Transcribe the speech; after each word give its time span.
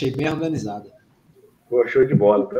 Achei 0.00 0.10
bem 0.10 0.30
organizada. 0.30 0.90
Pô, 1.68 1.86
show 1.86 2.06
de 2.06 2.14
bola. 2.14 2.46
Tá? 2.46 2.58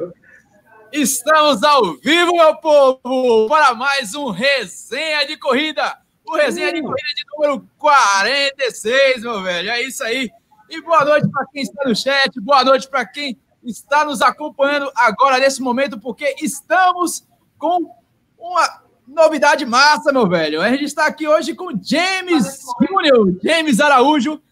Estamos 0.93 1.63
ao 1.63 1.97
vivo, 1.97 2.33
meu 2.33 2.55
povo, 2.57 3.49
para 3.49 3.75
mais 3.75 4.15
um 4.15 4.29
Resenha 4.29 5.27
de 5.27 5.39
Corrida. 5.39 5.97
O 6.23 6.37
Resenha 6.37 6.71
de 6.71 6.83
Corrida 6.83 7.15
de 7.17 7.25
número 7.33 7.67
46, 7.79 9.23
meu 9.23 9.43
velho. 9.43 9.71
É 9.71 9.83
isso 9.83 10.05
aí. 10.05 10.31
E 10.69 10.83
boa 10.83 11.03
noite 11.03 11.31
para 11.31 11.47
quem 11.47 11.63
está 11.63 11.89
no 11.89 11.97
chat, 11.97 12.39
boa 12.43 12.63
noite 12.63 12.87
para 12.91 13.07
quem 13.07 13.39
está 13.65 14.05
nos 14.05 14.21
acompanhando 14.21 14.93
agora 14.95 15.39
nesse 15.39 15.63
momento, 15.63 15.99
porque 15.99 16.37
estamos 16.43 17.27
com 17.57 17.91
uma 18.39 18.83
novidade 19.09 19.65
massa, 19.65 20.13
meu 20.13 20.29
velho. 20.29 20.61
A 20.61 20.69
gente 20.69 20.85
está 20.85 21.07
aqui 21.07 21.27
hoje 21.27 21.55
com 21.55 21.71
James 21.83 22.61
Júnior, 22.87 23.35
James 23.43 23.81
Araújo, 23.81 24.43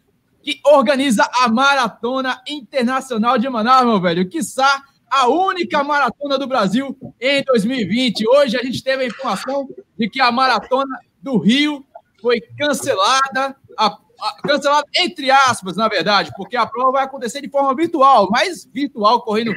que 0.43 0.61
organiza 0.64 1.29
a 1.34 1.48
Maratona 1.48 2.41
Internacional 2.46 3.38
de 3.38 3.48
Manaus, 3.48 3.87
meu 3.87 4.00
velho. 4.00 4.29
Quiçá 4.29 4.83
a 5.10 5.29
única 5.29 5.83
maratona 5.83 6.38
do 6.38 6.46
Brasil 6.46 6.96
em 7.20 7.42
2020. 7.42 8.29
Hoje 8.29 8.56
a 8.56 8.62
gente 8.62 8.82
teve 8.82 9.05
a 9.05 9.06
informação 9.06 9.69
de 9.98 10.09
que 10.09 10.20
a 10.20 10.30
maratona 10.30 10.98
do 11.23 11.38
Rio 11.38 11.84
foi 12.20 12.41
cancelada, 12.59 13.56
a, 13.77 13.87
a, 13.87 14.43
cancelada 14.43 14.87
entre 14.96 15.30
aspas, 15.30 15.77
na 15.77 15.88
verdade, 15.88 16.30
porque 16.37 16.57
a 16.57 16.66
prova 16.66 16.93
vai 16.93 17.05
acontecer 17.05 17.41
de 17.41 17.48
forma 17.48 17.74
virtual, 17.74 18.29
mas 18.30 18.68
virtual, 18.73 19.23
correndo 19.23 19.55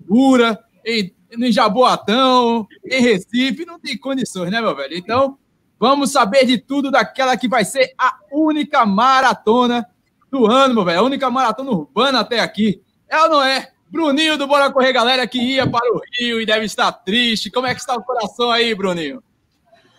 dura, 0.00 0.58
em, 0.84 1.14
em 1.32 1.52
Jaboatão, 1.52 2.66
em 2.84 3.00
Recife, 3.00 3.64
não 3.64 3.78
tem 3.78 3.96
condições, 3.96 4.50
né, 4.50 4.60
meu 4.60 4.74
velho? 4.74 4.96
Então, 4.96 5.38
vamos 5.78 6.10
saber 6.10 6.44
de 6.44 6.58
tudo 6.58 6.90
daquela 6.90 7.36
que 7.36 7.48
vai 7.48 7.64
ser 7.64 7.92
a 7.96 8.18
única 8.32 8.84
maratona 8.84 9.86
do 10.30 10.46
ano, 10.46 10.74
meu 10.74 10.84
velho. 10.84 11.00
A 11.00 11.02
única 11.02 11.30
maratona 11.30 11.70
urbana 11.70 12.20
até 12.20 12.40
aqui. 12.40 12.82
É 13.08 13.20
ou 13.22 13.28
não 13.28 13.42
é? 13.42 13.70
Bruninho 13.90 14.38
do 14.38 14.46
Bora 14.46 14.70
Correr, 14.72 14.92
galera, 14.92 15.26
que 15.26 15.40
ia 15.40 15.68
para 15.68 15.92
o 15.92 16.00
Rio 16.14 16.40
e 16.40 16.46
deve 16.46 16.64
estar 16.64 16.92
triste. 16.92 17.50
Como 17.50 17.66
é 17.66 17.74
que 17.74 17.80
está 17.80 17.96
o 17.96 18.02
coração 18.02 18.50
aí, 18.50 18.72
Bruninho? 18.74 19.22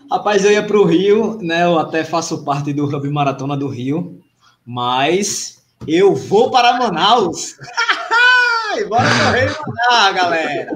Rapaz, 0.10 0.46
eu 0.46 0.52
ia 0.52 0.64
para 0.64 0.78
o 0.78 0.86
Rio, 0.86 1.38
né? 1.42 1.66
Eu 1.66 1.78
até 1.78 2.04
faço 2.04 2.44
parte 2.44 2.72
do 2.74 2.86
Hub 2.86 3.10
Maratona 3.10 3.58
do 3.58 3.68
Rio, 3.68 4.22
mas 4.66 5.62
eu 5.88 6.16
vou 6.16 6.50
para 6.50 6.78
Manaus. 6.78 7.56
Bora 8.88 9.10
correr 9.26 9.52
em 9.52 9.90
Manaus, 9.90 10.16
galera. 10.16 10.72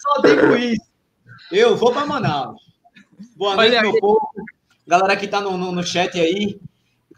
Só 0.00 0.20
digo 0.22 0.56
isso. 0.56 0.82
Eu 1.52 1.76
vou 1.76 1.92
para 1.92 2.06
Manaus. 2.06 2.60
Boa 3.36 3.56
noite, 3.56 3.80
meu 3.80 3.98
povo. 4.00 4.26
Galera 4.86 5.16
que 5.16 5.26
está 5.26 5.40
no, 5.40 5.56
no, 5.56 5.72
no 5.72 5.82
chat 5.82 6.18
aí, 6.18 6.58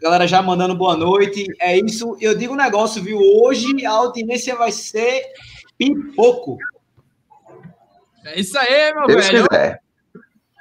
Galera 0.01 0.27
já 0.27 0.41
mandando 0.41 0.75
boa 0.75 0.95
noite. 0.95 1.45
É 1.59 1.77
isso. 1.77 2.17
Eu 2.21 2.37
digo 2.37 2.53
um 2.53 2.57
negócio, 2.57 3.01
viu? 3.01 3.19
Hoje 3.19 3.85
a 3.85 3.91
audiência 3.91 4.55
vai 4.55 4.71
ser 4.71 5.23
pipoco. 5.77 6.57
É 8.25 8.39
isso 8.39 8.57
aí, 8.57 8.93
meu 8.93 9.07
Deus 9.07 9.27
velho. 9.27 9.47
Quiser. 9.47 9.81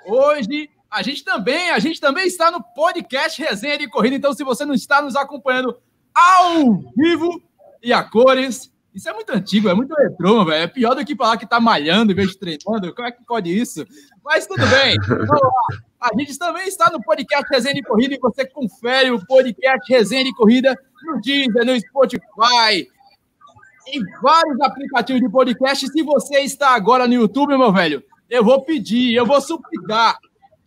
Hoje 0.06 0.70
a 0.90 1.02
gente 1.02 1.24
também, 1.24 1.70
a 1.70 1.78
gente 1.78 2.00
também 2.00 2.26
está 2.26 2.50
no 2.50 2.62
podcast 2.62 3.42
Resenha 3.42 3.76
de 3.76 3.88
Corrida. 3.88 4.16
Então, 4.16 4.32
se 4.32 4.44
você 4.44 4.64
não 4.64 4.74
está 4.74 5.02
nos 5.02 5.16
acompanhando 5.16 5.76
ao 6.14 6.78
vivo 6.96 7.42
e 7.82 7.92
a 7.92 8.02
cores, 8.02 8.72
isso 8.94 9.10
é 9.10 9.12
muito 9.12 9.30
antigo, 9.30 9.68
é 9.68 9.74
muito 9.74 9.94
retrô, 9.94 10.42
velho. 10.44 10.62
É 10.62 10.66
pior 10.66 10.94
do 10.94 11.04
que 11.04 11.14
falar 11.14 11.36
que 11.36 11.46
tá 11.46 11.60
malhando 11.60 12.12
em 12.12 12.14
vez 12.14 12.30
de 12.30 12.38
treinando. 12.38 12.94
Como 12.94 13.06
é 13.06 13.12
que 13.12 13.22
pode 13.26 13.54
isso? 13.54 13.84
Mas 14.24 14.46
tudo 14.46 14.66
bem. 14.68 14.96
Vamos 15.06 15.28
lá. 15.28 15.78
A 16.06 16.16
gente 16.16 16.38
também 16.38 16.68
está 16.68 16.88
no 16.88 17.02
podcast 17.02 17.44
Resenha 17.50 17.74
de 17.74 17.82
Corrida 17.82 18.14
e 18.14 18.18
você 18.20 18.46
confere 18.46 19.10
o 19.10 19.26
podcast 19.26 19.92
Resenha 19.92 20.22
de 20.22 20.32
Corrida 20.36 20.78
no 21.04 21.20
Deezer, 21.20 21.66
no 21.66 21.80
Spotify, 21.80 22.86
em 23.88 24.00
vários 24.22 24.60
aplicativos 24.60 25.20
de 25.20 25.28
podcast. 25.28 25.88
Se 25.88 26.02
você 26.04 26.38
está 26.42 26.76
agora 26.76 27.08
no 27.08 27.14
YouTube, 27.14 27.58
meu 27.58 27.72
velho, 27.72 28.04
eu 28.30 28.44
vou 28.44 28.62
pedir, 28.62 29.14
eu 29.14 29.26
vou 29.26 29.40
suplicar. 29.40 30.16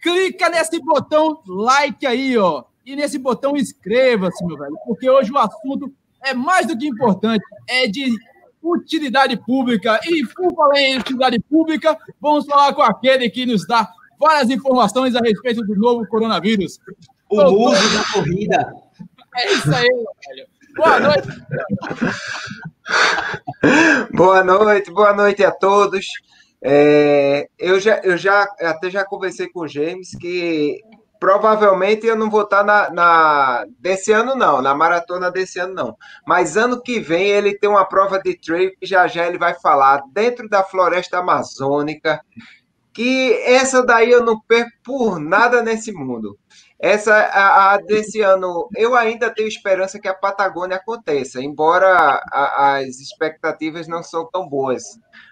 Clica 0.02 0.50
nesse 0.50 0.78
botão 0.84 1.42
like 1.48 2.06
aí, 2.06 2.38
ó. 2.38 2.66
E 2.86 2.94
nesse 2.98 3.18
botão 3.18 3.56
inscreva-se, 3.56 4.46
meu 4.46 4.58
velho, 4.58 4.78
porque 4.86 5.10
hoje 5.10 5.32
o 5.32 5.38
assunto 5.38 5.90
é 6.22 6.34
mais 6.34 6.68
do 6.68 6.78
que 6.78 6.86
importante, 6.86 7.46
é 7.66 7.88
de 7.88 8.14
utilidade 8.62 9.38
pública. 9.38 10.02
E 10.04 10.28
por 10.28 10.54
falar 10.54 10.82
em 10.82 10.98
utilidade 10.98 11.40
pública, 11.40 11.98
vamos 12.20 12.46
falar 12.46 12.74
com 12.74 12.82
aquele 12.82 13.30
que 13.30 13.46
nos 13.46 13.66
dá 13.66 13.90
várias 14.20 14.50
informações 14.50 15.16
a 15.16 15.20
respeito 15.20 15.62
do 15.64 15.76
novo 15.76 16.06
coronavírus. 16.08 16.80
O 17.30 17.42
mundo 17.44 17.76
da 17.76 18.14
corrida. 18.14 18.74
É 19.38 19.54
isso 19.54 19.74
aí, 19.74 19.88
velho. 19.88 20.48
Boa 20.76 21.00
noite. 21.00 21.28
boa 24.14 24.44
noite, 24.44 24.92
boa 24.92 25.14
noite 25.14 25.44
a 25.44 25.52
todos. 25.52 26.06
É, 26.62 27.48
eu, 27.58 27.80
já, 27.80 28.02
eu 28.04 28.18
já 28.18 28.44
até 28.62 28.90
já 28.90 29.06
conversei 29.06 29.48
com 29.48 29.62
o 29.62 29.68
James 29.68 30.12
que 30.20 30.82
provavelmente 31.20 32.06
eu 32.06 32.16
não 32.16 32.30
vou 32.30 32.44
estar 32.44 32.64
na, 32.64 32.90
na, 32.90 33.66
desse 33.80 34.12
ano 34.12 34.36
não, 34.36 34.62
na 34.62 34.74
maratona 34.74 35.32
desse 35.32 35.60
ano 35.60 35.74
não. 35.74 35.98
Mas 36.26 36.58
ano 36.58 36.82
que 36.82 37.00
vem 37.00 37.28
ele 37.28 37.58
tem 37.58 37.70
uma 37.70 37.86
prova 37.86 38.20
de 38.20 38.36
trail 38.36 38.72
que 38.78 38.86
já 38.86 39.08
já 39.08 39.28
ele 39.28 39.38
vai 39.38 39.54
falar 39.54 40.02
dentro 40.14 40.50
da 40.50 40.64
floresta 40.64 41.20
amazônica 41.20 42.22
que 43.00 43.32
essa 43.46 43.82
daí 43.82 44.12
eu 44.12 44.26
não 44.26 44.38
perco 44.42 44.72
por 44.84 45.20
nada 45.22 45.64
nesse 45.64 45.90
mundo. 45.90 46.38
Essa 46.78 47.16
a, 47.16 47.76
a, 47.76 47.78
desse 47.78 48.20
ano, 48.20 48.68
eu 48.76 48.94
ainda 48.94 49.34
tenho 49.34 49.48
esperança 49.48 49.98
que 49.98 50.08
a 50.10 50.14
Patagônia 50.14 50.76
aconteça, 50.76 51.42
embora 51.42 52.22
a, 52.30 52.76
as 52.76 53.00
expectativas 53.00 53.88
não 53.88 54.04
são 54.04 54.30
tão 54.30 54.50
boas. 54.50 54.84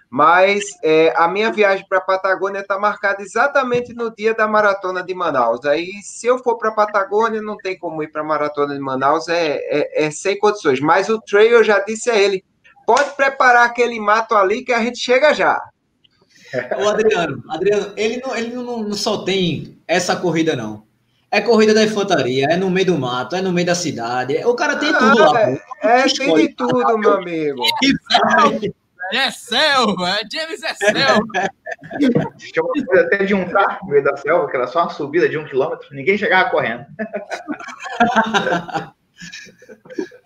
Mas 0.08 0.64
é, 0.82 1.12
a 1.14 1.28
minha 1.28 1.52
viagem 1.52 1.84
para 1.86 1.98
a 1.98 2.00
Patagônia 2.00 2.60
está 2.60 2.78
marcada 2.78 3.20
exatamente 3.20 3.92
no 3.92 4.14
dia 4.14 4.32
da 4.32 4.48
maratona 4.48 5.02
de 5.02 5.14
Manaus. 5.14 5.66
Aí, 5.66 5.90
se 6.02 6.26
eu 6.26 6.38
for 6.38 6.56
para 6.56 6.70
a 6.70 6.74
Patagônia, 6.74 7.42
não 7.42 7.58
tem 7.58 7.78
como 7.78 8.02
ir 8.02 8.10
para 8.10 8.22
a 8.22 8.24
maratona 8.24 8.72
de 8.72 8.80
Manaus, 8.80 9.28
é, 9.28 9.56
é, 9.56 10.06
é 10.06 10.10
sem 10.10 10.38
condições. 10.38 10.80
Mas 10.80 11.10
o 11.10 11.20
trail, 11.20 11.58
eu 11.58 11.64
já 11.64 11.80
disse 11.80 12.08
a 12.08 12.16
ele, 12.16 12.42
pode 12.86 13.10
preparar 13.10 13.66
aquele 13.66 14.00
mato 14.00 14.34
ali 14.34 14.64
que 14.64 14.72
a 14.72 14.82
gente 14.82 14.98
chega 14.98 15.34
já. 15.34 15.62
O 16.78 16.88
Adriano, 16.88 17.42
Adriano, 17.48 17.92
ele 17.96 18.20
não, 18.20 18.36
ele 18.36 18.54
não, 18.54 18.82
não 18.82 18.96
só 18.96 19.18
tem 19.18 19.78
essa 19.86 20.16
corrida, 20.16 20.56
não. 20.56 20.86
É 21.30 21.42
corrida 21.42 21.74
da 21.74 21.84
infantaria, 21.84 22.46
é 22.46 22.56
no 22.56 22.70
meio 22.70 22.86
do 22.86 22.98
mato, 22.98 23.36
é 23.36 23.42
no 23.42 23.52
meio 23.52 23.66
da 23.66 23.74
cidade. 23.74 24.36
O 24.46 24.54
cara 24.54 24.76
tem 24.76 24.88
ah, 24.88 24.98
tudo 24.98 25.18
lá. 25.18 25.40
É, 25.40 25.60
é 25.82 26.04
tem 26.04 26.34
de 26.34 26.54
tudo, 26.54 26.98
meu 26.98 27.12
amigo. 27.12 27.62
É 29.12 29.30
selva, 29.30 30.10
é 30.10 30.20
James 30.30 30.62
é 30.62 30.74
selva. 30.74 31.24
Chama 32.38 32.72
até 33.00 33.24
de 33.24 33.34
um 33.34 33.48
carro 33.48 33.86
no 33.86 33.90
meio 33.90 34.04
da 34.04 34.16
selva, 34.16 34.48
que 34.50 34.56
era 34.56 34.66
só 34.66 34.82
uma 34.82 34.90
subida 34.90 35.28
de 35.28 35.36
um 35.36 35.44
quilômetro, 35.46 35.94
ninguém 35.94 36.16
chegava 36.16 36.50
correndo. 36.50 36.86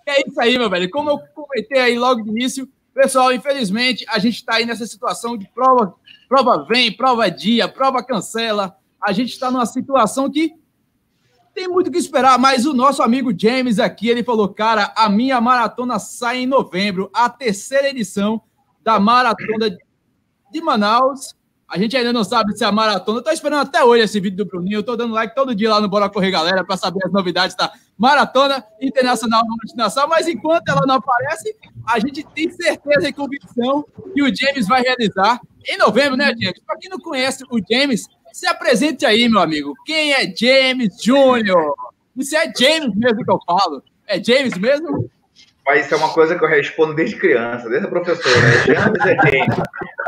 é 0.07 0.21
isso 0.27 0.41
aí, 0.41 0.59
meu 0.59 0.71
velho. 0.71 0.91
Como 0.91 1.11
eu 1.11 1.19
comentei 1.35 1.81
aí 1.81 1.99
logo 1.99 2.23
de 2.23 2.31
início, 2.31 2.69
pessoal, 2.95 3.33
infelizmente, 3.33 4.05
a 4.09 4.19
gente 4.19 4.37
está 4.37 4.55
aí 4.57 4.67
nessa 4.67 4.87
situação 4.87 5.37
de 5.37 5.49
prova 5.49 5.95
prova 6.33 6.65
vem, 6.65 6.91
prova 6.91 7.31
dia, 7.31 7.69
prova 7.69 8.03
cancela. 8.03 8.75
A 8.99 9.13
gente 9.13 9.33
está 9.33 9.51
numa 9.51 9.67
situação 9.67 10.31
que 10.31 10.55
tem 11.55 11.69
muito 11.69 11.89
o 11.89 11.93
que 11.93 11.99
esperar, 11.99 12.39
mas 12.39 12.65
o 12.65 12.73
nosso 12.73 13.03
amigo 13.03 13.39
James 13.39 13.79
aqui, 13.79 14.09
ele 14.09 14.25
falou, 14.25 14.49
cara, 14.49 14.95
a 14.97 15.11
minha 15.11 15.39
maratona 15.43 15.99
sai 15.99 16.39
em 16.39 16.47
novembro, 16.47 17.11
a 17.13 17.29
terceira 17.29 17.91
edição 17.91 18.41
da 18.83 18.99
maratona 18.99 19.77
de 20.51 20.61
Manaus. 20.63 21.35
A 21.69 21.77
gente 21.77 21.95
ainda 21.99 22.15
não 22.15 22.25
sabe 22.25 22.57
se 22.57 22.65
é 22.65 22.67
a 22.67 22.73
maratona. 22.73 23.19
Eu 23.19 23.25
tô 23.25 23.31
esperando 23.31 23.61
até 23.61 23.85
hoje 23.85 24.05
esse 24.05 24.19
vídeo 24.19 24.39
do 24.39 24.47
Bruninho. 24.47 24.79
Eu 24.79 24.83
tô 24.83 24.97
dando 24.97 25.13
like 25.13 25.35
todo 25.35 25.55
dia 25.55 25.69
lá 25.69 25.83
no 25.83 25.89
Bora 25.89 26.09
Correr 26.09 26.31
Galera 26.31 26.65
para 26.65 26.79
saber 26.79 27.05
as 27.05 27.13
novidades 27.13 27.55
da 27.57 27.71
Maratona 27.99 28.65
Internacional 28.81 29.43
Nacional. 29.75 30.09
Mas 30.09 30.29
enquanto 30.29 30.67
ela 30.67 30.87
não 30.87 30.95
aparece, 30.95 31.55
a 31.87 31.99
gente 31.99 32.23
tem 32.35 32.51
certeza 32.51 33.07
e 33.07 33.13
convicção 33.13 33.85
que 34.15 34.23
o 34.23 34.35
James 34.35 34.67
vai 34.67 34.81
realizar 34.81 35.39
em 35.69 35.77
novembro, 35.79 36.17
né, 36.17 36.27
James? 36.29 36.61
Para 36.67 36.79
quem 36.79 36.91
não 36.91 36.99
conhece 36.99 37.45
o 37.51 37.59
James, 37.71 38.07
se 38.33 38.47
apresente 38.47 39.05
aí, 39.05 39.29
meu 39.29 39.41
amigo. 39.41 39.75
Quem 39.85 40.13
é 40.13 40.35
James 40.35 41.03
Júnior? 41.03 41.75
Isso 42.17 42.37
é 42.37 42.51
James 42.57 42.95
mesmo 42.95 43.25
que 43.25 43.31
eu 43.31 43.39
falo. 43.47 43.83
É 44.07 44.23
James 44.23 44.57
mesmo? 44.59 45.11
Mas 45.65 45.85
isso 45.85 45.95
é 45.95 45.97
uma 45.97 46.13
coisa 46.13 46.37
que 46.37 46.45
eu 46.45 46.49
respondo 46.49 46.95
desde 46.95 47.17
criança, 47.17 47.69
desde 47.69 47.87
a 47.87 47.91
professora. 47.91 48.37
Né? 48.41 48.75
James 48.75 49.07
é 49.07 49.31
James. 49.31 49.59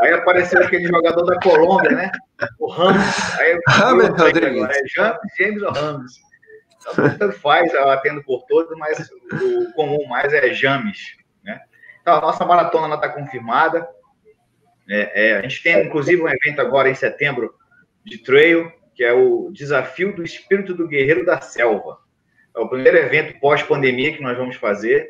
Aí 0.01 0.13
apareceu 0.13 0.61
aquele 0.61 0.85
jogador 0.87 1.23
da 1.23 1.39
Colômbia, 1.39 1.91
né? 1.91 2.11
O 2.59 2.69
Ramos. 2.69 3.39
Aí 3.39 3.59
Ramos 3.67 4.07
Rodrigues. 4.09 4.67
É 4.69 4.87
James, 4.87 5.19
James 5.37 5.63
ou 5.63 5.71
Ramos. 5.71 6.25
Então, 6.77 7.17
tanto 7.17 7.39
faz, 7.39 7.73
eu 7.73 7.89
atendo 7.89 8.21
por 8.23 8.43
todos, 8.43 8.77
mas 8.77 9.09
o 9.31 9.71
comum 9.73 10.05
mais 10.07 10.33
é 10.33 10.53
James. 10.53 11.15
Né? 11.43 11.59
Então, 12.01 12.15
a 12.15 12.21
nossa 12.21 12.45
maratona 12.45 12.93
está 12.93 13.09
confirmada. 13.09 13.87
É, 14.89 15.29
é, 15.29 15.37
a 15.37 15.41
gente 15.41 15.63
tem, 15.63 15.85
inclusive, 15.85 16.21
um 16.21 16.29
evento 16.29 16.59
agora 16.59 16.89
em 16.89 16.95
setembro 16.95 17.53
de 18.05 18.19
trail, 18.19 18.71
que 18.93 19.03
é 19.03 19.13
o 19.13 19.49
Desafio 19.51 20.15
do 20.15 20.23
Espírito 20.23 20.73
do 20.73 20.87
Guerreiro 20.87 21.25
da 21.25 21.41
Selva. 21.41 21.97
É 22.55 22.59
o 22.59 22.69
primeiro 22.69 22.97
evento 22.97 23.39
pós-pandemia 23.39 24.13
que 24.13 24.23
nós 24.23 24.37
vamos 24.37 24.55
fazer. 24.55 25.09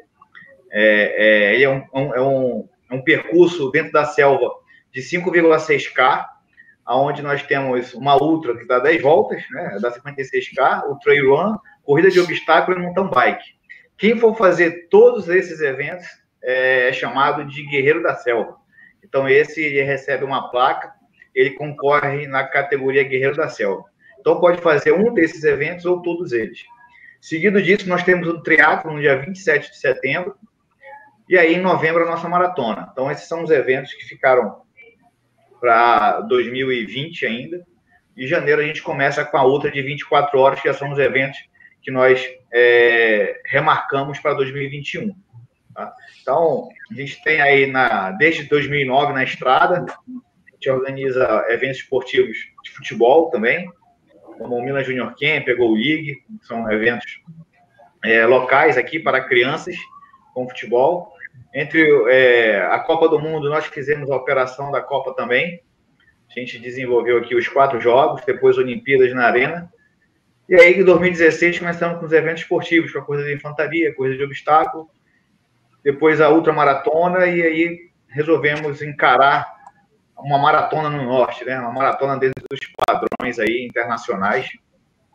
É, 0.71 1.51
é, 1.51 1.53
ele 1.55 1.63
é 1.63 1.69
um, 1.69 1.83
um, 1.93 2.15
é 2.15 2.21
um, 2.21 2.69
é 2.89 2.95
um 2.95 3.03
percurso 3.03 3.69
dentro 3.71 3.91
da 3.91 4.05
selva 4.05 4.49
de 4.91 5.01
5,6K, 5.01 6.25
aonde 6.85 7.21
nós 7.21 7.43
temos 7.43 7.93
uma 7.93 8.21
ultra 8.21 8.57
que 8.57 8.65
dá 8.65 8.79
10 8.79 9.01
voltas, 9.01 9.43
né, 9.51 9.77
dá 9.81 9.91
56K, 9.91 10.83
o 10.89 10.97
trail 10.99 11.35
run, 11.35 11.57
corrida 11.83 12.09
de 12.09 12.19
obstáculo 12.19 12.77
e 12.77 12.81
mountain 12.81 13.09
bike. 13.09 13.55
Quem 13.97 14.17
for 14.17 14.35
fazer 14.35 14.87
todos 14.89 15.29
esses 15.29 15.61
eventos 15.61 16.05
é, 16.43 16.89
é 16.89 16.93
chamado 16.93 17.45
de 17.45 17.63
guerreiro 17.67 18.01
da 18.01 18.15
selva. 18.15 18.57
Então 19.15 19.29
esse 19.29 19.63
ele 19.63 19.81
recebe 19.81 20.25
uma 20.25 20.51
placa, 20.51 20.91
ele 21.33 21.51
concorre 21.51 22.27
na 22.27 22.43
categoria 22.43 23.01
guerreiro 23.01 23.37
da 23.37 23.47
selva. 23.47 23.85
Então 24.19 24.41
pode 24.41 24.59
fazer 24.61 24.91
um 24.91 25.13
desses 25.13 25.45
eventos 25.45 25.85
ou 25.85 26.01
todos 26.01 26.33
eles. 26.33 26.65
Seguido 27.21 27.61
disso, 27.61 27.87
nós 27.87 28.03
temos 28.03 28.27
o 28.27 28.41
triatlo 28.41 28.91
no 28.91 28.99
dia 28.99 29.17
27 29.17 29.71
de 29.71 29.77
setembro, 29.77 30.35
e 31.29 31.37
aí 31.37 31.55
em 31.55 31.61
novembro 31.61 32.03
a 32.03 32.11
nossa 32.11 32.27
maratona. 32.27 32.89
Então 32.91 33.09
esses 33.09 33.25
são 33.25 33.41
os 33.41 33.51
eventos 33.51 33.93
que 33.93 34.03
ficaram 34.03 34.63
para 35.61 36.19
2020 36.19 37.25
ainda. 37.25 37.65
Em 38.17 38.27
janeiro 38.27 38.59
a 38.59 38.65
gente 38.65 38.83
começa 38.83 39.23
com 39.23 39.37
a 39.37 39.43
outra 39.43 39.71
de 39.71 39.81
24 39.81 40.37
horas, 40.37 40.59
que 40.59 40.73
são 40.73 40.91
os 40.91 40.99
eventos 40.99 41.39
que 41.81 41.89
nós 41.89 42.21
é, 42.53 43.39
remarcamos 43.45 44.19
para 44.19 44.33
2021. 44.33 45.15
Tá? 45.75 45.93
Então, 46.21 46.69
a 46.89 46.93
gente 46.93 47.21
tem 47.21 47.41
aí, 47.41 47.67
na, 47.67 48.11
desde 48.11 48.43
2009 48.43 49.13
na 49.13 49.23
estrada, 49.23 49.85
a 49.85 50.51
gente 50.53 50.69
organiza 50.69 51.45
eventos 51.49 51.79
esportivos 51.79 52.37
de 52.63 52.71
futebol 52.71 53.29
também, 53.29 53.69
como 54.37 54.55
o 54.55 54.63
Milan 54.63 54.83
Junior 54.83 55.13
Camp, 55.19 55.47
Go 55.57 55.73
League, 55.73 56.23
são 56.41 56.71
eventos 56.71 57.21
é, 58.03 58.25
locais 58.25 58.77
aqui 58.77 58.99
para 58.99 59.25
crianças 59.25 59.75
com 60.33 60.47
futebol. 60.47 61.13
Entre 61.53 61.81
é, 62.09 62.65
a 62.67 62.79
Copa 62.79 63.09
do 63.09 63.19
Mundo, 63.19 63.49
nós 63.49 63.65
fizemos 63.65 64.09
a 64.09 64.15
operação 64.15 64.71
da 64.71 64.81
Copa 64.81 65.13
também. 65.13 65.61
A 66.29 66.39
gente 66.39 66.59
desenvolveu 66.59 67.17
aqui 67.17 67.35
os 67.35 67.47
quatro 67.47 67.79
jogos, 67.79 68.23
depois 68.25 68.57
Olimpíadas 68.57 69.13
na 69.13 69.25
Arena. 69.25 69.71
E 70.47 70.55
aí, 70.55 70.79
em 70.79 70.83
2016, 70.83 71.59
começamos 71.59 71.99
com 71.99 72.05
os 72.05 72.13
eventos 72.13 72.43
esportivos, 72.43 72.91
com 72.91 72.99
a 72.99 73.01
corrida 73.01 73.27
de 73.27 73.35
infantaria, 73.35 73.93
corrida 73.95 74.17
de 74.17 74.23
obstáculo, 74.23 74.89
depois 75.85 76.19
a 76.19 76.31
ultramaratona, 76.31 77.27
e 77.27 77.43
aí 77.43 77.79
resolvemos 78.09 78.81
encarar 78.81 79.47
uma 80.17 80.39
maratona 80.39 80.89
no 80.89 81.03
norte, 81.03 81.45
né? 81.45 81.59
Uma 81.59 81.71
maratona 81.71 82.17
dentro 82.17 82.43
dos 82.49 82.59
padrões 82.87 83.37
aí 83.37 83.67
internacionais. 83.67 84.49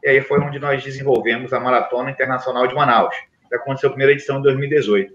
E 0.04 0.08
aí 0.08 0.20
foi 0.20 0.38
onde 0.38 0.60
nós 0.60 0.84
desenvolvemos 0.84 1.52
a 1.52 1.58
Maratona 1.58 2.12
Internacional 2.12 2.68
de 2.68 2.74
Manaus. 2.74 3.16
Que 3.48 3.56
aconteceu 3.56 3.88
a 3.88 3.92
primeira 3.92 4.12
edição 4.12 4.38
em 4.38 4.42
2018. 4.42 5.12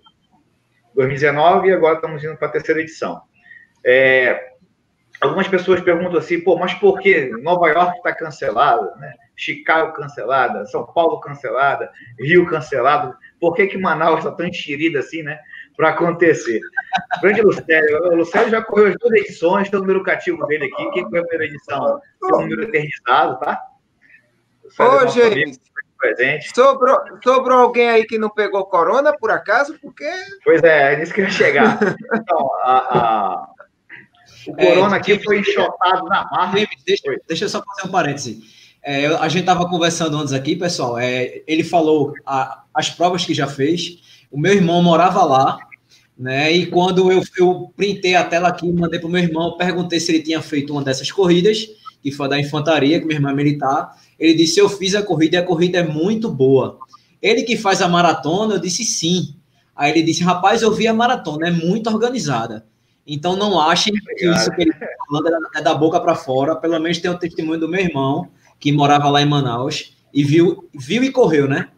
2019 0.93 1.69
e 1.69 1.73
agora 1.73 1.95
estamos 1.95 2.21
indo 2.21 2.35
para 2.35 2.49
a 2.49 2.51
terceira 2.51 2.81
edição. 2.81 3.21
É, 3.85 4.55
algumas 5.21 5.47
pessoas 5.47 5.79
perguntam 5.79 6.17
assim, 6.17 6.41
pô, 6.41 6.57
mas 6.57 6.73
por 6.73 6.99
que 6.99 7.29
Nova 7.41 7.69
York 7.69 7.97
está 7.97 8.13
cancelada, 8.13 8.93
né? 8.97 9.13
Chicago 9.37 9.93
cancelada, 9.93 10.65
São 10.65 10.85
Paulo 10.85 11.19
cancelada, 11.21 11.89
Rio 12.19 12.45
cancelado, 12.45 13.15
por 13.39 13.53
que 13.55 13.67
que 13.67 13.77
Manaus 13.77 14.19
está 14.19 14.31
tão 14.31 14.47
enxerida 14.47 14.99
assim, 14.99 15.23
né? 15.23 15.39
Para 15.75 15.89
acontecer. 15.89 16.59
Grande 17.21 17.41
Lucélio, 17.41 18.03
o 18.03 18.15
Lucélio 18.15 18.49
já 18.49 18.61
correu 18.61 18.87
as 18.87 18.95
duas 18.95 19.13
edições, 19.13 19.69
tem 19.69 19.77
o 19.77 19.81
número 19.81 20.03
cativo 20.03 20.45
dele 20.47 20.65
aqui, 20.65 20.91
quem 20.91 21.09
foi 21.09 21.19
a 21.19 21.23
primeira 21.23 21.53
edição? 21.53 21.99
Tem 22.21 22.33
o 22.33 22.41
número 22.41 22.63
eternizado, 22.63 23.39
tá? 23.39 23.61
Ô, 24.79 25.07
gente, 25.07 25.59
presente. 25.97 26.51
Sobrou, 26.53 26.97
sobrou 27.23 27.59
alguém 27.59 27.89
aí 27.89 28.05
que 28.05 28.17
não 28.17 28.29
pegou 28.29 28.65
corona, 28.65 29.13
por 29.17 29.31
acaso? 29.31 29.77
Porque. 29.81 30.09
Pois 30.43 30.61
é, 30.63 30.93
é 30.93 30.97
nisso 30.97 31.13
que 31.13 31.21
eu 31.21 31.25
ia 31.25 31.31
chegar. 31.31 31.79
Então, 32.13 32.49
a, 32.63 32.97
a... 32.97 33.47
o 34.47 34.55
é, 34.57 34.65
corona 34.65 34.95
é, 34.95 34.99
aqui 34.99 35.23
foi 35.23 35.39
enxotado 35.39 36.05
na 36.05 36.25
marra. 36.31 36.59
Deixa, 36.85 37.03
deixa 37.27 37.45
eu 37.45 37.49
só 37.49 37.63
fazer 37.63 37.87
um 37.87 37.91
parêntese. 37.91 38.64
É, 38.85 39.07
a 39.07 39.27
gente 39.27 39.41
estava 39.41 39.67
conversando 39.67 40.15
antes 40.15 40.31
aqui, 40.31 40.55
pessoal. 40.55 40.99
É, 40.99 41.41
ele 41.47 41.63
falou 41.63 42.13
a, 42.23 42.63
as 42.71 42.87
provas 42.87 43.25
que 43.25 43.33
já 43.33 43.47
fez. 43.47 43.97
O 44.31 44.39
meu 44.39 44.53
irmão 44.53 44.83
morava 44.83 45.23
lá, 45.23 45.57
né? 46.15 46.51
E 46.51 46.67
quando 46.67 47.11
eu, 47.11 47.23
eu 47.35 47.73
printei 47.75 48.13
a 48.13 48.23
tela 48.23 48.47
aqui, 48.47 48.71
mandei 48.71 48.99
para 48.99 49.07
o 49.07 49.11
meu 49.11 49.23
irmão, 49.23 49.57
perguntei 49.57 49.99
se 49.99 50.11
ele 50.11 50.21
tinha 50.21 50.39
feito 50.39 50.71
uma 50.71 50.83
dessas 50.83 51.11
corridas, 51.11 51.67
que 52.03 52.11
foi 52.11 52.29
da 52.29 52.39
infantaria, 52.39 52.99
que 52.99 53.07
meu 53.07 53.15
irmão 53.15 53.31
é 53.31 53.35
militar. 53.35 53.95
Ele 54.19 54.35
disse: 54.35 54.59
Eu 54.59 54.69
fiz 54.69 54.93
a 54.93 55.01
corrida 55.01 55.37
e 55.37 55.39
a 55.39 55.43
corrida 55.43 55.79
é 55.79 55.83
muito 55.83 56.29
boa. 56.29 56.77
Ele 57.19 57.41
que 57.41 57.57
faz 57.57 57.81
a 57.81 57.87
maratona, 57.87 58.53
eu 58.53 58.59
disse 58.59 58.83
sim. 58.83 59.35
Aí 59.75 59.89
ele 59.89 60.03
disse: 60.03 60.23
Rapaz, 60.23 60.61
eu 60.61 60.71
vi 60.71 60.87
a 60.87 60.93
maratona, 60.93 61.47
é 61.47 61.51
muito 61.51 61.89
organizada. 61.89 62.67
Então 63.07 63.35
não 63.35 63.59
achem 63.59 63.93
que 63.93 64.29
isso 64.29 64.51
que 64.51 64.61
ele 64.61 64.71
está 64.71 64.85
falando 65.07 65.29
é 65.55 65.61
da 65.61 65.73
boca 65.73 65.99
para 65.99 66.13
fora. 66.13 66.55
Pelo 66.55 66.79
menos 66.79 66.99
tem 66.99 67.09
o 67.09 67.17
testemunho 67.17 67.59
do 67.59 67.67
meu 67.67 67.81
irmão, 67.81 68.29
que 68.59 68.71
morava 68.71 69.09
lá 69.09 69.21
em 69.21 69.29
Manaus, 69.29 69.95
e 70.13 70.23
viu, 70.23 70.69
viu 70.73 71.03
e 71.03 71.11
correu, 71.11 71.47
né? 71.47 71.69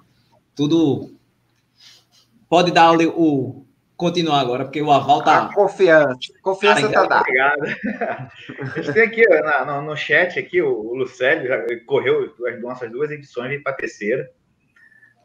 Tudo. 0.55 1.11
Pode 2.47 2.71
dar 2.71 2.91
o, 2.93 3.09
o 3.09 3.67
continuar 3.97 4.39
agora, 4.39 4.63
porque 4.63 4.81
o 4.81 4.91
aval 4.91 5.23
tá. 5.23 5.51
confiança. 5.53 6.31
Confiança 6.41 6.89
tá 6.89 7.05
dada. 7.05 7.21
Obrigado. 7.21 7.61
A 8.61 8.79
gente 8.79 8.93
tem 8.93 9.03
aqui 9.03 9.27
na, 9.27 9.65
no, 9.65 9.81
no, 9.81 9.97
chat 9.97 10.37
aqui, 10.37 10.61
o, 10.61 10.69
o 10.69 10.95
Lucélio 10.95 11.47
já 11.47 11.65
correu 11.85 12.31
as 12.47 12.61
nossas 12.61 12.91
duas 12.91 13.09
edições 13.09 13.51
e 13.51 13.59
para 13.59 13.73
a 13.73 13.75
terceira. 13.75 14.29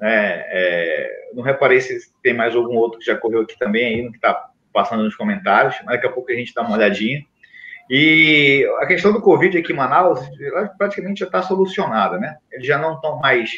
É, 0.00 0.48
é, 0.50 1.32
não 1.34 1.44
reparei 1.44 1.80
se 1.80 2.12
tem 2.22 2.34
mais 2.34 2.56
algum 2.56 2.74
outro 2.74 2.98
que 2.98 3.04
já 3.04 3.14
correu 3.14 3.42
aqui 3.42 3.56
também 3.56 3.84
aí, 3.84 4.02
no 4.02 4.10
que 4.10 4.16
está 4.16 4.50
passando 4.72 5.04
nos 5.04 5.14
comentários, 5.14 5.76
mas 5.84 5.96
daqui 5.96 6.06
a 6.06 6.12
pouco 6.12 6.32
a 6.32 6.34
gente 6.34 6.54
dá 6.54 6.62
uma 6.62 6.76
olhadinha. 6.76 7.24
E 7.90 8.66
a 8.80 8.86
questão 8.86 9.12
do 9.12 9.20
Covid 9.20 9.58
aqui 9.58 9.72
em 9.72 9.76
Manaus 9.76 10.20
praticamente 10.78 11.20
já 11.20 11.26
está 11.26 11.42
solucionada, 11.42 12.18
né? 12.18 12.36
Eles 12.50 12.66
já 12.66 12.78
não 12.78 12.94
estão 12.94 13.18
mais 13.18 13.50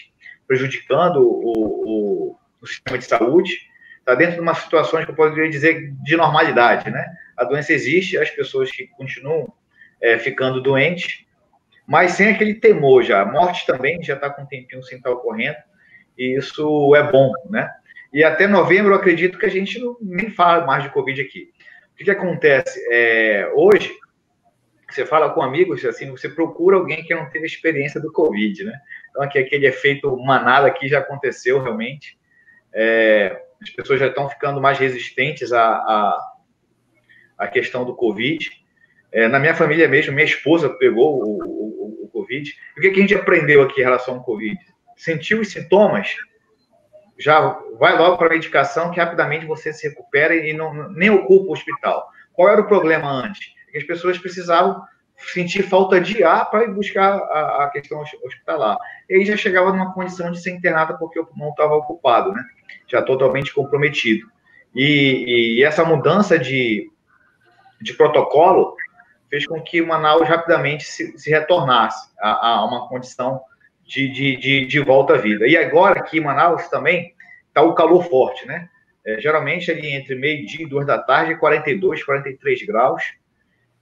prejudicando 0.46 1.20
o, 1.20 1.52
o, 1.86 2.36
o 2.60 2.66
sistema 2.66 2.98
de 2.98 3.04
saúde 3.04 3.58
está 4.04 4.14
dentro 4.14 4.34
de 4.34 4.40
uma 4.40 4.54
situação 4.54 5.02
que 5.02 5.10
eu 5.10 5.14
poderia 5.14 5.48
dizer 5.48 5.90
de 6.02 6.16
normalidade, 6.16 6.90
né? 6.90 7.06
A 7.36 7.44
doença 7.44 7.72
existe, 7.72 8.18
as 8.18 8.30
pessoas 8.30 8.70
que 8.70 8.86
continuam 8.86 9.50
é, 10.00 10.18
ficando 10.18 10.60
doentes, 10.60 11.24
mas 11.86 12.12
sem 12.12 12.28
aquele 12.28 12.54
temor 12.54 13.02
já. 13.02 13.22
A 13.22 13.26
morte 13.26 13.66
também 13.66 14.02
já 14.02 14.14
está 14.14 14.28
com 14.28 14.42
um 14.42 14.46
tempinho 14.46 14.82
sem 14.82 14.98
estar 14.98 15.10
ocorrendo, 15.10 15.56
e 16.18 16.36
isso 16.38 16.94
é 16.94 17.02
bom, 17.02 17.32
né? 17.48 17.70
E 18.12 18.22
até 18.22 18.46
novembro 18.46 18.92
eu 18.92 18.96
acredito 18.96 19.38
que 19.38 19.46
a 19.46 19.50
gente 19.50 19.78
não, 19.78 19.96
nem 20.00 20.30
fala 20.30 20.64
mais 20.66 20.84
de 20.84 20.90
Covid 20.90 21.20
aqui. 21.20 21.50
O 21.92 21.96
que, 21.96 22.04
que 22.04 22.10
acontece? 22.10 22.80
É, 22.90 23.50
hoje, 23.54 23.90
você 24.94 25.04
fala 25.04 25.30
com 25.30 25.42
amigos, 25.42 25.84
assim, 25.84 26.10
você 26.10 26.28
procura 26.28 26.76
alguém 26.76 27.04
que 27.04 27.14
não 27.14 27.28
teve 27.28 27.46
experiência 27.46 28.00
do 28.00 28.12
Covid, 28.12 28.64
né? 28.64 28.72
Então, 29.10 29.22
aqui, 29.22 29.38
aquele 29.38 29.66
efeito 29.66 30.16
manada 30.18 30.66
aqui 30.66 30.88
já 30.88 31.00
aconteceu 31.00 31.60
realmente. 31.60 32.18
É, 32.72 33.40
as 33.62 33.70
pessoas 33.70 34.00
já 34.00 34.06
estão 34.06 34.28
ficando 34.28 34.60
mais 34.60 34.78
resistentes 34.78 35.52
à, 35.52 35.64
à, 35.64 36.32
à 37.38 37.48
questão 37.48 37.84
do 37.84 37.94
Covid. 37.94 38.50
É, 39.12 39.28
na 39.28 39.38
minha 39.38 39.54
família 39.54 39.88
mesmo, 39.88 40.12
minha 40.12 40.24
esposa 40.24 40.68
pegou 40.68 41.22
o, 41.22 41.38
o, 41.44 42.04
o 42.04 42.08
Covid. 42.08 42.52
o 42.76 42.80
que, 42.80 42.90
que 42.90 42.98
a 42.98 43.02
gente 43.02 43.14
aprendeu 43.14 43.62
aqui 43.62 43.80
em 43.80 43.84
relação 43.84 44.14
ao 44.14 44.24
Covid? 44.24 44.58
Sentiu 44.96 45.40
os 45.40 45.50
sintomas, 45.50 46.16
já 47.18 47.40
vai 47.78 47.96
logo 47.96 48.16
para 48.16 48.26
a 48.26 48.30
medicação 48.30 48.90
que 48.90 49.00
rapidamente 49.00 49.46
você 49.46 49.72
se 49.72 49.88
recupera 49.88 50.34
e 50.34 50.52
não, 50.52 50.90
nem 50.90 51.10
ocupa 51.10 51.50
o 51.50 51.52
hospital. 51.52 52.08
Qual 52.32 52.48
era 52.48 52.60
o 52.60 52.66
problema 52.66 53.08
antes? 53.08 53.54
Que 53.74 53.78
as 53.78 53.84
pessoas 53.84 54.16
precisavam 54.16 54.80
sentir 55.16 55.64
falta 55.64 56.00
de 56.00 56.22
ar 56.22 56.48
para 56.48 56.62
ir 56.62 56.72
buscar 56.72 57.16
a, 57.16 57.64
a, 57.64 57.70
questão 57.70 58.00
hospitalar. 58.00 58.78
E 59.10 59.14
aí 59.14 59.24
já 59.24 59.36
chegava 59.36 59.72
numa 59.72 59.92
condição 59.92 60.30
de 60.30 60.40
ser 60.40 60.52
internada 60.52 60.94
porque 60.94 61.18
o 61.18 61.26
pulmão 61.26 61.50
estava 61.50 61.74
ocupado, 61.74 62.32
né? 62.32 62.40
Já 62.86 63.02
totalmente 63.02 63.52
comprometido. 63.52 64.28
E, 64.72 65.56
e, 65.58 65.64
essa 65.64 65.84
mudança 65.84 66.38
de, 66.38 66.88
de 67.80 67.94
protocolo 67.94 68.76
fez 69.28 69.44
com 69.44 69.60
que 69.60 69.82
Manaus 69.82 70.28
rapidamente 70.28 70.84
se, 70.84 71.18
se 71.18 71.30
retornasse 71.30 72.08
a, 72.20 72.48
a, 72.48 72.64
uma 72.64 72.88
condição 72.88 73.40
de, 73.84 74.08
de, 74.08 74.36
de, 74.36 74.66
de, 74.66 74.78
volta 74.78 75.14
à 75.14 75.18
vida. 75.18 75.48
E 75.48 75.56
agora 75.56 75.98
aqui 75.98 76.18
em 76.18 76.22
Manaus 76.22 76.68
também 76.68 77.12
está 77.48 77.60
o 77.62 77.74
calor 77.74 78.04
forte, 78.04 78.46
né? 78.46 78.68
É, 79.04 79.20
geralmente 79.20 79.68
ali 79.70 79.88
entre 79.92 80.14
meio-dia 80.14 80.64
e 80.64 80.68
duas 80.68 80.86
da 80.86 80.98
tarde, 80.98 81.36
42, 81.36 82.04
43 82.04 82.62
graus 82.66 83.02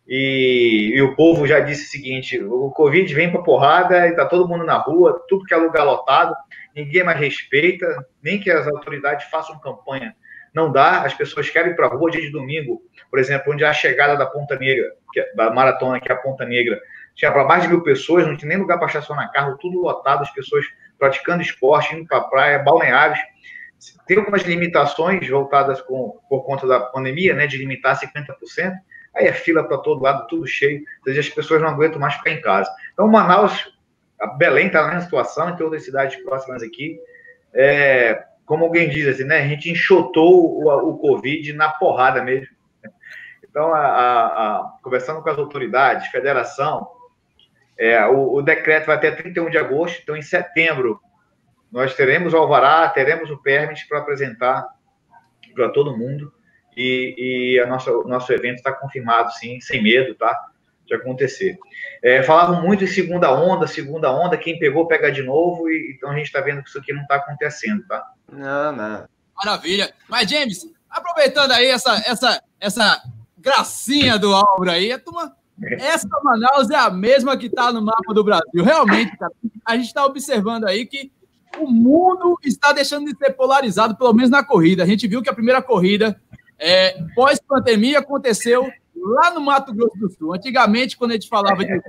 e, 0.06 0.92
e, 0.94 1.02
o 1.02 1.14
povo 1.14 1.46
já 1.46 1.60
disse 1.60 1.86
o 1.86 1.90
seguinte: 1.90 2.42
o 2.42 2.70
Covid 2.70 3.12
vem 3.14 3.30
para 3.30 3.42
porrada 3.42 4.08
e 4.08 4.16
tá 4.16 4.26
todo 4.26 4.48
mundo 4.48 4.64
na 4.64 4.76
rua, 4.76 5.24
tudo 5.28 5.44
que 5.44 5.54
é 5.54 5.56
lugar 5.56 5.84
lotado, 5.84 6.34
ninguém 6.74 7.04
mais 7.04 7.18
respeita, 7.18 7.86
nem 8.22 8.40
que 8.40 8.50
as 8.50 8.66
autoridades 8.66 9.26
façam 9.30 9.58
campanha. 9.60 10.14
Não 10.52 10.70
dá, 10.70 11.02
as 11.02 11.14
pessoas 11.14 11.48
querem 11.48 11.72
ir 11.72 11.76
para 11.76 11.86
a 11.86 11.90
rua 11.90 12.10
dia 12.10 12.20
de 12.20 12.30
domingo, 12.30 12.82
por 13.10 13.18
exemplo, 13.18 13.52
onde 13.52 13.64
é 13.64 13.68
a 13.68 13.72
chegada 13.72 14.16
da 14.16 14.26
Ponta 14.26 14.58
Negra, 14.58 14.92
é, 15.16 15.34
da 15.34 15.50
maratona, 15.50 15.98
que 15.98 16.10
é 16.10 16.14
a 16.14 16.18
Ponta 16.18 16.44
Negra, 16.44 16.78
tinha 17.14 17.32
para 17.32 17.44
mais 17.44 17.62
de 17.62 17.68
mil 17.68 17.82
pessoas, 17.82 18.26
não 18.26 18.36
tinha 18.36 18.50
nem 18.50 18.58
lugar 18.58 18.78
para 18.78 18.88
estacionar 18.88 19.32
carro, 19.32 19.56
tudo 19.58 19.80
lotado, 19.80 20.22
as 20.22 20.30
pessoas 20.30 20.66
praticando 20.98 21.42
esporte, 21.42 21.94
indo 21.94 22.06
para 22.06 22.18
a 22.18 22.24
praia, 22.24 22.58
balneários, 22.58 23.18
tem 24.06 24.18
algumas 24.18 24.42
limitações 24.42 25.28
voltadas 25.28 25.80
com, 25.80 26.20
por 26.28 26.44
conta 26.44 26.66
da 26.66 26.80
pandemia, 26.80 27.34
né, 27.34 27.46
de 27.46 27.56
limitar 27.56 27.98
50%, 27.98 28.72
aí 29.14 29.26
é 29.26 29.32
fila 29.32 29.64
para 29.64 29.78
todo 29.78 30.02
lado, 30.02 30.26
tudo 30.26 30.46
cheio, 30.46 30.80
ou 30.98 31.04
seja, 31.04 31.20
as 31.20 31.28
pessoas 31.28 31.60
não 31.60 31.68
aguentam 31.68 32.00
mais 32.00 32.14
ficar 32.14 32.30
em 32.30 32.40
casa. 32.40 32.70
Então, 32.92 33.08
Manaus, 33.08 33.72
Belém 34.38 34.68
está 34.68 34.82
na 34.82 34.88
mesma 34.88 35.02
situação, 35.02 35.50
em 35.50 35.56
todas 35.56 35.80
as 35.80 35.84
cidades 35.84 36.22
próximas 36.22 36.62
aqui, 36.62 36.98
é, 37.54 38.24
como 38.46 38.64
alguém 38.64 38.88
diz 38.88 39.06
assim, 39.06 39.24
né, 39.24 39.38
a 39.38 39.48
gente 39.48 39.70
enxotou 39.70 40.62
o, 40.62 40.90
o 40.90 40.98
Covid 40.98 41.52
na 41.52 41.68
porrada 41.70 42.22
mesmo. 42.22 42.54
Então, 43.42 43.74
a, 43.74 43.80
a, 43.80 44.26
a, 44.26 44.72
conversando 44.82 45.22
com 45.22 45.28
as 45.28 45.38
autoridades, 45.38 46.08
federação, 46.08 46.88
é, 47.78 48.04
o, 48.06 48.34
o 48.34 48.42
decreto 48.42 48.86
vai 48.86 48.96
até 48.96 49.10
31 49.10 49.50
de 49.50 49.58
agosto, 49.58 50.00
então 50.02 50.16
em 50.16 50.22
setembro 50.22 51.00
nós 51.70 51.94
teremos 51.94 52.34
o 52.34 52.36
alvará, 52.36 52.88
teremos 52.88 53.30
o 53.30 53.38
permit 53.38 53.86
para 53.88 53.98
apresentar 53.98 54.66
para 55.54 55.70
todo 55.70 55.96
mundo. 55.96 56.32
E, 56.76 57.54
e 57.54 57.60
a 57.60 57.66
nossa, 57.66 57.90
o 57.90 58.08
nosso 58.08 58.32
evento 58.32 58.56
está 58.56 58.72
confirmado, 58.72 59.32
sim, 59.32 59.60
sem 59.60 59.82
medo, 59.82 60.14
tá? 60.14 60.36
De 60.86 60.94
acontecer. 60.94 61.58
É, 62.02 62.22
falavam 62.22 62.62
muito 62.62 62.84
em 62.84 62.88
segunda 62.88 63.32
onda, 63.32 63.66
segunda 63.66 64.12
onda, 64.12 64.36
quem 64.36 64.58
pegou, 64.58 64.86
pega 64.86 65.12
de 65.12 65.22
novo, 65.22 65.68
e 65.70 65.94
então 65.96 66.10
a 66.10 66.16
gente 66.16 66.26
está 66.26 66.40
vendo 66.40 66.62
que 66.62 66.68
isso 66.68 66.78
aqui 66.78 66.92
não 66.92 67.02
está 67.02 67.16
acontecendo, 67.16 67.86
tá? 67.86 68.04
Não, 68.30 68.72
não. 68.72 69.04
Maravilha. 69.36 69.92
Mas, 70.08 70.30
James, 70.30 70.66
aproveitando 70.88 71.52
aí 71.52 71.66
essa, 71.66 72.02
essa, 72.06 72.42
essa 72.60 73.02
gracinha 73.38 74.18
do 74.18 74.34
Álvaro 74.34 74.70
aí, 74.70 74.92
a 74.92 74.98
turma 74.98 75.34
essa 75.78 76.08
Manaus 76.22 76.70
é 76.70 76.76
a 76.76 76.90
mesma 76.90 77.36
que 77.36 77.46
está 77.46 77.72
no 77.72 77.82
mapa 77.82 78.12
do 78.12 78.24
Brasil. 78.24 78.64
Realmente, 78.64 79.16
cara, 79.16 79.32
a 79.64 79.76
gente 79.76 79.86
está 79.86 80.04
observando 80.04 80.64
aí 80.64 80.86
que 80.86 81.12
o 81.58 81.70
mundo 81.70 82.38
está 82.42 82.72
deixando 82.72 83.06
de 83.06 83.16
ser 83.16 83.32
polarizado, 83.32 83.96
pelo 83.96 84.12
menos 84.12 84.30
na 84.30 84.42
corrida. 84.42 84.82
A 84.82 84.86
gente 84.86 85.06
viu 85.06 85.22
que 85.22 85.28
a 85.28 85.34
primeira 85.34 85.62
corrida, 85.62 86.20
é, 86.62 86.96
pós-pandemia, 87.14 87.98
aconteceu 87.98 88.70
lá 88.94 89.34
no 89.34 89.40
Mato 89.40 89.74
Grosso 89.74 89.98
do 89.98 90.08
Sul. 90.10 90.32
Antigamente, 90.32 90.96
quando 90.96 91.10
a 91.10 91.14
gente 91.14 91.28
falava 91.28 91.64
de 91.64 91.82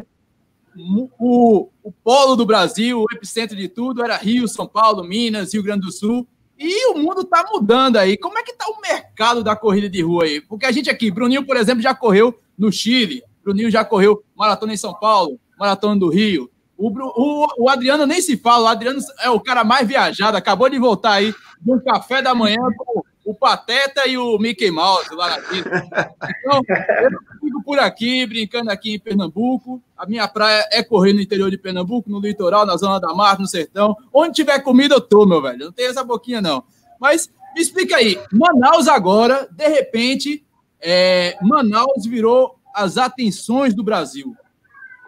o, 1.19 1.69
o 1.83 1.91
polo 1.91 2.35
do 2.35 2.45
Brasil, 2.45 2.99
o 2.99 3.05
epicentro 3.13 3.55
de 3.55 3.69
tudo, 3.69 4.03
era 4.03 4.17
Rio, 4.17 4.47
São 4.47 4.67
Paulo, 4.67 5.03
Minas, 5.03 5.53
Rio 5.53 5.61
Grande 5.61 5.85
do 5.85 5.91
Sul. 5.91 6.27
E 6.57 6.87
o 6.91 6.97
mundo 6.97 7.21
está 7.21 7.45
mudando 7.51 7.97
aí. 7.97 8.17
Como 8.17 8.39
é 8.39 8.43
que 8.43 8.51
está 8.51 8.65
o 8.67 8.81
mercado 8.81 9.43
da 9.43 9.55
corrida 9.55 9.87
de 9.87 10.01
rua 10.01 10.23
aí? 10.23 10.41
Porque 10.41 10.65
a 10.65 10.71
gente 10.71 10.89
aqui, 10.89 11.11
Bruninho, 11.11 11.45
por 11.45 11.55
exemplo, 11.55 11.83
já 11.83 11.93
correu 11.93 12.39
no 12.57 12.71
Chile. 12.71 13.23
Bruninho 13.43 13.69
já 13.69 13.85
correu 13.85 14.23
maratona 14.35 14.73
em 14.73 14.77
São 14.77 14.93
Paulo, 14.93 15.39
maratona 15.59 15.99
do 15.99 16.09
Rio. 16.09 16.49
O, 16.75 16.89
o, 16.89 17.47
o, 17.65 17.69
Adriano 17.69 18.07
nem 18.07 18.19
se 18.19 18.37
fala, 18.37 18.65
o 18.65 18.67
Adriano 18.67 18.99
é 19.19 19.29
o 19.29 19.39
cara 19.39 19.63
mais 19.63 19.87
viajado, 19.87 20.35
acabou 20.35 20.67
de 20.67 20.79
voltar 20.79 21.13
aí 21.13 21.33
de 21.61 21.71
um 21.71 21.79
café 21.79 22.21
da 22.21 22.33
manhã 22.33 22.57
com 22.75 23.03
o 23.25 23.33
Pateta 23.33 24.05
e 24.07 24.17
o 24.17 24.37
Mickey 24.37 24.69
Mouse 24.69 25.13
lá 25.13 25.29
na. 25.29 25.37
Então, 25.37 26.61
eu 27.01 27.11
fico 27.39 27.63
por 27.63 27.79
aqui, 27.79 28.25
brincando 28.25 28.69
aqui 28.69 28.95
em 28.95 28.99
Pernambuco. 28.99 29.81
A 29.97 30.05
minha 30.05 30.27
praia 30.27 30.67
é 30.71 30.83
correr 30.83 31.13
no 31.13 31.21
interior 31.21 31.49
de 31.49 31.57
Pernambuco, 31.57 32.09
no 32.09 32.19
litoral, 32.19 32.65
na 32.65 32.75
zona 32.75 32.99
da 32.99 33.13
mata, 33.13 33.41
no 33.41 33.47
sertão. 33.47 33.95
Onde 34.13 34.33
tiver 34.33 34.59
comida, 34.59 34.95
eu 34.95 35.01
tô, 35.01 35.25
meu 35.25 35.41
velho. 35.41 35.65
Não 35.65 35.71
tem 35.71 35.87
essa 35.87 36.03
boquinha, 36.03 36.41
não. 36.41 36.63
Mas 36.99 37.31
me 37.55 37.61
explica 37.61 37.97
aí, 37.97 38.19
Manaus 38.31 38.87
agora, 38.87 39.47
de 39.51 39.67
repente, 39.67 40.43
é, 40.81 41.37
Manaus 41.41 42.05
virou 42.05 42.59
as 42.73 42.97
atenções 42.97 43.73
do 43.73 43.83
Brasil. 43.83 44.35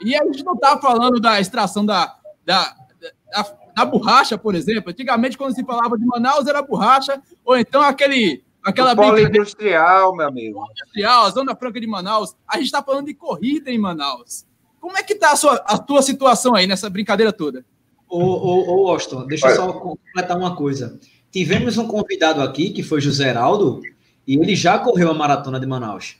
E 0.01 0.15
a 0.15 0.23
gente 0.25 0.43
não 0.43 0.53
está 0.53 0.77
falando 0.77 1.19
da 1.19 1.39
extração 1.39 1.85
da, 1.85 2.15
da, 2.45 2.75
da, 3.31 3.57
da, 3.75 3.85
borracha, 3.85 4.37
por 4.37 4.55
exemplo. 4.55 4.91
Antigamente, 4.91 5.37
quando 5.37 5.53
se 5.53 5.63
falava 5.63 5.97
de 5.97 6.05
Manaus, 6.05 6.47
era 6.47 6.61
borracha, 6.61 7.21
ou 7.43 7.57
então 7.57 7.81
aquele. 7.81 8.43
Aquela 8.63 8.93
o 8.93 8.95
polo 8.95 9.19
industrial, 9.19 10.15
meu 10.15 10.27
amigo. 10.27 10.65
Industrial, 10.71 11.25
a 11.25 11.29
Zona 11.29 11.55
Franca 11.55 11.79
de 11.79 11.85
Manaus. 11.85 12.35
A 12.47 12.55
gente 12.55 12.65
está 12.65 12.81
falando 12.81 13.05
de 13.05 13.13
corrida 13.13 13.69
em 13.69 13.77
Manaus. 13.77 14.43
Como 14.79 14.97
é 14.97 15.03
que 15.03 15.13
está 15.13 15.31
a, 15.31 15.35
sua, 15.35 15.55
a 15.67 15.77
tua 15.77 16.01
situação 16.01 16.55
aí 16.55 16.65
nessa 16.65 16.89
brincadeira 16.89 17.31
toda? 17.31 17.63
Ô, 18.09 18.19
ô, 18.19 18.83
ô 18.85 18.89
Austin, 18.91 19.27
deixa 19.27 19.47
eu 19.49 19.55
só 19.55 19.73
completar 19.73 20.37
uma 20.37 20.55
coisa. 20.55 20.99
Tivemos 21.31 21.77
um 21.77 21.87
convidado 21.87 22.41
aqui, 22.41 22.69
que 22.69 22.81
foi 22.81 23.01
José 23.01 23.29
Heraldo, 23.29 23.81
e 24.25 24.35
ele 24.35 24.55
já 24.55 24.79
correu 24.79 25.11
a 25.11 25.13
maratona 25.13 25.59
de 25.59 25.65
Manaus. 25.65 26.17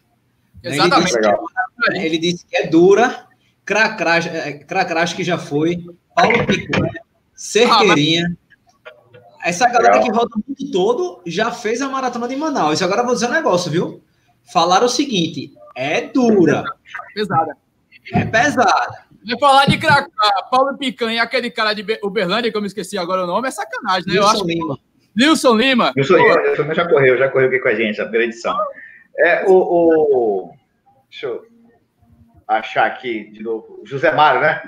Exatamente. 0.63 1.15
Ele 1.15 1.21
disse, 1.21 1.93
é, 1.93 2.05
ele 2.05 2.17
disse 2.17 2.45
que 2.45 2.57
é 2.57 2.67
dura, 2.67 3.27
Cracrás, 3.63 4.25
é, 4.27 4.53
que 5.15 5.23
já 5.23 5.37
foi, 5.37 5.83
Paulo 6.15 6.45
Picanha, 6.45 7.01
Cerqueirinha. 7.35 8.35
Essa 9.43 9.69
galera 9.69 9.99
que 9.99 10.09
roda 10.09 10.31
o 10.35 10.39
mundo 10.39 10.71
todo 10.71 11.21
já 11.25 11.51
fez 11.51 11.81
a 11.81 11.89
maratona 11.89 12.27
de 12.27 12.35
Manaus. 12.35 12.81
Agora 12.81 13.01
eu 13.01 13.05
vou 13.05 13.13
dizer 13.13 13.27
um 13.27 13.31
negócio, 13.31 13.69
viu? 13.69 14.03
Falaram 14.51 14.85
o 14.85 14.89
seguinte: 14.89 15.53
é 15.75 16.01
dura. 16.01 16.63
Pesada. 17.13 17.57
É 18.13 18.25
pesada. 18.25 19.05
Vai 19.27 19.39
falar 19.39 19.65
de 19.65 19.77
Cracá, 19.77 20.43
Paulo 20.51 20.77
Picanha, 20.77 21.23
aquele 21.23 21.49
cara 21.49 21.73
de 21.73 21.83
Uberlândia, 22.03 22.51
que 22.51 22.57
eu 22.57 22.61
me 22.61 22.67
esqueci 22.67 22.97
agora 22.97 23.23
o 23.23 23.27
nome, 23.27 23.47
é 23.47 23.51
sacanagem, 23.51 24.07
né? 24.07 24.13
Nilson 24.13 24.45
Lima. 24.45 24.79
Nilson 25.15 25.55
Lima. 25.55 25.93
Nilson 25.95 26.15
Lima, 26.15 26.75
já 26.75 26.87
correu, 26.87 27.17
já 27.17 27.29
correu 27.29 27.47
aqui 27.47 27.59
com 27.59 27.67
a 27.67 27.75
gente, 27.75 27.99
a 27.99 28.03
primeira 28.03 28.27
edição. 28.27 28.55
É, 29.17 29.45
o, 29.47 29.53
o, 29.53 30.55
Deixa 31.09 31.27
eu 31.27 31.45
achar 32.47 32.85
aqui 32.85 33.31
de 33.31 33.41
novo. 33.41 33.81
José 33.85 34.11
Mário, 34.11 34.41
né? 34.41 34.61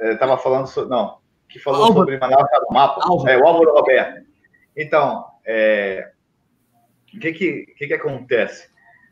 Estava 0.00 0.36
falando 0.36 0.66
sobre. 0.66 0.90
Não, 0.90 1.18
que 1.48 1.58
falou 1.58 1.84
Álvaro. 1.84 2.00
sobre 2.00 2.18
Manaus 2.18 2.48
no 2.68 2.74
mapa. 2.74 3.00
Álvaro. 3.02 3.30
É, 3.30 3.38
o 3.38 3.46
Álvaro 3.46 3.74
Roberto. 3.74 4.26
Então, 4.76 5.24
é, 5.44 6.10
o 7.14 7.18
que, 7.18 7.32
que, 7.32 7.66
que, 7.76 7.86
que 7.86 7.94
acontece 7.94 8.68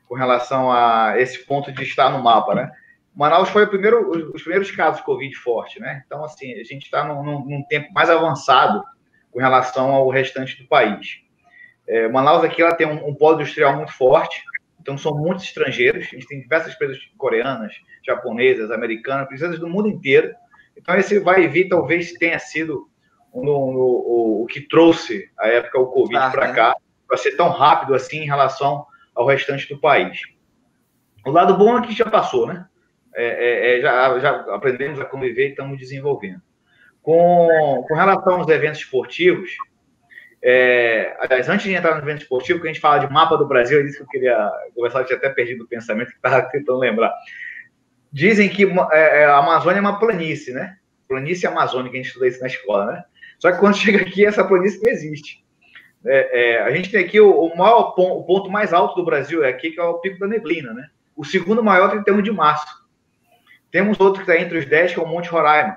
com 0.08 0.14
relação 0.14 0.70
a 0.70 1.14
esse 1.18 1.44
ponto 1.44 1.72
de 1.72 1.82
estar 1.82 2.10
no 2.10 2.22
mapa, 2.22 2.54
né? 2.54 2.70
Manaus 3.14 3.48
foi 3.48 3.64
o 3.64 3.68
primeiro, 3.68 4.32
os 4.34 4.42
primeiros 4.42 4.70
casos 4.70 4.98
de 4.98 5.06
Covid 5.06 5.34
forte, 5.36 5.80
né? 5.80 6.02
Então, 6.06 6.22
assim, 6.22 6.52
a 6.52 6.64
gente 6.64 6.84
está 6.84 7.02
num, 7.02 7.44
num, 7.44 7.64
tempo 7.64 7.92
mais 7.92 8.10
avançado 8.10 8.84
com 9.32 9.40
relação 9.40 9.92
ao 9.92 10.08
restante 10.10 10.62
do 10.62 10.68
país. 10.68 11.22
É, 11.88 12.08
Manaus 12.08 12.44
aqui 12.44 12.60
ela 12.60 12.74
tem 12.74 12.86
um, 12.86 13.08
um 13.08 13.14
polo 13.14 13.36
industrial 13.36 13.74
muito 13.74 13.92
forte, 13.92 14.42
então, 14.86 14.96
são 14.96 15.16
muitos 15.16 15.42
estrangeiros. 15.42 16.06
A 16.06 16.10
gente 16.10 16.28
tem 16.28 16.40
diversas 16.40 16.72
empresas 16.72 16.98
coreanas, 17.18 17.74
japonesas, 18.06 18.70
americanas, 18.70 19.24
empresas 19.24 19.58
do 19.58 19.68
mundo 19.68 19.88
inteiro. 19.88 20.32
Então, 20.76 20.94
esse 20.96 21.18
vai 21.18 21.44
e 21.44 21.48
vir 21.48 21.68
talvez 21.68 22.12
tenha 22.12 22.38
sido 22.38 22.88
no, 23.34 23.42
no, 23.42 23.78
o, 23.78 24.42
o, 24.42 24.46
que 24.46 24.60
trouxe 24.60 25.30
a 25.38 25.48
época 25.48 25.78
o 25.78 25.86
Covid 25.86 26.16
ah, 26.16 26.30
para 26.30 26.52
cá, 26.52 26.76
para 27.06 27.16
ser 27.16 27.36
tão 27.36 27.48
rápido 27.48 27.94
assim 27.94 28.18
em 28.18 28.26
relação 28.26 28.86
ao 29.14 29.26
restante 29.26 29.68
do 29.68 29.80
país. 29.80 30.20
O 31.24 31.30
lado 31.30 31.56
bom 31.56 31.78
é 31.78 31.86
que 31.86 31.92
já 31.92 32.06
passou, 32.06 32.46
né? 32.46 32.66
É, 33.14 33.24
é, 33.24 33.78
é, 33.78 33.80
já, 33.80 34.18
já 34.18 34.30
aprendemos 34.54 35.00
a 35.00 35.04
conviver 35.04 35.48
e 35.48 35.50
estamos 35.50 35.78
desenvolvendo. 35.78 36.40
Com, 37.02 37.84
com 37.88 37.94
relação 37.94 38.34
aos 38.34 38.48
eventos 38.48 38.80
esportivos, 38.80 39.52
é, 40.42 41.16
aliás, 41.18 41.48
antes 41.48 41.66
de 41.66 41.74
entrar 41.74 41.94
no 41.94 42.02
evento 42.02 42.22
esportivo, 42.22 42.60
que 42.60 42.68
a 42.68 42.72
gente 42.72 42.80
fala 42.80 42.98
de 42.98 43.12
mapa 43.12 43.36
do 43.36 43.48
Brasil, 43.48 43.80
é 43.80 43.84
isso 43.84 43.96
que 43.96 44.02
eu 44.02 44.08
queria 44.08 44.50
conversar, 44.74 45.00
eu 45.00 45.06
tinha 45.06 45.16
até 45.16 45.30
perdido 45.30 45.64
o 45.64 45.68
pensamento 45.68 46.10
que 46.10 46.16
estava 46.16 46.42
tentando 46.42 46.78
lembrar. 46.78 47.12
Dizem 48.16 48.48
que 48.48 48.64
é, 48.64 49.20
é, 49.20 49.24
a 49.26 49.36
Amazônia 49.36 49.76
é 49.76 49.80
uma 49.82 49.98
planície, 49.98 50.50
né? 50.50 50.78
Planície 51.06 51.46
amazônica, 51.46 51.92
a 51.92 51.96
gente 51.98 52.06
estuda 52.06 52.26
isso 52.26 52.40
na 52.40 52.46
escola, 52.46 52.86
né? 52.86 53.04
Só 53.38 53.52
que 53.52 53.58
quando 53.58 53.76
chega 53.76 54.00
aqui, 54.00 54.24
essa 54.24 54.42
planície 54.42 54.80
não 54.82 54.90
existe. 54.90 55.44
É, 56.02 56.54
é, 56.54 56.62
a 56.62 56.70
gente 56.70 56.90
tem 56.90 57.04
aqui 57.04 57.20
o, 57.20 57.30
o 57.30 57.54
maior 57.58 57.90
ponto, 57.90 58.20
o 58.20 58.24
ponto 58.24 58.50
mais 58.50 58.72
alto 58.72 58.96
do 58.96 59.04
Brasil, 59.04 59.44
é 59.44 59.50
aqui, 59.50 59.70
que 59.70 59.78
é 59.78 59.82
o 59.82 59.98
Pico 59.98 60.18
da 60.18 60.26
Neblina, 60.26 60.72
né? 60.72 60.88
O 61.14 61.26
segundo 61.26 61.62
maior, 61.62 61.90
31 61.90 62.22
de 62.22 62.32
março. 62.32 62.86
Temos 63.70 64.00
outro 64.00 64.24
que 64.24 64.30
está 64.30 64.42
entre 64.42 64.56
os 64.56 64.64
10, 64.64 64.94
que 64.94 64.98
é 64.98 65.02
o 65.02 65.06
Monte 65.06 65.28
Roraima. 65.28 65.76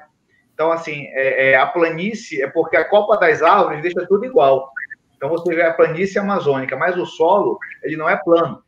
Então, 0.53 0.71
assim, 0.71 1.07
é, 1.07 1.49
é, 1.49 1.55
a 1.57 1.67
planície 1.67 2.41
é 2.41 2.47
porque 2.47 2.77
a 2.77 2.85
copa 2.85 3.17
das 3.17 3.41
árvores 3.41 3.81
deixa 3.81 4.07
tudo 4.07 4.23
igual. 4.23 4.71
Então, 5.17 5.27
você 5.27 5.53
vê 5.53 5.63
a 5.63 5.73
planície 5.73 6.17
amazônica, 6.17 6.77
mas 6.77 6.95
o 6.95 7.05
solo, 7.05 7.59
ele 7.83 7.97
não 7.97 8.07
é 8.07 8.15
plano. 8.15 8.63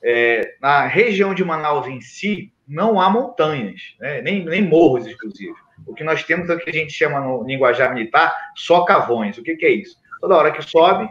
É, 0.00 0.54
na 0.60 0.86
região 0.86 1.34
de 1.34 1.44
Manaus 1.44 1.88
em 1.88 2.00
si, 2.00 2.53
não 2.66 3.00
há 3.00 3.10
montanhas, 3.10 3.94
né? 4.00 4.22
nem, 4.22 4.44
nem 4.44 4.62
morros 4.62 5.06
exclusivos. 5.06 5.58
O 5.86 5.94
que 5.94 6.04
nós 6.04 6.24
temos 6.24 6.48
é 6.48 6.54
o 6.54 6.58
que 6.58 6.70
a 6.70 6.72
gente 6.72 6.92
chama 6.92 7.20
no 7.20 7.44
linguajar 7.44 7.92
militar 7.92 8.34
só 8.56 8.84
cavões. 8.84 9.36
O 9.36 9.42
que, 9.42 9.56
que 9.56 9.66
é 9.66 9.70
isso? 9.70 9.96
Toda 10.20 10.36
hora 10.36 10.52
que 10.52 10.62
sobe, 10.62 11.08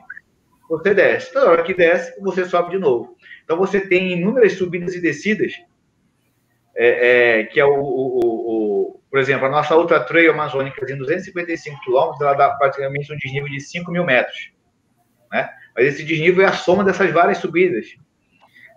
você 0.70 0.94
desce. 0.94 1.32
Toda 1.32 1.52
hora 1.52 1.64
que 1.64 1.74
desce, 1.74 2.20
você 2.22 2.46
sobe 2.46 2.72
de 2.72 2.80
novo. 2.80 3.16
Então, 3.44 3.58
você 3.58 3.82
tem 3.82 4.14
inúmeras 4.14 4.54
subidas 4.54 4.96
e 4.96 5.02
descidas, 5.02 5.54
é, 6.76 7.42
é, 7.42 7.44
que 7.44 7.60
é 7.60 7.66
o, 7.66 7.76
o, 7.76 8.20
o 8.24 9.00
por 9.14 9.20
exemplo, 9.20 9.46
a 9.46 9.50
nossa 9.50 9.76
outra 9.76 10.00
trail 10.00 10.32
amazônica 10.32 10.84
de 10.86 10.96
255 10.96 11.82
quilômetros, 11.82 12.22
ela 12.22 12.34
dá 12.34 12.50
praticamente 12.56 13.14
um 13.14 13.18
desnível 13.18 13.48
de 13.48 13.60
5 13.60 13.92
mil 13.92 14.04
metros. 14.04 14.52
Né? 15.32 15.48
Mas 15.76 15.86
esse 15.86 16.04
desnível 16.04 16.44
é 16.44 16.48
a 16.48 16.54
soma 16.54 16.84
dessas 16.84 17.12
várias 17.12 17.38
subidas. 17.38 17.96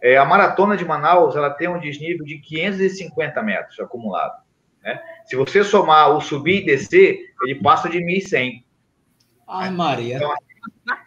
É, 0.02 0.16
a 0.16 0.24
maratona 0.24 0.76
de 0.76 0.84
Manaus 0.84 1.36
ela 1.36 1.50
tem 1.50 1.68
um 1.68 1.78
desnível 1.78 2.24
de 2.24 2.38
550 2.38 3.42
metros 3.42 3.78
acumulado. 3.80 4.42
Né? 4.82 5.00
Se 5.24 5.36
você 5.36 5.64
somar 5.64 6.16
o 6.16 6.20
subir 6.20 6.62
e 6.62 6.66
descer, 6.66 7.18
ele 7.42 7.56
passa 7.56 7.88
de 7.88 7.98
1.100. 7.98 8.62
Ai, 9.48 9.70
Maria. 9.70 10.16
Então, 10.16 10.32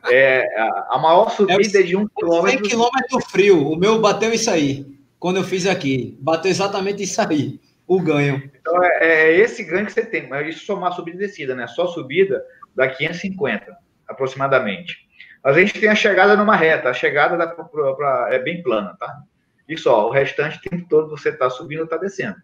É, 0.09 0.45
a 0.89 0.97
maior 0.97 1.29
subida 1.31 1.79
é, 1.79 1.83
de 1.83 1.95
um 1.95 2.07
quilômetro. 2.07 2.59
100 2.59 2.69
quilômetro 2.69 3.19
frio. 3.29 3.69
O 3.69 3.75
meu 3.75 3.99
bateu 3.99 4.33
isso 4.33 4.49
aí. 4.49 4.85
Quando 5.17 5.37
eu 5.37 5.43
fiz 5.43 5.65
aqui. 5.65 6.17
Bateu 6.19 6.49
exatamente 6.51 7.03
isso 7.03 7.21
aí. 7.21 7.59
O 7.87 8.01
ganho. 8.01 8.49
Então 8.59 8.83
é, 8.83 9.31
é 9.31 9.37
esse 9.37 9.63
ganho 9.63 9.85
que 9.85 9.91
você 9.91 10.05
tem. 10.05 10.27
Mas 10.27 10.55
isso 10.55 10.65
somar 10.65 10.93
subida 10.93 11.17
e 11.17 11.27
descida, 11.27 11.55
né? 11.55 11.67
Só 11.67 11.87
subida 11.87 12.43
dá 12.75 12.87
550 12.87 13.77
aproximadamente. 14.07 15.08
A 15.43 15.53
gente 15.53 15.79
tem 15.79 15.89
a 15.89 15.95
chegada 15.95 16.35
numa 16.35 16.55
reta. 16.55 16.89
A 16.89 16.93
chegada 16.93 17.47
pra, 17.47 17.93
pra, 17.93 18.27
é 18.31 18.39
bem 18.39 18.61
plana, 18.61 18.95
tá? 18.99 19.21
E 19.67 19.77
só. 19.77 20.07
O 20.07 20.11
restante, 20.11 20.61
tempo 20.61 20.85
todo, 20.89 21.09
você 21.09 21.29
está 21.29 21.49
subindo 21.49 21.79
ou 21.79 21.85
está 21.85 21.97
descendo. 21.97 22.35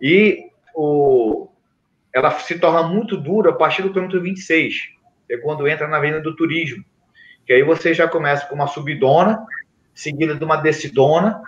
E 0.00 0.50
o, 0.74 1.48
ela 2.12 2.30
se 2.30 2.58
torna 2.58 2.82
muito 2.82 3.16
dura 3.16 3.50
a 3.50 3.54
partir 3.54 3.82
do 3.82 3.90
quilômetro 3.90 4.20
26, 4.20 4.74
é 5.30 5.36
quando 5.36 5.68
entra 5.68 5.86
na 5.86 6.00
venda 6.00 6.20
do 6.20 6.34
turismo. 6.34 6.84
Que 7.46 7.52
aí 7.52 7.62
você 7.62 7.94
já 7.94 8.08
começa 8.08 8.46
com 8.46 8.54
uma 8.54 8.66
subidona, 8.66 9.44
seguida 9.94 10.34
de 10.34 10.44
uma 10.44 10.56
descidona, 10.56 11.42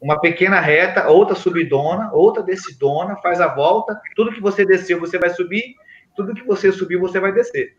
uma 0.00 0.20
pequena 0.20 0.60
reta, 0.60 1.08
outra 1.08 1.34
subidona, 1.34 2.10
outra 2.12 2.42
descidona, 2.42 3.16
faz 3.16 3.40
a 3.40 3.46
volta, 3.46 4.00
tudo 4.16 4.32
que 4.32 4.40
você 4.40 4.64
desceu 4.66 4.98
você 4.98 5.18
vai 5.18 5.30
subir, 5.30 5.76
tudo 6.16 6.34
que 6.34 6.44
você 6.44 6.72
subiu 6.72 7.00
você 7.00 7.20
vai 7.20 7.32
descer. 7.32 7.76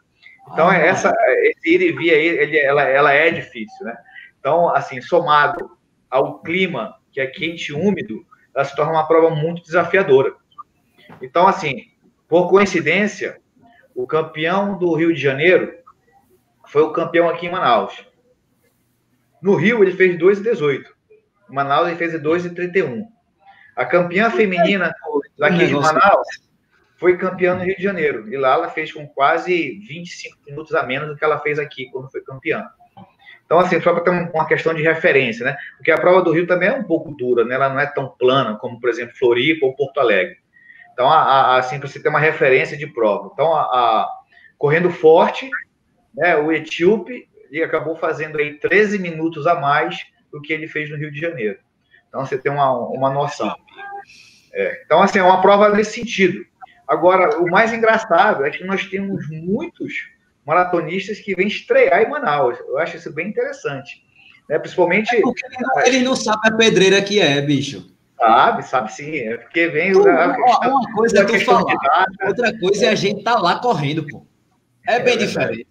Então, 0.51 0.67
ah, 0.69 0.75
essa, 0.75 1.13
esse 1.43 1.75
ir 1.75 1.81
e 1.81 1.91
vir 1.91 2.11
aí, 2.11 2.27
ele, 2.27 2.57
ela, 2.59 2.83
ela 2.83 3.13
é 3.13 3.31
difícil, 3.31 3.85
né? 3.85 3.95
Então, 4.39 4.69
assim, 4.69 5.01
somado 5.01 5.71
ao 6.09 6.39
clima, 6.41 6.95
que 7.11 7.21
é 7.21 7.27
quente 7.27 7.69
e 7.69 7.73
úmido, 7.73 8.25
ela 8.53 8.65
se 8.65 8.75
torna 8.75 8.91
uma 8.91 9.07
prova 9.07 9.33
muito 9.33 9.63
desafiadora. 9.63 10.35
Então, 11.21 11.47
assim, 11.47 11.85
por 12.27 12.49
coincidência, 12.49 13.39
o 13.95 14.05
campeão 14.05 14.77
do 14.77 14.93
Rio 14.93 15.13
de 15.13 15.21
Janeiro 15.21 15.73
foi 16.67 16.81
o 16.81 16.91
campeão 16.91 17.29
aqui 17.29 17.47
em 17.47 17.51
Manaus. 17.51 18.05
No 19.41 19.55
Rio, 19.55 19.83
ele 19.83 19.93
fez 19.93 20.17
2,18. 20.17 20.83
Em 21.49 21.53
Manaus, 21.53 21.87
ele 21.87 21.97
fez 21.97 22.13
2,31. 22.13 23.03
A 23.75 23.85
campeã 23.85 24.29
feminina 24.29 24.93
daqui 25.37 25.67
de 25.67 25.73
Manaus 25.73 26.27
foi 27.03 27.17
campeã 27.17 27.53
no 27.53 27.65
Rio 27.65 27.75
de 27.75 27.83
Janeiro. 27.83 28.33
E 28.33 28.37
lá 28.37 28.53
ela 28.53 28.69
fez 28.69 28.93
com 28.93 29.05
quase 29.05 29.77
25 29.85 30.37
minutos 30.47 30.73
a 30.73 30.83
menos 30.83 31.09
do 31.09 31.17
que 31.17 31.25
ela 31.25 31.37
fez 31.37 31.59
aqui 31.59 31.89
quando 31.91 32.09
foi 32.09 32.21
campeã. 32.21 32.63
Então, 33.45 33.59
assim, 33.59 33.81
só 33.81 33.91
para 33.91 34.05
ter 34.05 34.31
uma 34.33 34.47
questão 34.47 34.73
de 34.73 34.81
referência, 34.81 35.45
né? 35.45 35.57
Porque 35.75 35.91
a 35.91 35.97
prova 35.97 36.21
do 36.21 36.31
Rio 36.31 36.47
também 36.47 36.69
é 36.69 36.73
um 36.73 36.85
pouco 36.85 37.11
dura, 37.11 37.43
né? 37.43 37.55
Ela 37.55 37.67
não 37.67 37.77
é 37.77 37.85
tão 37.87 38.07
plana 38.07 38.55
como, 38.55 38.79
por 38.79 38.89
exemplo, 38.89 39.17
Floripa 39.17 39.65
ou 39.65 39.75
Porto 39.75 39.99
Alegre. 39.99 40.37
Então, 40.93 41.09
a, 41.09 41.23
a, 41.23 41.57
assim, 41.57 41.77
para 41.77 41.89
você 41.89 42.01
ter 42.01 42.07
uma 42.07 42.21
referência 42.21 42.77
de 42.77 42.87
prova. 42.87 43.31
Então, 43.33 43.53
a, 43.53 43.63
a 43.63 44.09
correndo 44.57 44.89
forte, 44.89 45.49
né, 46.15 46.37
o 46.37 46.53
etíope 46.53 47.27
ele 47.51 47.63
acabou 47.65 47.97
fazendo 47.97 48.37
aí 48.37 48.53
13 48.59 48.97
minutos 48.97 49.45
a 49.45 49.55
mais 49.55 49.97
do 50.31 50.41
que 50.41 50.53
ele 50.53 50.69
fez 50.69 50.89
no 50.89 50.95
Rio 50.95 51.11
de 51.11 51.19
Janeiro. 51.19 51.59
Então, 52.07 52.25
você 52.25 52.37
tem 52.37 52.49
uma, 52.49 52.71
uma 52.71 53.09
noção. 53.09 53.53
É, 54.53 54.83
então, 54.85 55.01
assim, 55.01 55.19
é 55.19 55.23
uma 55.23 55.41
prova 55.41 55.67
nesse 55.67 55.99
sentido. 55.99 56.45
Agora, 56.93 57.39
o 57.39 57.49
mais 57.49 57.73
engraçado 57.73 58.45
é 58.45 58.51
que 58.51 58.63
nós 58.63 58.85
temos 58.85 59.27
muitos 59.29 59.93
maratonistas 60.45 61.19
que 61.19 61.33
vêm 61.33 61.47
estrear 61.47 62.03
em 62.03 62.09
Manaus. 62.09 62.59
Eu 62.59 62.77
acho 62.77 62.97
isso 62.97 63.11
bem 63.11 63.29
interessante. 63.29 64.03
Né? 64.47 64.59
Principalmente. 64.59 65.15
É 65.15 65.21
porque 65.21 65.41
eles 65.85 66.03
não 66.03 66.15
sabem 66.15 66.51
a 66.51 66.55
pedreira 66.55 67.01
que 67.01 67.19
é, 67.19 67.41
bicho. 67.41 67.91
Sabe, 68.15 68.63
sabe 68.63 68.93
sim. 68.93 69.17
É 69.17 69.37
porque 69.37 69.67
vem. 69.69 69.93
Pô, 69.93 70.07
a 70.07 70.35
questão, 70.35 70.69
uma 70.69 70.93
coisa 70.93 71.19
é 71.19 71.25
tu 71.25 71.39
falar, 71.39 72.05
outra 72.27 72.59
coisa 72.59 72.85
é 72.85 72.89
a 72.89 72.95
gente 72.95 73.23
tá 73.23 73.39
lá 73.39 73.59
correndo, 73.59 74.05
pô. 74.05 74.25
É 74.87 74.99
bem 74.99 75.15
é 75.15 75.17
diferente, 75.17 75.67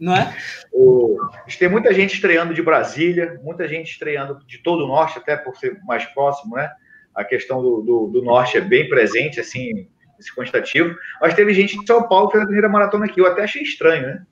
não 0.00 0.16
é? 0.16 0.34
O, 0.72 1.18
tem 1.58 1.68
muita 1.68 1.92
gente 1.92 2.14
estreando 2.14 2.54
de 2.54 2.62
Brasília, 2.62 3.38
muita 3.42 3.68
gente 3.68 3.90
estreando 3.90 4.38
de 4.46 4.58
todo 4.58 4.84
o 4.84 4.88
norte, 4.88 5.18
até 5.18 5.36
por 5.36 5.54
ser 5.56 5.78
mais 5.84 6.06
próximo, 6.06 6.56
né? 6.56 6.70
A 7.14 7.24
questão 7.24 7.60
do, 7.60 7.82
do, 7.82 8.06
do 8.06 8.22
norte 8.22 8.56
é 8.56 8.60
bem 8.60 8.88
presente, 8.88 9.38
assim, 9.38 9.86
esse 10.22 10.34
quantitativo. 10.34 10.94
Mas 11.20 11.34
teve 11.34 11.54
gente 11.54 11.78
de 11.78 11.86
São 11.86 12.08
Paulo 12.08 12.28
que 12.28 12.32
fez 12.32 12.42
a 12.42 12.46
primeira 12.46 12.68
maratona 12.68 13.06
aqui. 13.06 13.20
Eu 13.20 13.26
até 13.26 13.42
achei 13.42 13.62
estranho, 13.62 14.02
né? 14.02 14.22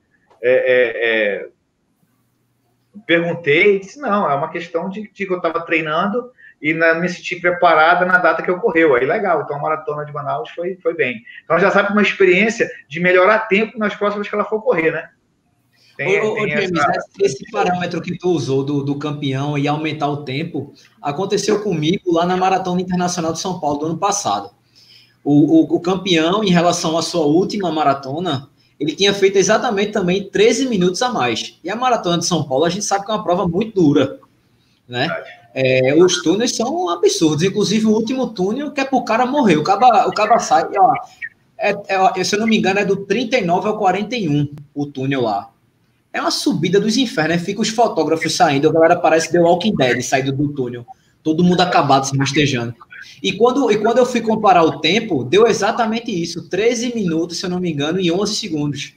É, 0.43 0.53
é, 0.53 1.45
é... 1.45 1.49
Perguntei 3.07 3.77
e 3.77 3.81
disse: 3.81 4.01
não, 4.01 4.31
é 4.31 4.35
uma 4.35 4.51
questão 4.51 4.89
de, 4.89 5.03
de 5.03 5.27
que 5.27 5.33
eu 5.33 5.37
estava 5.37 5.61
treinando 5.61 6.33
e 6.61 6.75
na, 6.75 6.95
me 6.95 7.09
senti 7.09 7.37
preparada 7.37 8.05
na 8.05 8.19
data 8.19 8.43
que 8.43 8.51
ocorreu. 8.51 8.95
Aí 8.95 9.07
legal, 9.07 9.43
então 9.43 9.57
a 9.57 9.61
maratona 9.61 10.05
de 10.05 10.13
Manaus 10.13 10.51
foi, 10.51 10.77
foi 10.83 10.95
bem. 10.95 11.23
Então 11.45 11.59
já 11.59 11.71
sabe 11.71 11.93
uma 11.93 12.03
experiência 12.03 12.71
de 12.89 13.01
melhorar 13.01 13.41
tempo 13.41 13.79
nas 13.79 13.95
próximas 13.95 14.29
que 14.29 14.35
ela 14.35 14.45
for 14.45 14.63
correr, 14.63 14.91
né? 14.91 15.09
Tem, 15.97 16.21
ô, 16.21 16.35
tem 16.35 16.45
ô, 16.45 16.49
James, 16.49 16.73
essa... 16.73 17.11
esse 17.21 17.51
parâmetro 17.51 18.01
que 18.01 18.17
tu 18.17 18.31
usou 18.31 18.65
do, 18.65 18.83
do 18.83 18.99
campeão 18.99 19.59
e 19.59 19.69
aumentar 19.69 20.09
o 20.09 20.25
tempo 20.25 20.73
aconteceu 21.01 21.63
comigo 21.63 22.13
lá 22.13 22.25
na 22.25 22.37
Maratona 22.37 22.81
Internacional 22.81 23.33
de 23.33 23.41
São 23.41 23.61
Paulo 23.61 23.79
do 23.79 23.87
ano 23.87 23.99
passado. 23.99 24.51
O, 25.23 25.61
o, 25.61 25.77
o 25.77 25.81
campeão, 25.81 26.43
em 26.43 26.51
relação 26.51 26.97
à 26.97 27.03
sua 27.03 27.25
última 27.27 27.71
maratona, 27.71 28.49
ele 28.79 28.95
tinha 28.95 29.13
feito 29.13 29.37
exatamente 29.37 29.93
também 29.93 30.29
13 30.31 30.67
minutos 30.67 31.03
a 31.03 31.11
mais. 31.11 31.59
E 31.63 31.69
a 31.69 31.77
maratona 31.77 32.19
de 32.19 32.27
São 32.27 32.43
Paulo, 32.43 32.65
a 32.65 32.71
gente 32.71 32.85
sabe 32.85 33.05
que 33.05 33.11
é 33.11 33.15
uma 33.15 33.23
prova 33.23 33.47
muito 33.47 33.75
dura, 33.75 34.19
né? 34.89 35.09
É, 35.55 35.95
os 35.95 36.23
túneis 36.23 36.57
são 36.57 36.89
absurdos. 36.89 37.43
Inclusive, 37.43 37.87
o 37.87 37.91
último 37.91 38.29
túnel 38.29 38.71
que 38.71 38.81
é 38.81 38.85
pro 38.85 39.05
cara 39.05 39.27
morrer. 39.27 39.57
O 39.57 39.65
cara, 39.65 40.09
o 40.09 40.13
cara 40.13 40.39
sai, 40.39 40.65
ó, 40.79 40.95
é, 41.59 41.77
é, 42.17 42.25
se 42.25 42.35
eu 42.35 42.41
não 42.41 42.47
me 42.47 42.57
engano, 42.57 42.81
é 42.81 42.85
do 42.85 43.05
39 43.05 43.69
ao 43.69 43.79
41 43.79 44.49
o 44.75 44.87
túnel 44.87 45.23
lá. 45.23 45.51
É 46.13 46.21
uma 46.21 46.31
subida 46.31 46.81
dos 46.81 46.97
infernos. 46.97 47.37
Né? 47.37 47.43
Fica 47.43 47.61
os 47.61 47.69
fotógrafos 47.69 48.35
saindo, 48.35 48.69
a 48.69 48.73
galera 48.73 48.97
parece 48.97 49.31
The 49.31 49.41
Walking 49.41 49.77
Dead 49.77 50.01
saindo 50.03 50.33
do 50.33 50.49
túnel. 50.49 50.87
Todo 51.23 51.45
mundo 51.45 51.61
acabado 51.61 52.07
se 52.07 52.17
rastejando. 52.17 52.75
E 53.23 53.33
quando, 53.33 53.71
e 53.71 53.79
quando 53.79 53.99
eu 53.99 54.07
fui 54.07 54.21
comparar 54.21 54.63
o 54.63 54.81
tempo, 54.81 55.25
deu 55.25 55.47
exatamente 55.47 56.11
isso: 56.11 56.49
13 56.49 56.95
minutos, 56.95 57.39
se 57.39 57.47
eu 57.47 57.51
não 57.51 57.61
me 57.61 57.71
engano, 57.71 58.01
e 58.01 58.11
11 58.11 58.35
segundos. 58.35 58.95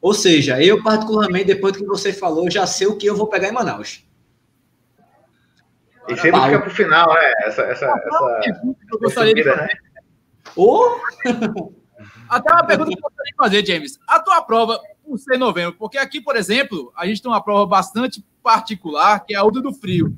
Ou 0.00 0.12
seja, 0.14 0.62
eu, 0.62 0.82
particularmente, 0.82 1.46
depois 1.46 1.72
do 1.72 1.80
que 1.80 1.86
você 1.86 2.12
falou, 2.12 2.50
já 2.50 2.66
sei 2.66 2.86
o 2.86 2.96
que 2.96 3.06
eu 3.06 3.16
vou 3.16 3.28
pegar 3.28 3.48
em 3.48 3.52
Manaus. 3.52 4.04
E 6.08 6.16
sempre 6.16 6.40
fica 6.40 6.60
para 6.60 6.68
o 6.68 6.74
final, 6.74 7.08
né? 7.14 7.32
Essa, 7.44 7.62
essa, 7.62 7.86
essa, 7.86 8.40
eu 8.92 8.98
gostaria 9.00 9.34
de 9.34 9.42
fazer. 9.42 9.62
Né? 9.62 9.74
Oh! 10.54 11.00
Até 12.28 12.52
uma 12.52 12.64
pergunta 12.64 12.90
que 12.90 12.98
eu 12.98 13.02
gostaria 13.02 13.32
de 13.32 13.36
fazer, 13.36 13.66
James. 13.66 13.98
A 14.06 14.20
tua 14.20 14.40
prova, 14.42 14.80
por 15.04 15.18
ser 15.18 15.36
novembro, 15.36 15.76
porque 15.76 15.98
aqui, 15.98 16.20
por 16.20 16.36
exemplo, 16.36 16.92
a 16.96 17.06
gente 17.06 17.20
tem 17.20 17.30
uma 17.30 17.42
prova 17.42 17.66
bastante 17.66 18.24
particular, 18.42 19.24
que 19.24 19.34
é 19.34 19.38
a 19.38 19.44
Uda 19.44 19.60
do 19.60 19.72
Frio, 19.72 20.16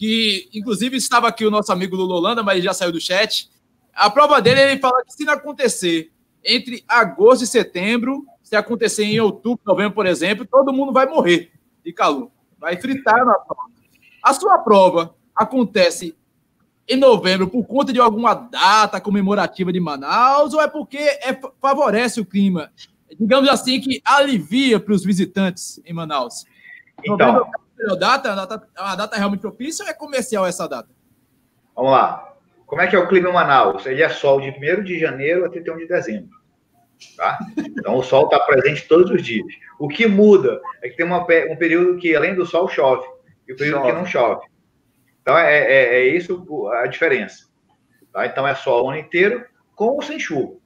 que 0.00 0.48
inclusive 0.54 0.96
estava 0.96 1.28
aqui 1.28 1.44
o 1.44 1.50
nosso 1.50 1.70
amigo 1.70 1.94
Lula 1.94 2.14
Holanda, 2.14 2.42
mas 2.42 2.56
ele 2.56 2.64
já 2.64 2.72
saiu 2.72 2.90
do 2.90 2.98
chat. 2.98 3.50
A 3.92 4.08
prova 4.08 4.40
dele, 4.40 4.58
ele 4.58 4.80
fala 4.80 5.04
que 5.04 5.12
se 5.12 5.26
não 5.26 5.34
acontecer 5.34 6.10
entre 6.42 6.82
agosto 6.88 7.44
e 7.44 7.46
setembro, 7.46 8.24
se 8.42 8.56
acontecer 8.56 9.04
em 9.04 9.20
outubro, 9.20 9.60
novembro, 9.62 9.92
por 9.92 10.06
exemplo, 10.06 10.46
todo 10.46 10.72
mundo 10.72 10.90
vai 10.90 11.04
morrer 11.04 11.52
de 11.84 11.92
calor. 11.92 12.30
Vai 12.58 12.80
fritar 12.80 13.26
na 13.26 13.34
prova. 13.34 13.70
A 14.24 14.32
sua 14.32 14.56
prova 14.60 15.14
acontece 15.36 16.16
em 16.88 16.96
novembro 16.96 17.46
por 17.46 17.66
conta 17.66 17.92
de 17.92 18.00
alguma 18.00 18.32
data 18.32 19.02
comemorativa 19.02 19.70
de 19.70 19.80
Manaus 19.80 20.54
ou 20.54 20.62
é 20.62 20.66
porque 20.66 20.96
é, 20.96 21.38
favorece 21.60 22.22
o 22.22 22.24
clima? 22.24 22.72
Digamos 23.20 23.50
assim, 23.50 23.78
que 23.78 24.00
alivia 24.02 24.80
para 24.80 24.94
os 24.94 25.04
visitantes 25.04 25.78
em 25.84 25.92
Manaus. 25.92 26.46
Então, 27.04 27.34
novembro 27.34 27.69
melhor 27.80 27.96
data? 27.96 28.32
A 28.32 28.34
data, 28.34 28.68
a 28.76 28.96
data 28.96 29.16
realmente 29.16 29.40
propícia 29.40 29.84
ou 29.84 29.90
é 29.90 29.94
comercial 29.94 30.46
essa 30.46 30.68
data? 30.68 30.88
Vamos 31.74 31.92
lá. 31.92 32.34
Como 32.66 32.80
é 32.80 32.86
que 32.86 32.94
é 32.94 32.98
o 32.98 33.08
clima 33.08 33.30
em 33.30 33.32
Manaus? 33.32 33.84
Ele 33.86 34.02
é 34.02 34.08
sol 34.08 34.40
de 34.40 34.50
1 34.50 34.84
de 34.84 34.98
janeiro 34.98 35.44
a 35.44 35.50
31 35.50 35.78
de 35.78 35.88
dezembro. 35.88 36.30
Tá? 37.16 37.38
Então 37.58 37.96
o 37.96 38.02
sol 38.02 38.24
está 38.24 38.38
presente 38.40 38.86
todos 38.86 39.10
os 39.10 39.22
dias. 39.22 39.46
O 39.78 39.88
que 39.88 40.06
muda 40.06 40.60
é 40.82 40.88
que 40.88 40.96
tem 40.96 41.06
uma, 41.06 41.22
um 41.22 41.56
período 41.56 41.98
que, 41.98 42.14
além 42.14 42.34
do 42.34 42.46
sol, 42.46 42.68
chove 42.68 43.06
e 43.48 43.52
o 43.52 43.56
período 43.56 43.78
chove. 43.78 43.90
que 43.90 43.98
não 43.98 44.06
chove. 44.06 44.46
Então, 45.22 45.36
é, 45.36 45.58
é, 45.58 45.94
é, 45.96 46.06
isso 46.08 46.46
a 46.70 46.86
diferença. 46.86 47.46
Tá? 48.12 48.26
Então, 48.26 48.46
é 48.46 48.54
só 48.54 48.84
o 48.84 48.90
ano 48.90 48.98
inteiro, 48.98 49.44
com 49.74 49.86
ou 49.86 50.02
sem 50.02 50.18
chuva. 50.18 50.58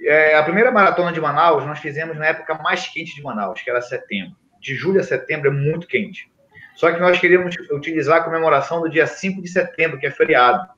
É, 0.00 0.36
a 0.36 0.42
primeira 0.42 0.70
maratona 0.70 1.12
de 1.12 1.20
Manaus 1.20 1.66
nós 1.66 1.80
fizemos 1.80 2.16
na 2.16 2.26
época 2.26 2.54
mais 2.54 2.86
quente 2.86 3.14
de 3.14 3.22
Manaus, 3.22 3.60
que 3.60 3.68
era 3.68 3.82
setembro. 3.82 4.36
De 4.60 4.74
julho 4.74 5.00
a 5.00 5.04
setembro 5.04 5.48
é 5.48 5.52
muito 5.52 5.86
quente. 5.86 6.30
Só 6.74 6.92
que 6.92 7.00
nós 7.00 7.18
queríamos 7.18 7.56
utilizar 7.72 8.20
a 8.20 8.24
comemoração 8.24 8.80
do 8.80 8.88
dia 8.88 9.06
5 9.06 9.42
de 9.42 9.48
setembro, 9.48 9.98
que 9.98 10.06
é 10.06 10.10
feriado. 10.10 10.68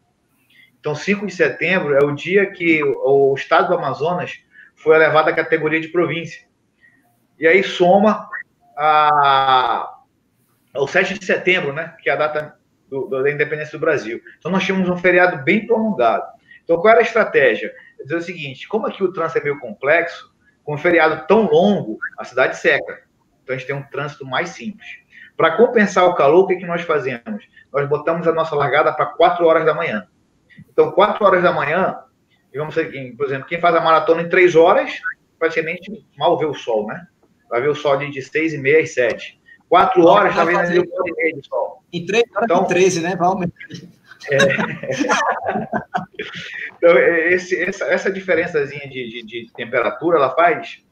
Então, 0.78 0.94
5 0.94 1.26
de 1.26 1.34
setembro 1.34 1.94
é 1.94 2.02
o 2.02 2.14
dia 2.14 2.50
que 2.50 2.82
o, 2.82 3.34
estado 3.34 3.68
do 3.68 3.74
Amazonas 3.74 4.42
foi 4.74 4.96
elevado 4.96 5.28
à 5.28 5.34
categoria 5.34 5.78
de 5.78 5.88
província. 5.88 6.42
E 7.38 7.46
aí 7.46 7.62
soma 7.62 8.30
a, 8.76 9.98
o 10.74 10.86
7 10.86 11.18
de 11.18 11.24
setembro, 11.26 11.74
né, 11.74 11.94
que 12.02 12.08
é 12.08 12.14
a 12.14 12.16
data 12.16 12.56
do, 12.88 13.06
da 13.08 13.30
independência 13.30 13.78
do 13.78 13.80
Brasil. 13.80 14.22
Então, 14.38 14.50
nós 14.50 14.64
tínhamos 14.64 14.88
um 14.88 14.96
feriado 14.96 15.44
bem 15.44 15.66
prolongado. 15.66 16.24
Então, 16.64 16.78
qual 16.78 16.92
era 16.92 17.00
a 17.00 17.04
estratégia? 17.04 17.74
Dizer 18.02 18.16
o 18.16 18.22
seguinte: 18.22 18.66
como 18.66 18.86
aqui 18.86 19.04
o 19.04 19.12
trânsito 19.12 19.40
é 19.40 19.42
meio 19.42 19.60
complexo, 19.60 20.34
com 20.64 20.74
um 20.74 20.78
feriado 20.78 21.26
tão 21.26 21.42
longo, 21.42 21.98
a 22.16 22.24
cidade 22.24 22.56
seca. 22.56 23.02
Então 23.50 23.56
a 23.56 23.58
gente 23.58 23.66
tem 23.66 23.76
um 23.76 23.82
trânsito 23.82 24.24
mais 24.24 24.50
simples. 24.50 24.88
Para 25.36 25.56
compensar 25.56 26.04
o 26.04 26.14
calor, 26.14 26.44
o 26.44 26.46
que, 26.46 26.54
que 26.56 26.66
nós 26.66 26.82
fazemos? 26.82 27.44
Nós 27.72 27.88
botamos 27.88 28.28
a 28.28 28.32
nossa 28.32 28.54
largada 28.54 28.92
para 28.92 29.06
4 29.06 29.44
horas 29.44 29.64
da 29.64 29.74
manhã. 29.74 30.06
Então, 30.70 30.92
4 30.92 31.24
horas 31.24 31.42
da 31.42 31.52
manhã, 31.52 31.98
digamos 32.52 32.78
assim, 32.78 33.16
por 33.16 33.26
exemplo, 33.26 33.48
quem 33.48 33.60
faz 33.60 33.74
a 33.74 33.80
maratona 33.80 34.22
em 34.22 34.28
3 34.28 34.54
horas, 34.54 34.92
praticamente 35.36 36.06
mal 36.16 36.38
vê 36.38 36.46
o 36.46 36.54
sol, 36.54 36.86
né? 36.86 37.08
Vai 37.48 37.60
ver 37.60 37.70
o 37.70 37.74
sol 37.74 37.96
de, 37.96 38.08
de 38.10 38.22
6 38.22 38.54
e 38.54 38.58
meia 38.58 38.82
às 38.82 38.94
7. 38.94 39.40
4 39.68 40.04
horas, 40.04 40.30
está 40.30 40.44
vendo 40.44 40.60
ali 40.60 40.78
o 40.78 40.84
e 40.84 41.12
meio 41.16 41.40
de 41.40 41.48
sol. 41.48 41.82
Em 41.92 42.06
3 42.06 42.22
horas 42.32 42.44
então, 42.44 42.64
13, 42.66 43.00
né? 43.00 43.16
Vamos. 43.16 43.48
É... 44.30 44.36
então, 46.76 46.96
esse, 46.98 47.60
essa, 47.60 47.84
essa 47.86 48.12
diferençazinha 48.12 48.88
de, 48.88 49.08
de, 49.08 49.26
de, 49.26 49.50
temperatura, 49.54 50.18
ela 50.18 50.30
faz 50.36 50.84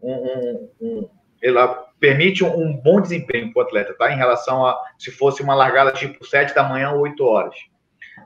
um, 0.00 0.12
um, 0.12 0.68
um 0.80 1.08
ela 1.44 1.68
permite 2.00 2.42
um, 2.42 2.56
um 2.58 2.74
bom 2.74 3.00
desempenho 3.00 3.52
para 3.52 3.62
o 3.62 3.66
atleta, 3.66 3.94
tá? 3.94 4.10
Em 4.10 4.16
relação 4.16 4.64
a 4.64 4.80
se 4.98 5.10
fosse 5.10 5.42
uma 5.42 5.54
largada 5.54 5.92
tipo 5.92 6.24
7 6.24 6.54
da 6.54 6.62
manhã 6.64 6.92
ou 6.92 7.00
8 7.00 7.22
horas. 7.22 7.54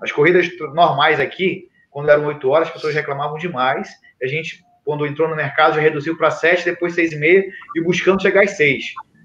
As 0.00 0.12
corridas 0.12 0.48
normais 0.72 1.18
aqui, 1.18 1.68
quando 1.90 2.08
eram 2.10 2.26
8 2.26 2.48
horas, 2.48 2.68
as 2.68 2.74
pessoas 2.74 2.94
reclamavam 2.94 3.36
demais. 3.36 3.90
A 4.22 4.26
gente, 4.28 4.64
quando 4.84 5.04
entrou 5.04 5.28
no 5.28 5.34
mercado, 5.34 5.74
já 5.74 5.80
reduziu 5.80 6.16
para 6.16 6.30
7, 6.30 6.64
depois 6.64 6.94
6 6.94 7.12
e 7.12 7.16
meia, 7.16 7.44
e 7.74 7.80
buscando 7.82 8.22
chegar 8.22 8.44
às 8.44 8.52
6. 8.52 8.84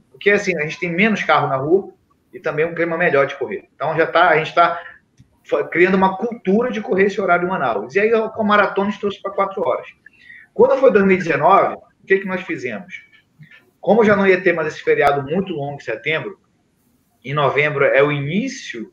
Porque, 0.10 0.32
assim, 0.32 0.58
a 0.58 0.62
gente 0.62 0.80
tem 0.80 0.92
menos 0.92 1.24
carro 1.24 1.48
na 1.48 1.58
rua 1.58 1.94
e 2.34 2.40
também 2.40 2.66
um 2.66 2.74
clima 2.74 2.98
melhor 2.98 3.28
de 3.28 3.36
correr. 3.36 3.70
Então, 3.76 3.96
já 3.96 4.08
tá, 4.08 4.30
a 4.30 4.38
gente 4.38 4.48
está 4.48 4.82
criando 5.72 5.96
uma 5.96 6.18
cultura 6.18 6.72
de 6.72 6.82
correr 6.82 7.06
esse 7.06 7.22
horário 7.22 7.46
em 7.46 7.50
Manaus. 7.50 7.94
E 7.94 8.00
aí, 8.00 8.12
a 8.12 8.44
maratona, 8.44 8.90
gente 8.90 9.00
trouxe 9.00 9.22
para 9.22 9.32
4 9.34 9.62
horas. 9.64 9.88
Quando 10.52 10.80
foi 10.80 10.92
2019, 10.92 11.76
o 11.76 12.06
que, 12.08 12.20
que 12.20 12.28
nós 12.28 12.42
fizemos? 12.42 13.03
Como 13.84 14.06
já 14.06 14.16
não 14.16 14.26
ia 14.26 14.42
ter 14.42 14.54
mais 14.54 14.70
esse 14.70 14.82
feriado 14.82 15.22
muito 15.30 15.52
longo 15.52 15.76
em 15.76 15.80
setembro, 15.84 16.40
em 17.22 17.34
novembro 17.34 17.84
é 17.84 18.02
o 18.02 18.14
início 18.14 18.90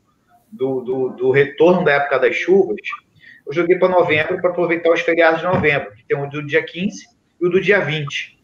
do, 0.51 0.81
do, 0.81 1.09
do 1.11 1.31
retorno 1.31 1.85
da 1.85 1.93
época 1.93 2.19
das 2.19 2.35
chuvas, 2.35 2.81
eu 3.47 3.53
joguei 3.53 3.79
para 3.79 3.89
novembro 3.89 4.41
para 4.41 4.51
aproveitar 4.51 4.91
os 4.91 5.01
feriados 5.01 5.43
de 5.43 5.47
novembro, 5.47 5.95
que 5.95 6.05
tem 6.05 6.21
o 6.21 6.29
do 6.29 6.45
dia 6.45 6.61
15 6.65 7.07
e 7.41 7.47
o 7.47 7.49
do 7.49 7.61
dia 7.61 7.79
20. 7.79 8.37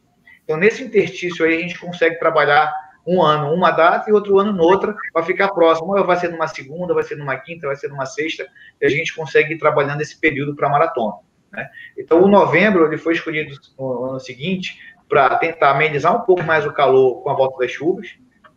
Então, 0.45 0.57
nesse 0.57 0.85
interstício 0.85 1.45
aí, 1.45 1.57
a 1.57 1.61
gente 1.61 1.81
consegue 1.81 2.17
trabalhar 2.21 2.73
um 3.05 3.21
ano 3.21 3.53
uma 3.53 3.73
data 3.73 4.09
e 4.09 4.13
outro 4.13 4.39
ano 4.39 4.53
noutra, 4.53 4.95
para 5.13 5.25
ficar 5.25 5.49
próximo. 5.49 5.97
Ou 5.99 6.07
vai 6.07 6.17
ser 6.17 6.29
numa 6.29 6.47
segunda, 6.47 6.95
vai 6.95 7.03
ser 7.03 7.17
numa 7.17 7.37
quinta, 7.37 7.67
vai 7.67 7.75
ser 7.75 7.89
numa 7.89 8.07
sexta, 8.07 8.47
e 8.81 8.87
a 8.87 8.89
gente 8.89 9.13
consegue 9.17 9.55
ir 9.55 9.59
trabalhando 9.59 10.01
esse 10.01 10.17
período 10.21 10.55
para 10.55 10.69
maratona. 10.69 11.15
Né? 11.53 11.69
Então, 11.99 12.23
o 12.23 12.29
novembro 12.29 12.87
ele 12.87 12.99
foi 12.99 13.15
escolhido 13.15 13.53
no 13.77 14.11
ano 14.11 14.21
seguinte 14.21 14.79
para 15.09 15.37
tentar 15.37 15.71
amenizar 15.71 16.14
um 16.14 16.25
pouco 16.25 16.42
mais 16.42 16.66
o 16.66 16.73
calor 16.73 17.23
com 17.23 17.31
a 17.31 17.35
volta 17.35 17.59
das 17.59 17.71
chuvas. 17.71 18.09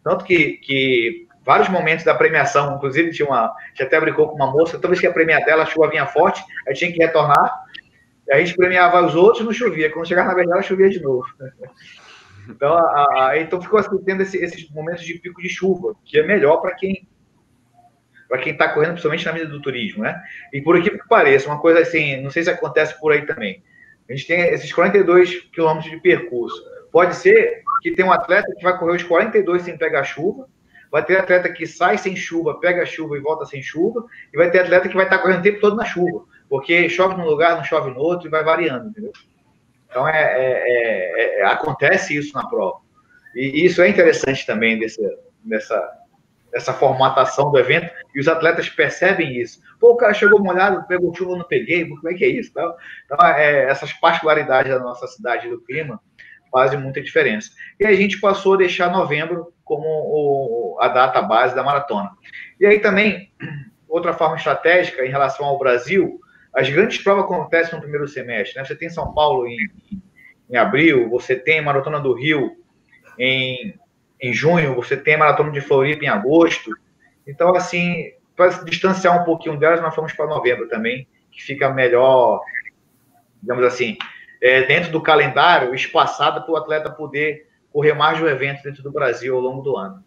Tanto 0.03 0.25
que, 0.25 0.53
que 0.57 1.27
vários 1.45 1.69
momentos 1.69 2.05
da 2.05 2.15
premiação, 2.15 2.75
inclusive 2.75 3.11
tinha 3.11 3.27
uma. 3.27 3.53
Já 3.73 3.85
até 3.85 3.99
brincou 3.99 4.29
com 4.29 4.35
uma 4.35 4.51
moça, 4.51 4.77
toda 4.77 4.89
vez 4.89 4.99
que 4.99 5.07
a 5.07 5.13
premiar 5.13 5.43
dela, 5.45 5.63
a 5.63 5.65
chuva 5.65 5.89
vinha 5.89 6.05
forte, 6.05 6.43
aí 6.67 6.73
tinha 6.73 6.91
que 6.91 6.99
retornar. 6.99 7.65
A 8.31 8.37
gente 8.39 8.55
premiava 8.55 9.03
os 9.05 9.15
outros 9.15 9.43
não 9.43 9.51
chovia. 9.51 9.91
Quando 9.91 10.07
chegava 10.07 10.29
na 10.29 10.35
verdade, 10.35 10.67
chovia 10.67 10.89
de 10.89 11.01
novo. 11.01 11.25
Então, 12.49 12.75
a, 12.75 13.27
a, 13.27 13.39
então 13.39 13.61
ficou 13.61 13.79
assim, 13.79 13.95
tendo 14.03 14.23
esse, 14.23 14.35
esses 14.43 14.67
momentos 14.71 15.03
de 15.03 15.13
pico 15.19 15.39
de 15.39 15.47
chuva, 15.47 15.95
que 16.03 16.17
é 16.17 16.25
melhor 16.25 16.57
para 16.57 16.73
quem 16.73 17.07
para 18.27 18.39
quem 18.39 18.53
está 18.53 18.69
correndo, 18.69 18.91
principalmente 18.91 19.25
na 19.25 19.31
vida 19.31 19.45
do 19.47 19.61
turismo, 19.61 20.03
né? 20.03 20.21
E 20.53 20.61
por 20.61 20.77
aqui 20.77 20.91
que 20.91 21.07
pareça, 21.07 21.47
uma 21.47 21.59
coisa 21.59 21.79
assim, 21.79 22.21
não 22.21 22.29
sei 22.29 22.43
se 22.43 22.49
acontece 22.49 22.99
por 22.99 23.11
aí 23.11 23.25
também. 23.25 23.63
A 24.09 24.13
gente 24.13 24.27
tem 24.27 24.41
esses 24.41 24.73
42 24.73 25.41
quilômetros 25.51 25.91
de 25.91 25.99
percurso. 25.99 26.63
Pode 26.91 27.15
ser 27.15 27.61
que 27.81 27.91
tem 27.91 28.03
um 28.03 28.11
atleta 28.11 28.53
que 28.55 28.63
vai 28.63 28.77
correr 28.77 28.95
os 28.95 29.03
42 29.03 29.61
sem 29.61 29.77
pegar 29.77 30.03
chuva, 30.03 30.47
vai 30.91 31.05
ter 31.05 31.17
atleta 31.17 31.49
que 31.49 31.67
sai 31.67 31.97
sem 31.97 32.15
chuva, 32.15 32.59
pega 32.59 32.85
chuva 32.85 33.15
e 33.15 33.21
volta 33.21 33.45
sem 33.45 33.61
chuva, 33.61 34.05
e 34.33 34.37
vai 34.37 34.49
ter 34.49 34.61
atleta 34.61 34.89
que 34.89 34.95
vai 34.95 35.05
estar 35.05 35.19
correndo 35.19 35.39
o 35.39 35.43
tempo 35.43 35.59
todo 35.59 35.75
na 35.75 35.85
chuva, 35.85 36.25
porque 36.49 36.89
chove 36.89 37.15
num 37.15 37.25
lugar, 37.25 37.55
não 37.55 37.63
chove 37.63 37.91
no 37.91 37.99
outro, 37.99 38.27
e 38.27 38.31
vai 38.31 38.43
variando, 38.43 38.89
entendeu? 38.89 39.11
Então, 39.87 40.07
é, 40.07 40.21
é, 40.21 40.63
é, 40.65 41.39
é 41.41 41.45
acontece 41.45 42.15
isso 42.15 42.33
na 42.33 42.47
prova. 42.47 42.79
E 43.35 43.65
isso 43.65 43.81
é 43.81 43.87
interessante 43.87 44.45
também 44.45 44.79
desse, 44.79 45.01
dessa, 45.43 45.98
dessa 46.51 46.73
formatação 46.73 47.51
do 47.51 47.57
evento, 47.57 47.93
e 48.13 48.19
os 48.19 48.27
atletas 48.27 48.69
percebem 48.69 49.39
isso. 49.39 49.59
Pô, 49.79 49.91
o 49.91 49.97
cara 49.97 50.13
chegou 50.13 50.41
molhado, 50.41 50.85
pegou 50.87 51.13
chuva, 51.13 51.37
não 51.37 51.45
peguei, 51.45 51.87
como 51.87 52.09
é 52.09 52.13
que 52.13 52.23
é 52.23 52.29
isso? 52.29 52.49
Então, 52.49 52.73
então 53.05 53.27
é, 53.27 53.65
essas 53.65 53.93
particularidades 53.93 54.71
da 54.71 54.79
nossa 54.79 55.07
cidade 55.07 55.47
do 55.49 55.61
clima 55.61 55.99
fazem 56.51 56.79
muita 56.79 57.01
diferença. 57.01 57.51
E 57.79 57.85
a 57.85 57.93
gente 57.93 58.19
passou 58.19 58.55
a 58.55 58.57
deixar 58.57 58.91
novembro 58.91 59.53
como 59.63 59.83
o, 59.85 60.77
a 60.81 60.87
data 60.87 61.21
base 61.21 61.55
da 61.55 61.63
maratona. 61.63 62.09
E 62.59 62.65
aí 62.65 62.79
também, 62.79 63.31
outra 63.87 64.13
forma 64.13 64.35
estratégica 64.35 65.05
em 65.05 65.09
relação 65.09 65.45
ao 65.45 65.59
Brasil, 65.59 66.19
as 66.53 66.67
grandes 66.69 66.97
provas 66.97 67.25
acontecem 67.25 67.75
no 67.75 67.81
primeiro 67.81 68.07
semestre. 68.07 68.57
Né? 68.57 68.65
Você 68.65 68.75
tem 68.75 68.89
São 68.89 69.13
Paulo 69.13 69.47
em, 69.47 69.57
em 70.49 70.57
abril, 70.57 71.09
você 71.09 71.35
tem 71.35 71.61
Maratona 71.61 71.99
do 71.99 72.13
Rio 72.13 72.55
em 73.17 73.75
em 74.21 74.33
junho, 74.33 74.75
você 74.75 74.97
tem 74.97 75.15
a 75.15 75.17
Maratona 75.17 75.51
de 75.51 75.61
Floripa 75.61 76.03
em 76.03 76.09
agosto. 76.09 76.71
Então, 77.25 77.55
assim, 77.55 78.11
para 78.35 78.49
distanciar 78.63 79.21
um 79.21 79.25
pouquinho 79.25 79.57
delas, 79.57 79.81
nós 79.81 79.95
fomos 79.95 80.13
para 80.13 80.27
novembro 80.27 80.67
também, 80.67 81.07
que 81.31 81.41
fica 81.41 81.69
melhor, 81.69 82.41
digamos 83.41 83.63
assim, 83.63 83.97
é, 84.41 84.63
dentro 84.63 84.91
do 84.91 85.01
calendário, 85.01 85.73
espaçado 85.73 86.41
para 86.43 86.51
o 86.51 86.57
atleta 86.57 86.89
poder 86.89 87.47
correr 87.71 87.93
mais 87.93 88.17
de 88.17 88.23
um 88.23 88.27
evento 88.27 88.63
dentro 88.63 88.81
do 88.81 88.91
Brasil 88.91 89.35
ao 89.35 89.41
longo 89.41 89.61
do 89.61 89.77
ano. 89.77 90.03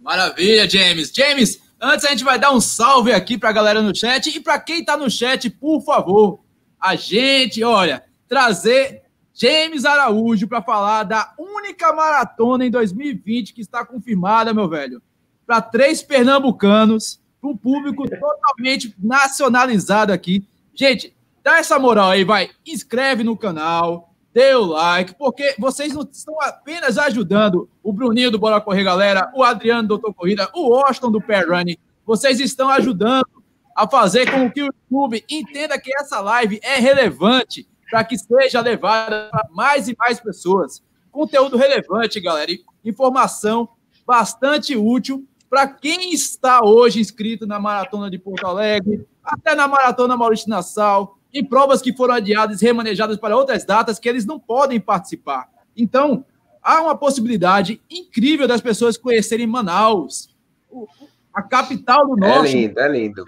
Maravilha, 0.00 0.68
James. 0.68 1.12
James, 1.14 1.60
antes 1.80 2.04
a 2.04 2.10
gente 2.10 2.24
vai 2.24 2.38
dar 2.38 2.50
um 2.50 2.60
salve 2.60 3.12
aqui 3.12 3.38
para 3.38 3.50
a 3.50 3.52
galera 3.52 3.82
no 3.82 3.94
chat 3.94 4.26
e 4.28 4.40
para 4.40 4.58
quem 4.58 4.80
está 4.80 4.96
no 4.96 5.10
chat, 5.10 5.48
por 5.50 5.80
favor, 5.82 6.40
a 6.80 6.96
gente, 6.96 7.62
olha, 7.62 8.02
trazer 8.28 9.01
James 9.34 9.84
Araújo 9.84 10.46
para 10.46 10.62
falar 10.62 11.04
da 11.04 11.32
única 11.38 11.92
maratona 11.92 12.66
em 12.66 12.70
2020 12.70 13.54
que 13.54 13.60
está 13.60 13.84
confirmada, 13.84 14.52
meu 14.52 14.68
velho, 14.68 15.02
para 15.46 15.60
três 15.60 16.02
pernambucanos, 16.02 17.20
para 17.40 17.50
um 17.50 17.56
público 17.56 18.04
totalmente 18.08 18.94
nacionalizado 18.98 20.12
aqui. 20.12 20.46
Gente, 20.74 21.14
dá 21.42 21.58
essa 21.58 21.78
moral 21.78 22.10
aí, 22.10 22.24
vai, 22.24 22.50
inscreve 22.66 23.24
no 23.24 23.36
canal, 23.36 24.12
dê 24.34 24.54
o 24.54 24.64
like, 24.64 25.14
porque 25.14 25.54
vocês 25.58 25.94
não 25.94 26.02
estão 26.02 26.40
apenas 26.40 26.98
ajudando 26.98 27.68
o 27.82 27.92
Bruninho 27.92 28.30
do 28.30 28.38
Bora 28.38 28.60
Correr 28.60 28.84
Galera, 28.84 29.30
o 29.34 29.42
Adriano 29.42 29.82
do 29.82 29.88
Doutor 29.88 30.14
Corrida, 30.14 30.50
o 30.54 30.68
Washington 30.68 31.10
do 31.10 31.20
Pair 31.20 31.48
Running, 31.48 31.76
vocês 32.04 32.40
estão 32.40 32.68
ajudando 32.68 33.26
a 33.74 33.88
fazer 33.88 34.30
com 34.30 34.50
que 34.50 34.62
o 34.62 34.66
YouTube 34.90 35.24
entenda 35.30 35.80
que 35.80 35.94
essa 35.98 36.20
live 36.20 36.60
é 36.62 36.78
relevante 36.78 37.66
para 37.92 38.04
que 38.04 38.16
seja 38.16 38.62
levada 38.62 39.28
para 39.30 39.46
mais 39.50 39.86
e 39.86 39.94
mais 39.98 40.18
pessoas. 40.18 40.82
Conteúdo 41.10 41.58
relevante, 41.58 42.18
galera, 42.20 42.50
e 42.50 42.64
informação 42.82 43.68
bastante 44.06 44.74
útil 44.74 45.28
para 45.50 45.66
quem 45.66 46.14
está 46.14 46.64
hoje 46.64 47.00
inscrito 47.00 47.46
na 47.46 47.60
Maratona 47.60 48.10
de 48.10 48.18
Porto 48.18 48.46
Alegre, 48.46 49.06
até 49.22 49.54
na 49.54 49.68
Maratona 49.68 50.16
Maurício 50.16 50.48
Nassau, 50.48 51.18
em 51.34 51.44
provas 51.44 51.82
que 51.82 51.94
foram 51.94 52.14
adiadas 52.14 52.62
e 52.62 52.64
remanejadas 52.64 53.18
para 53.18 53.36
outras 53.36 53.62
datas 53.62 53.98
que 53.98 54.08
eles 54.08 54.24
não 54.24 54.40
podem 54.40 54.80
participar. 54.80 55.50
Então, 55.76 56.24
há 56.62 56.80
uma 56.80 56.96
possibilidade 56.96 57.78
incrível 57.90 58.48
das 58.48 58.62
pessoas 58.62 58.96
conhecerem 58.96 59.46
Manaus, 59.46 60.34
a 61.34 61.42
capital 61.42 62.06
do 62.06 62.24
é 62.24 62.28
norte. 62.28 62.56
É 62.56 62.60
lindo, 62.60 62.80
é 62.80 62.88
lindo. 62.88 63.24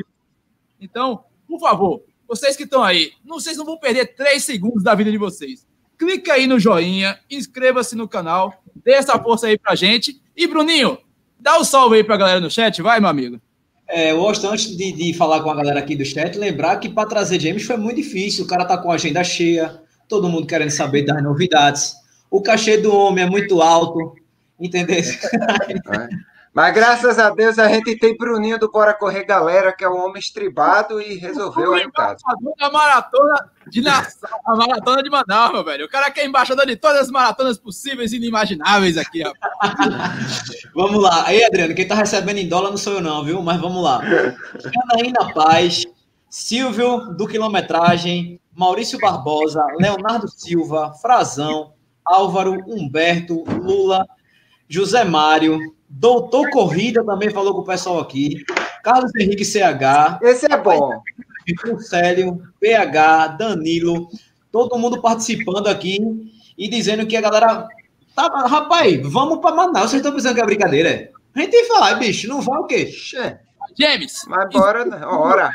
Então, 0.80 1.22
por 1.46 1.60
favor, 1.60 2.02
vocês 2.34 2.56
que 2.56 2.64
estão 2.64 2.82
aí, 2.82 3.12
não, 3.24 3.38
vocês 3.38 3.56
não 3.56 3.64
vão 3.64 3.78
perder 3.78 4.14
três 4.14 4.44
segundos 4.44 4.82
da 4.82 4.94
vida 4.94 5.10
de 5.10 5.18
vocês. 5.18 5.66
Clica 5.98 6.34
aí 6.34 6.46
no 6.46 6.58
joinha, 6.58 7.18
inscreva-se 7.30 7.94
no 7.94 8.08
canal, 8.08 8.52
dê 8.84 8.92
essa 8.92 9.18
força 9.18 9.46
aí 9.46 9.58
pra 9.58 9.74
gente. 9.74 10.20
E, 10.36 10.46
Bruninho, 10.46 10.98
dá 11.38 11.56
o 11.56 11.60
um 11.60 11.64
salve 11.64 11.96
aí 11.96 12.04
pra 12.04 12.16
galera 12.16 12.40
no 12.40 12.50
chat, 12.50 12.82
vai, 12.82 13.00
meu 13.00 13.08
amigo. 13.08 13.40
É, 13.88 14.12
eu 14.12 14.18
gosto, 14.18 14.46
antes 14.48 14.76
de, 14.76 14.92
de 14.92 15.14
falar 15.14 15.42
com 15.42 15.50
a 15.50 15.54
galera 15.54 15.78
aqui 15.78 15.94
do 15.94 16.04
chat, 16.04 16.36
lembrar 16.36 16.78
que 16.78 16.88
para 16.88 17.08
trazer 17.08 17.38
James 17.38 17.64
foi 17.64 17.76
muito 17.76 17.96
difícil. 17.96 18.44
O 18.44 18.48
cara 18.48 18.64
tá 18.64 18.78
com 18.78 18.90
a 18.90 18.94
agenda 18.94 19.22
cheia, 19.22 19.80
todo 20.08 20.28
mundo 20.28 20.46
querendo 20.46 20.70
saber 20.70 21.02
das 21.02 21.22
novidades. 21.22 21.94
O 22.30 22.40
cachê 22.42 22.78
do 22.78 22.94
homem 22.94 23.24
é 23.24 23.30
muito 23.30 23.62
alto, 23.62 24.16
entendeu? 24.58 24.96
É. 24.96 25.04
Mas 26.54 26.72
graças 26.72 27.18
a 27.18 27.30
Deus 27.30 27.58
a 27.58 27.66
gente 27.66 27.98
tem 27.98 28.16
Bruninho 28.16 28.56
do 28.60 28.70
Bora 28.70 28.94
Correr 28.94 29.24
Galera, 29.24 29.72
que 29.72 29.82
é 29.82 29.88
um 29.88 29.98
homem 29.98 30.20
estribado 30.20 31.00
e 31.00 31.16
resolveu 31.16 31.74
aí 31.74 31.84
o 31.84 31.90
caso. 31.90 32.22
A 32.60 32.70
maratona 32.70 33.50
de 33.66 33.80
Nassau, 33.80 34.40
a 34.46 34.54
maratona 34.54 35.02
de 35.02 35.10
Manaus, 35.10 35.52
meu 35.52 35.64
velho. 35.64 35.86
O 35.86 35.88
cara 35.88 36.12
que 36.12 36.20
é 36.20 36.24
embaixador 36.24 36.64
de 36.64 36.76
todas 36.76 37.00
as 37.00 37.10
maratonas 37.10 37.58
possíveis 37.58 38.12
e 38.12 38.18
inimagináveis 38.18 38.96
aqui, 38.96 39.24
rapaz. 39.24 40.44
vamos 40.72 41.02
lá. 41.02 41.26
Aí, 41.26 41.44
Adriano, 41.44 41.74
quem 41.74 41.88
tá 41.88 41.96
recebendo 41.96 42.38
em 42.38 42.48
dólar 42.48 42.70
não 42.70 42.76
sou 42.76 42.92
eu, 42.92 43.00
não, 43.00 43.24
viu? 43.24 43.42
Mas 43.42 43.60
vamos 43.60 43.82
lá. 43.82 44.00
Canaína 44.00 45.34
Paz, 45.34 45.84
Silvio 46.30 47.14
do 47.16 47.26
Quilometragem, 47.26 48.40
Maurício 48.54 49.00
Barbosa, 49.00 49.66
Leonardo 49.80 50.28
Silva, 50.28 50.92
Frazão, 51.02 51.72
Álvaro, 52.04 52.62
Humberto, 52.64 53.42
Lula, 53.42 54.06
José 54.68 55.02
Mário, 55.02 55.58
Doutor 55.96 56.50
Corrida 56.50 57.04
também 57.04 57.30
falou 57.30 57.54
com 57.54 57.60
o 57.60 57.64
pessoal 57.64 58.00
aqui, 58.00 58.44
Carlos 58.82 59.14
Henrique 59.14 59.44
CH. 59.44 60.18
Esse 60.22 60.52
é 60.52 60.56
bom. 60.56 60.90
Célio, 61.78 62.42
PH, 62.58 63.28
Danilo, 63.28 64.08
todo 64.50 64.78
mundo 64.78 65.00
participando 65.00 65.68
aqui 65.68 65.98
e 66.58 66.68
dizendo 66.68 67.06
que 67.06 67.16
a 67.16 67.20
galera. 67.20 67.68
Tá, 68.14 68.28
rapaz, 68.46 69.00
vamos 69.04 69.38
para 69.38 69.54
Manaus. 69.54 69.90
Vocês 69.90 70.00
estão 70.00 70.12
pensando 70.12 70.34
que 70.34 70.40
é 70.40 70.46
brincadeira? 70.46 70.88
É? 70.88 71.12
A 71.34 71.40
gente 71.40 71.68
vai, 71.68 71.98
bicho, 71.98 72.28
não 72.28 72.40
vai 72.40 72.58
o 72.58 72.66
quê? 72.66 72.90
James. 73.78 74.24
Mas 74.26 74.50
bora, 74.50 74.84
né? 74.84 75.04
hora. 75.06 75.50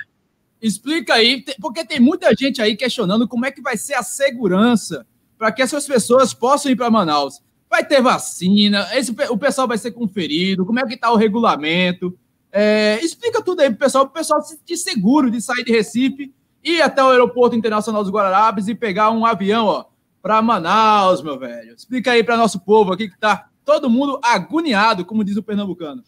Explica 0.62 1.16
aí, 1.16 1.44
porque 1.62 1.86
tem 1.86 2.00
muita 2.00 2.34
gente 2.36 2.62
aí 2.62 2.76
questionando 2.76 3.28
como 3.28 3.46
é 3.46 3.52
que 3.52 3.62
vai 3.62 3.78
ser 3.78 3.94
a 3.94 4.04
segurança 4.04 5.06
para 5.38 5.52
que 5.52 5.62
essas 5.62 5.86
pessoas 5.86 6.34
possam 6.34 6.72
ir 6.72 6.76
para 6.76 6.90
Manaus. 6.90 7.42
Vai 7.70 7.86
ter 7.86 8.02
vacina, 8.02 8.88
esse, 8.94 9.16
o 9.30 9.38
pessoal 9.38 9.68
vai 9.68 9.78
ser 9.78 9.92
conferido, 9.92 10.66
como 10.66 10.80
é 10.80 10.88
que 10.88 10.96
está 10.96 11.12
o 11.12 11.16
regulamento. 11.16 12.18
É, 12.52 13.00
explica 13.04 13.44
tudo 13.44 13.62
aí 13.62 13.70
para 13.70 13.76
o 13.76 13.80
pessoal, 13.80 14.06
para 14.06 14.12
o 14.12 14.16
pessoal 14.16 14.42
se 14.42 14.56
sentir 14.56 14.78
seguro 14.78 15.30
de 15.30 15.40
sair 15.40 15.64
de 15.64 15.72
Recife, 15.72 16.34
ir 16.64 16.82
até 16.82 17.04
o 17.04 17.10
Aeroporto 17.10 17.56
Internacional 17.56 18.02
dos 18.02 18.12
Guararapes 18.12 18.68
e 18.68 18.74
pegar 18.74 19.12
um 19.12 19.24
avião 19.24 19.68
ó, 19.68 19.86
para 20.22 20.42
Manaus, 20.42 21.22
meu 21.22 21.38
velho. 21.38 21.76
Explica 21.76 22.12
aí 22.12 22.24
para 22.24 22.38
nosso 22.38 22.60
povo 22.60 22.92
aqui 22.92 23.08
que 23.08 23.14
está 23.14 23.50
todo 23.64 23.90
mundo 23.90 24.20
agoniado, 24.24 25.06
como 25.06 25.24
diz 25.24 25.38
o 25.38 25.44
pernambucano. 25.44 26.04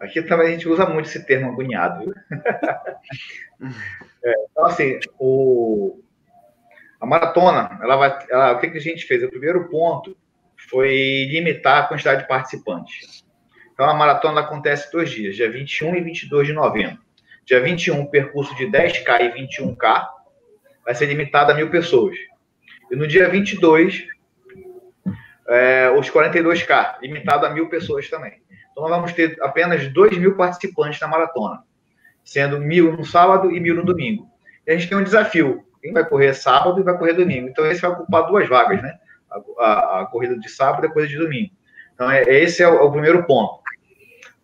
Aqui 0.00 0.22
também 0.22 0.48
a 0.48 0.50
gente 0.50 0.68
usa 0.68 0.86
muito 0.86 1.06
esse 1.06 1.24
termo 1.24 1.52
agoniado. 1.52 2.12
é, 4.24 4.34
então, 4.50 4.66
assim, 4.66 4.98
o, 5.18 6.00
a 6.98 7.06
maratona, 7.06 7.78
ela 7.82 7.96
vai, 7.96 8.26
ela, 8.28 8.52
o 8.52 8.58
que, 8.58 8.70
que 8.70 8.78
a 8.78 8.80
gente 8.80 9.04
fez? 9.04 9.22
O 9.22 9.28
primeiro 9.28 9.68
ponto 9.68 10.16
foi 10.70 11.26
limitar 11.30 11.82
a 11.82 11.86
quantidade 11.86 12.22
de 12.22 12.28
participantes. 12.28 13.24
Então, 13.72 13.90
a 13.90 13.94
maratona 13.94 14.40
acontece 14.40 14.90
dois 14.92 15.10
dias, 15.10 15.34
dia 15.34 15.50
21 15.50 15.96
e 15.96 16.00
22 16.00 16.46
de 16.46 16.52
novembro. 16.52 16.98
Dia 17.44 17.60
21, 17.60 18.06
percurso 18.06 18.54
de 18.54 18.66
10K 18.66 19.20
e 19.20 19.46
21K, 19.46 20.06
vai 20.84 20.94
ser 20.94 21.06
limitado 21.06 21.50
a 21.50 21.54
mil 21.54 21.70
pessoas. 21.70 22.16
E 22.90 22.94
no 22.94 23.06
dia 23.06 23.28
22, 23.28 24.06
é, 25.48 25.90
os 25.90 26.08
42K, 26.08 27.00
limitado 27.02 27.46
a 27.46 27.50
mil 27.50 27.68
pessoas 27.68 28.08
também. 28.08 28.40
Então, 28.70 28.84
nós 28.84 28.90
vamos 28.92 29.12
ter 29.12 29.36
apenas 29.42 29.88
2 29.88 30.16
mil 30.18 30.36
participantes 30.36 31.00
na 31.00 31.08
maratona, 31.08 31.64
sendo 32.22 32.60
mil 32.60 32.92
no 32.92 33.04
sábado 33.04 33.50
e 33.50 33.58
mil 33.58 33.74
no 33.74 33.84
domingo. 33.84 34.28
E 34.66 34.70
a 34.70 34.76
gente 34.76 34.88
tem 34.88 34.96
um 34.96 35.02
desafio: 35.02 35.64
quem 35.82 35.92
vai 35.92 36.08
correr 36.08 36.34
sábado 36.34 36.80
e 36.80 36.84
vai 36.84 36.96
correr 36.96 37.14
domingo. 37.14 37.48
Então, 37.48 37.66
esse 37.66 37.80
vai 37.80 37.90
ocupar 37.90 38.26
duas 38.26 38.48
vagas, 38.48 38.80
né? 38.82 38.96
A, 39.58 40.00
a, 40.00 40.06
corrida 40.06 40.38
de 40.38 40.48
sábado 40.48 40.84
e 40.84 40.88
a 40.88 40.92
corrida 40.92 41.12
de 41.12 41.18
domingo. 41.18 41.52
Então, 41.94 42.10
é, 42.10 42.22
esse 42.22 42.62
é 42.62 42.68
o, 42.68 42.76
é 42.76 42.82
o 42.82 42.90
primeiro 42.90 43.24
ponto. 43.24 43.60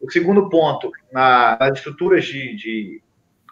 O 0.00 0.10
segundo 0.10 0.48
ponto, 0.48 0.92
na, 1.12 1.56
nas 1.58 1.78
estruturas 1.78 2.24
de, 2.24 2.54
de 2.54 3.02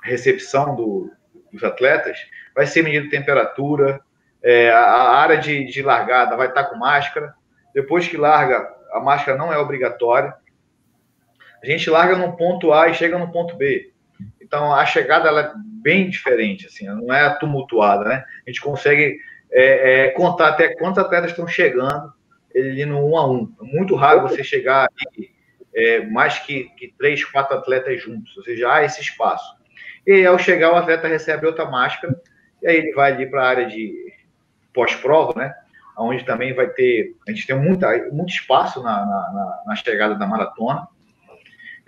recepção 0.03 0.77
do, 0.77 1.11
dos 1.53 1.65
atletas, 1.65 2.19
vai 2.55 2.67
ser 2.67 2.83
medida 2.83 3.09
temperatura, 3.09 4.01
é, 4.43 4.71
a, 4.71 5.13
área 5.15 5.39
de, 5.39 5.65
de 5.65 5.83
largada 5.83 6.37
vai 6.37 6.49
estar 6.49 6.65
com 6.65 6.77
máscara. 6.77 7.35
Depois 7.75 8.07
que 8.07 8.17
larga, 8.17 8.71
a 8.93 9.01
máscara 9.01 9.39
não 9.39 9.53
é 9.53 9.59
obrigatória. 9.59 10.35
A 11.63 11.67
gente 11.67 11.89
larga 11.89 12.15
no 12.15 12.37
ponto 12.37 12.73
A 12.73 12.89
e 12.89 12.95
chega 12.95 13.19
no 13.19 13.33
ponto 13.33 13.57
B. 13.57 13.91
Então, 14.41 14.73
a 14.73 14.85
chegada 14.85 15.31
é 15.31 15.53
bem 15.57 16.11
diferente, 16.11 16.67
assim, 16.67 16.87
não 16.87 17.13
é 17.13 17.29
tumultuada, 17.39 18.05
né? 18.05 18.25
A 18.47 18.51
gente 18.51 18.61
consegue 18.61 19.19
é, 19.55 20.07
é, 20.07 20.11
contar 20.11 20.49
até 20.49 20.75
quantos 20.75 20.99
atletas 20.99 21.31
estão 21.31 21.47
chegando 21.47 22.13
ele 22.53 22.85
no 22.85 23.09
um 23.09 23.17
a 23.17 23.29
um. 23.29 23.53
É 23.61 23.65
muito 23.65 23.95
raro 23.95 24.23
você 24.23 24.43
chegar 24.43 24.89
ali, 24.89 25.31
é, 25.75 26.07
mais 26.07 26.39
que, 26.41 26.65
que 26.77 26.93
três, 26.99 27.25
quatro 27.25 27.57
atletas 27.57 28.03
juntos, 28.03 28.37
ou 28.37 28.45
seja, 28.45 28.73
há 28.73 28.85
esse 28.85 29.01
espaço. 29.01 29.57
E 30.07 30.25
ao 30.27 30.39
chegar, 30.39 30.73
o 30.73 30.77
atleta 30.77 31.09
recebe 31.09 31.47
outra 31.47 31.65
máscara, 31.65 32.21
e 32.63 32.69
aí 32.69 32.77
ele 32.77 32.93
vai 32.93 33.13
ali 33.13 33.27
para 33.27 33.43
a 33.43 33.49
área 33.49 33.67
de 33.67 34.13
pós-prova, 34.73 35.33
né? 35.37 35.55
Onde 35.97 36.25
também 36.25 36.53
vai 36.53 36.69
ter. 36.69 37.15
A 37.27 37.31
gente 37.31 37.47
tem 37.47 37.57
muita, 37.57 37.89
muito 38.11 38.31
espaço 38.31 38.83
na, 38.83 39.07
na, 39.07 39.63
na 39.67 39.77
chegada 39.77 40.17
da 40.17 40.27
maratona. 40.27 40.89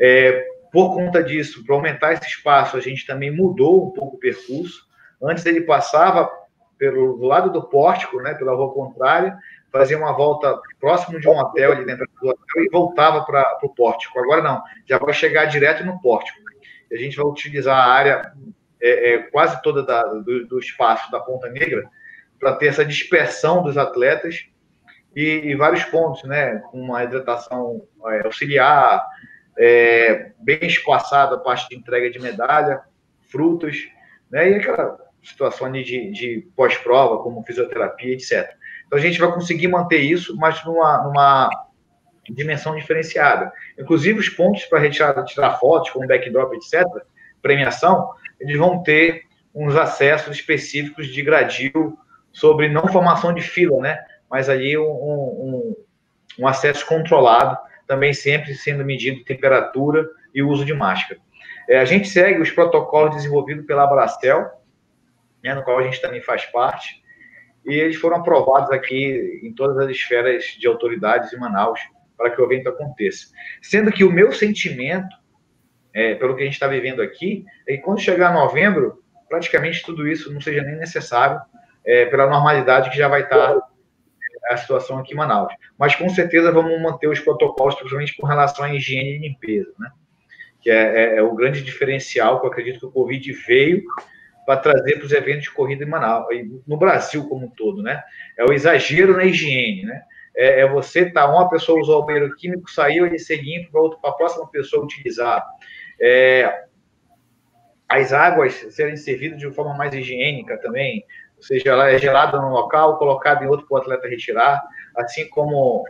É, 0.00 0.46
por 0.72 0.94
conta 0.94 1.22
disso, 1.22 1.64
para 1.64 1.74
aumentar 1.74 2.12
esse 2.12 2.26
espaço, 2.26 2.76
a 2.76 2.80
gente 2.80 3.06
também 3.06 3.30
mudou 3.30 3.88
um 3.88 3.90
pouco 3.90 4.16
o 4.16 4.20
percurso. 4.20 4.86
Antes 5.20 5.44
ele 5.46 5.62
passava 5.62 6.30
pelo 6.78 7.24
lado 7.24 7.50
do 7.50 7.62
pórtico, 7.62 8.20
né, 8.20 8.34
pela 8.34 8.54
rua 8.54 8.72
contrária, 8.72 9.36
fazia 9.72 9.98
uma 9.98 10.12
volta 10.12 10.58
próximo 10.80 11.20
de 11.20 11.28
um 11.28 11.38
hotel, 11.38 11.72
ali 11.72 11.84
dentro 11.84 12.06
do 12.20 12.28
hotel, 12.28 12.64
e 12.64 12.70
voltava 12.70 13.24
para 13.24 13.58
o 13.62 13.68
pórtico. 13.68 14.18
Agora 14.18 14.42
não, 14.42 14.62
já 14.86 14.98
vai 14.98 15.12
chegar 15.12 15.46
direto 15.46 15.84
no 15.84 16.00
pórtico. 16.00 16.38
E 16.90 16.94
a 16.94 16.98
gente 16.98 17.16
vai 17.16 17.26
utilizar 17.26 17.76
a 17.76 17.92
área 17.92 18.32
é, 18.80 19.14
é, 19.14 19.18
quase 19.18 19.60
toda 19.62 19.82
da, 19.82 20.02
do, 20.04 20.46
do, 20.46 20.58
espaço 20.58 21.10
da 21.10 21.20
Ponta 21.20 21.48
Negra 21.48 21.88
para 22.38 22.54
ter 22.54 22.66
essa 22.66 22.84
dispersão 22.84 23.62
dos 23.62 23.76
atletas 23.76 24.46
e, 25.14 25.22
e, 25.22 25.54
vários 25.54 25.84
pontos, 25.84 26.22
né, 26.24 26.58
com 26.70 26.80
uma 26.80 27.02
hidratação 27.02 27.82
é, 28.08 28.26
auxiliar, 28.26 29.04
é, 29.58 30.32
bem 30.38 30.58
espaçada 30.62 31.36
a 31.36 31.40
parte 31.40 31.68
de 31.68 31.76
entrega 31.76 32.10
de 32.10 32.18
medalha, 32.18 32.82
frutas, 33.22 33.76
né, 34.30 34.50
e 34.50 34.54
aquela 34.56 35.05
situação 35.26 35.70
de, 35.70 36.10
de 36.10 36.48
pós-prova, 36.54 37.22
como 37.22 37.42
fisioterapia, 37.42 38.14
etc. 38.14 38.54
Então 38.86 38.98
a 38.98 39.02
gente 39.02 39.18
vai 39.18 39.32
conseguir 39.32 39.68
manter 39.68 39.98
isso, 39.98 40.36
mas 40.36 40.64
numa, 40.64 41.02
numa 41.04 41.50
dimensão 42.30 42.74
diferenciada. 42.74 43.52
Inclusive 43.78 44.18
os 44.18 44.28
pontos 44.28 44.64
para 44.64 44.78
retirar 44.78 45.24
tirar 45.24 45.58
fotos, 45.58 45.90
como 45.90 46.06
backdrop, 46.06 46.54
etc., 46.54 46.84
premiação, 47.42 48.10
eles 48.40 48.56
vão 48.56 48.82
ter 48.82 49.22
uns 49.54 49.74
acessos 49.76 50.36
específicos 50.36 51.08
de 51.08 51.22
gradil 51.22 51.98
sobre 52.32 52.68
não 52.68 52.86
formação 52.88 53.32
de 53.32 53.40
fila, 53.40 53.80
né? 53.80 53.98
Mas 54.30 54.48
ali 54.48 54.76
um, 54.76 54.82
um, 54.82 55.76
um 56.38 56.46
acesso 56.46 56.84
controlado 56.86 57.56
também 57.86 58.12
sempre 58.12 58.54
sendo 58.54 58.84
medido 58.84 59.24
temperatura 59.24 60.06
e 60.34 60.42
uso 60.42 60.64
de 60.64 60.74
máscara. 60.74 61.20
É, 61.68 61.78
a 61.78 61.84
gente 61.84 62.08
segue 62.08 62.40
os 62.40 62.50
protocolos 62.50 63.14
desenvolvidos 63.14 63.64
pela 63.64 63.84
Abracel, 63.84 64.50
né, 65.46 65.54
no 65.54 65.62
qual 65.62 65.78
a 65.78 65.82
gente 65.82 66.00
também 66.00 66.20
faz 66.20 66.44
parte, 66.46 67.02
e 67.64 67.74
eles 67.74 67.96
foram 67.96 68.18
aprovados 68.18 68.70
aqui 68.70 69.40
em 69.42 69.52
todas 69.52 69.78
as 69.78 69.90
esferas 69.90 70.44
de 70.58 70.66
autoridades 70.66 71.32
em 71.32 71.38
Manaus 71.38 71.80
para 72.16 72.30
que 72.30 72.40
o 72.40 72.44
evento 72.44 72.68
aconteça. 72.68 73.26
Sendo 73.60 73.92
que 73.92 74.04
o 74.04 74.10
meu 74.10 74.32
sentimento, 74.32 75.14
é, 75.92 76.14
pelo 76.14 76.34
que 76.34 76.42
a 76.42 76.44
gente 76.44 76.54
está 76.54 76.68
vivendo 76.68 77.02
aqui, 77.02 77.44
é 77.68 77.76
que 77.76 77.82
quando 77.82 78.00
chegar 78.00 78.32
novembro, 78.32 79.02
praticamente 79.28 79.82
tudo 79.84 80.06
isso 80.06 80.32
não 80.32 80.40
seja 80.40 80.62
nem 80.62 80.76
necessário, 80.76 81.40
é, 81.84 82.06
pela 82.06 82.28
normalidade 82.28 82.90
que 82.90 82.96
já 82.96 83.08
vai 83.08 83.22
estar 83.22 83.54
tá 83.54 83.68
a 84.48 84.56
situação 84.56 84.98
aqui 84.98 85.12
em 85.12 85.16
Manaus. 85.16 85.52
Mas 85.76 85.96
com 85.96 86.08
certeza 86.08 86.52
vamos 86.52 86.80
manter 86.80 87.08
os 87.08 87.18
protocolos, 87.18 87.74
principalmente 87.74 88.16
com 88.16 88.26
relação 88.26 88.64
à 88.64 88.72
higiene 88.72 89.16
e 89.16 89.18
limpeza, 89.18 89.72
né? 89.78 89.90
Que 90.60 90.70
é, 90.70 91.14
é, 91.14 91.16
é 91.16 91.22
o 91.22 91.34
grande 91.34 91.62
diferencial 91.62 92.40
que 92.40 92.46
eu 92.46 92.50
acredito 92.50 92.78
que 92.78 92.86
o 92.86 92.92
Covid 92.92 93.32
veio 93.32 93.82
para 94.46 94.60
trazer 94.60 94.96
para 94.96 95.06
os 95.06 95.12
eventos 95.12 95.42
de 95.42 95.50
corrida 95.50 95.84
em 95.84 95.88
Manaus, 95.88 96.26
no 96.66 96.76
Brasil 96.76 97.28
como 97.28 97.46
um 97.46 97.50
todo, 97.50 97.82
né? 97.82 98.02
É 98.38 98.44
o 98.44 98.52
exagero 98.52 99.16
na 99.16 99.24
higiene, 99.24 99.84
né? 99.84 100.02
É, 100.36 100.60
é 100.60 100.68
você 100.68 101.10
tá 101.10 101.28
uma 101.28 101.50
pessoa 101.50 101.80
usou 101.80 102.02
o 102.02 102.06
banheiro 102.06 102.34
químico, 102.36 102.70
saiu 102.70 103.06
ser 103.18 103.42
limpo 103.42 103.98
para 104.00 104.10
a 104.10 104.14
próxima 104.14 104.48
pessoa 104.48 104.84
utilizar. 104.84 105.44
É, 106.00 106.64
as 107.88 108.12
águas 108.12 108.54
serem 108.70 108.96
servidas 108.96 109.38
de 109.38 109.50
forma 109.52 109.74
mais 109.74 109.92
higiênica 109.94 110.56
também, 110.58 111.04
ou 111.36 111.42
seja, 111.42 111.70
ela 111.70 111.90
é 111.90 111.98
gelada 111.98 112.40
no 112.40 112.50
local, 112.50 112.98
colocada 112.98 113.44
em 113.44 113.48
outro 113.48 113.66
para 113.66 113.74
o 113.74 113.78
atleta 113.78 114.08
retirar, 114.08 114.62
assim 114.96 115.28
como 115.28 115.84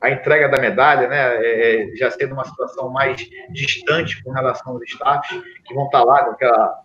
a 0.00 0.10
entrega 0.10 0.48
da 0.50 0.60
medalha, 0.60 1.08
né, 1.08 1.36
é, 1.36 1.92
é, 1.92 1.96
já 1.96 2.10
sendo 2.10 2.34
uma 2.34 2.44
situação 2.44 2.90
mais 2.90 3.26
distante 3.50 4.22
com 4.22 4.32
relação 4.32 4.72
aos 4.72 4.82
staffs, 4.82 5.42
que 5.64 5.74
vão 5.74 5.86
estar 5.86 6.00
tá 6.00 6.04
lá 6.04 6.24
com, 6.24 6.30
aquela, 6.32 6.83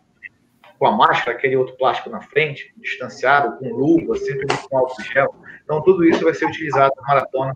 com 0.79 0.87
a 0.87 0.95
máscara, 0.95 1.37
aquele 1.37 1.57
outro 1.57 1.75
plástico 1.75 2.09
na 2.09 2.21
frente, 2.21 2.73
distanciado, 2.77 3.57
com 3.59 3.67
luva, 3.67 4.15
sempre 4.15 4.47
com 4.47 4.77
álcool 4.77 5.03
gel. 5.03 5.35
Então, 5.63 5.83
tudo 5.83 6.05
isso 6.05 6.23
vai 6.23 6.33
ser 6.33 6.45
utilizado 6.45 6.93
na 6.95 7.07
maratona 7.07 7.55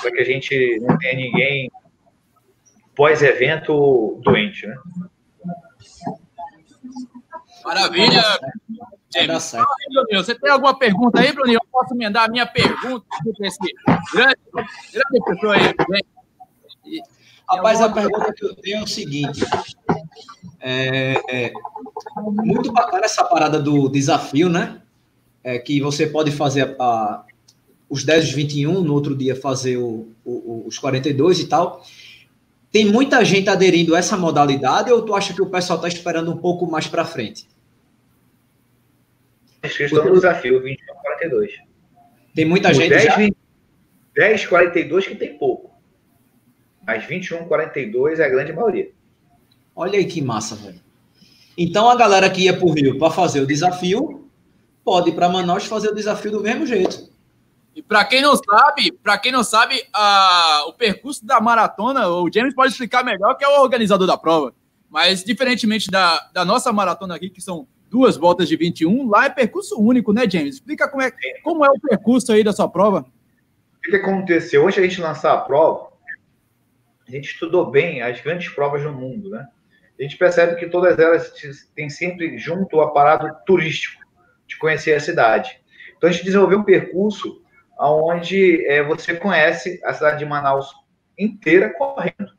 para 0.00 0.12
que 0.12 0.20
a 0.20 0.24
gente 0.24 0.78
não 0.80 0.96
tenha 0.96 1.16
ninguém 1.16 1.70
pós-evento 2.94 4.20
doente, 4.22 4.68
né? 4.68 4.76
Maravilha, 7.64 8.22
James. 9.12 9.54
você 10.12 10.34
tem 10.38 10.50
alguma 10.50 10.78
pergunta 10.78 11.20
aí, 11.20 11.32
Bruninho? 11.32 11.58
Eu 11.62 11.68
posso 11.70 11.92
emendar 11.92 12.24
a 12.24 12.28
minha 12.28 12.46
pergunta 12.46 13.04
para 13.36 13.46
esse 13.46 13.58
grande, 14.14 14.36
grande 14.54 15.24
pessoa 15.26 15.54
aí. 15.56 15.74
Rapaz, 17.50 17.80
a 17.80 17.88
pergunta 17.88 18.32
que 18.32 18.44
eu 18.44 18.54
tenho 18.54 18.78
é 18.78 18.82
o 18.82 18.86
seguinte: 18.86 19.42
é, 20.60 21.20
é, 21.28 21.52
muito 22.26 22.72
bacana 22.72 23.04
essa 23.04 23.24
parada 23.24 23.58
do 23.58 23.88
desafio, 23.88 24.48
né? 24.48 24.80
É 25.42 25.58
que 25.58 25.80
você 25.80 26.06
pode 26.06 26.30
fazer 26.30 26.76
a, 26.78 26.84
a, 26.84 27.24
os 27.88 28.04
10 28.04 28.26
os 28.26 28.30
21, 28.32 28.80
no 28.82 28.94
outro 28.94 29.16
dia 29.16 29.34
fazer 29.34 29.78
o, 29.78 30.08
o, 30.24 30.64
os 30.66 30.78
42 30.78 31.40
e 31.40 31.48
tal. 31.48 31.84
Tem 32.70 32.84
muita 32.84 33.24
gente 33.24 33.50
aderindo 33.50 33.96
a 33.96 33.98
essa 33.98 34.16
modalidade 34.16 34.92
ou 34.92 35.02
tu 35.02 35.12
acha 35.12 35.34
que 35.34 35.42
o 35.42 35.46
pessoal 35.46 35.78
está 35.78 35.88
esperando 35.88 36.30
um 36.30 36.36
pouco 36.36 36.70
mais 36.70 36.86
para 36.86 37.04
frente? 37.04 37.48
Inscritos 39.64 40.04
no 40.04 40.12
desafio 40.12 40.62
21 40.62 40.94
42. 40.94 41.52
Tem 42.32 42.44
muita 42.44 42.72
gente 42.72 42.90
10, 42.90 43.02
já? 43.02 43.16
20, 43.16 43.36
10 44.14 44.46
42 44.46 45.06
que 45.08 45.16
tem 45.16 45.36
pouco. 45.36 45.69
Mas 46.90 47.04
21 47.04 47.44
42 47.44 48.18
é 48.18 48.24
a 48.24 48.28
grande 48.28 48.52
maioria. 48.52 48.90
Olha 49.76 49.96
aí 49.96 50.04
que 50.06 50.20
massa, 50.20 50.56
velho. 50.56 50.80
Então 51.56 51.88
a 51.88 51.94
galera 51.94 52.28
que 52.28 52.42
ia 52.42 52.56
para 52.56 52.66
o 52.66 52.72
Rio 52.72 52.98
para 52.98 53.12
fazer 53.12 53.40
o 53.40 53.46
desafio 53.46 54.28
pode 54.84 55.10
ir 55.10 55.12
para 55.12 55.28
Manaus 55.28 55.66
fazer 55.66 55.90
o 55.90 55.94
desafio 55.94 56.32
do 56.32 56.40
mesmo 56.40 56.66
jeito. 56.66 57.08
E 57.76 57.80
para 57.80 58.04
quem 58.04 58.20
não 58.20 58.34
sabe, 58.34 58.90
para 58.90 59.16
quem 59.18 59.30
não 59.30 59.44
sabe, 59.44 59.80
a, 59.94 60.64
o 60.66 60.72
percurso 60.72 61.24
da 61.24 61.40
maratona, 61.40 62.08
o 62.08 62.28
James 62.28 62.56
pode 62.56 62.72
explicar 62.72 63.04
melhor 63.04 63.36
que 63.36 63.44
é 63.44 63.48
o 63.48 63.62
organizador 63.62 64.08
da 64.08 64.18
prova. 64.18 64.52
Mas 64.88 65.22
diferentemente 65.22 65.88
da, 65.92 66.18
da 66.32 66.44
nossa 66.44 66.72
maratona 66.72 67.14
aqui, 67.14 67.30
que 67.30 67.40
são 67.40 67.68
duas 67.88 68.16
voltas 68.16 68.48
de 68.48 68.56
21, 68.56 69.08
lá 69.08 69.26
é 69.26 69.30
percurso 69.30 69.80
único, 69.80 70.12
né, 70.12 70.28
James? 70.28 70.56
Explica 70.56 70.88
como 70.88 71.02
é, 71.04 71.12
como 71.44 71.64
é 71.64 71.70
o 71.70 71.78
percurso 71.80 72.32
aí 72.32 72.42
da 72.42 72.52
sua 72.52 72.68
prova. 72.68 73.06
O 73.78 73.80
que 73.80 73.94
aconteceu? 73.94 74.66
Antes 74.66 74.80
a 74.80 74.82
gente 74.82 75.00
lançar 75.00 75.34
a 75.34 75.38
prova, 75.38 75.89
a 77.10 77.16
gente 77.16 77.32
estudou 77.32 77.70
bem 77.70 78.02
as 78.02 78.20
grandes 78.20 78.48
provas 78.48 78.82
do 78.82 78.92
mundo, 78.92 79.30
né? 79.30 79.46
A 79.98 80.02
gente 80.02 80.16
percebe 80.16 80.56
que 80.56 80.68
todas 80.68 80.98
elas 80.98 81.32
têm 81.74 81.90
sempre 81.90 82.38
junto 82.38 82.76
o 82.76 82.80
aparato 82.80 83.28
turístico, 83.44 84.00
de 84.46 84.56
conhecer 84.56 84.94
a 84.94 85.00
cidade. 85.00 85.60
Então 85.96 86.08
a 86.08 86.12
gente 86.12 86.24
desenvolveu 86.24 86.60
um 86.60 86.64
percurso 86.64 87.42
onde 87.78 88.64
é, 88.66 88.82
você 88.82 89.14
conhece 89.14 89.80
a 89.84 89.92
cidade 89.92 90.20
de 90.20 90.24
Manaus 90.24 90.72
inteira 91.18 91.74
correndo. 91.74 92.32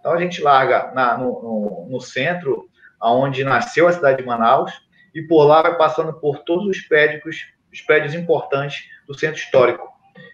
Então 0.00 0.12
a 0.12 0.20
gente 0.20 0.40
larga 0.40 0.90
na, 0.94 1.18
no, 1.18 1.42
no, 1.42 1.88
no, 1.90 2.00
centro, 2.00 2.68
onde 3.00 3.44
nasceu 3.44 3.86
a 3.86 3.92
cidade 3.92 4.18
de 4.18 4.26
Manaus, 4.26 4.72
e 5.14 5.22
por 5.22 5.44
lá 5.44 5.62
vai 5.62 5.76
passando 5.76 6.14
por 6.14 6.40
todos 6.40 6.66
os 6.66 6.80
prédios, 6.82 7.46
os 7.70 7.80
prédios 7.82 8.14
importantes 8.14 8.84
do 9.06 9.18
centro 9.18 9.38
histórico, 9.38 9.86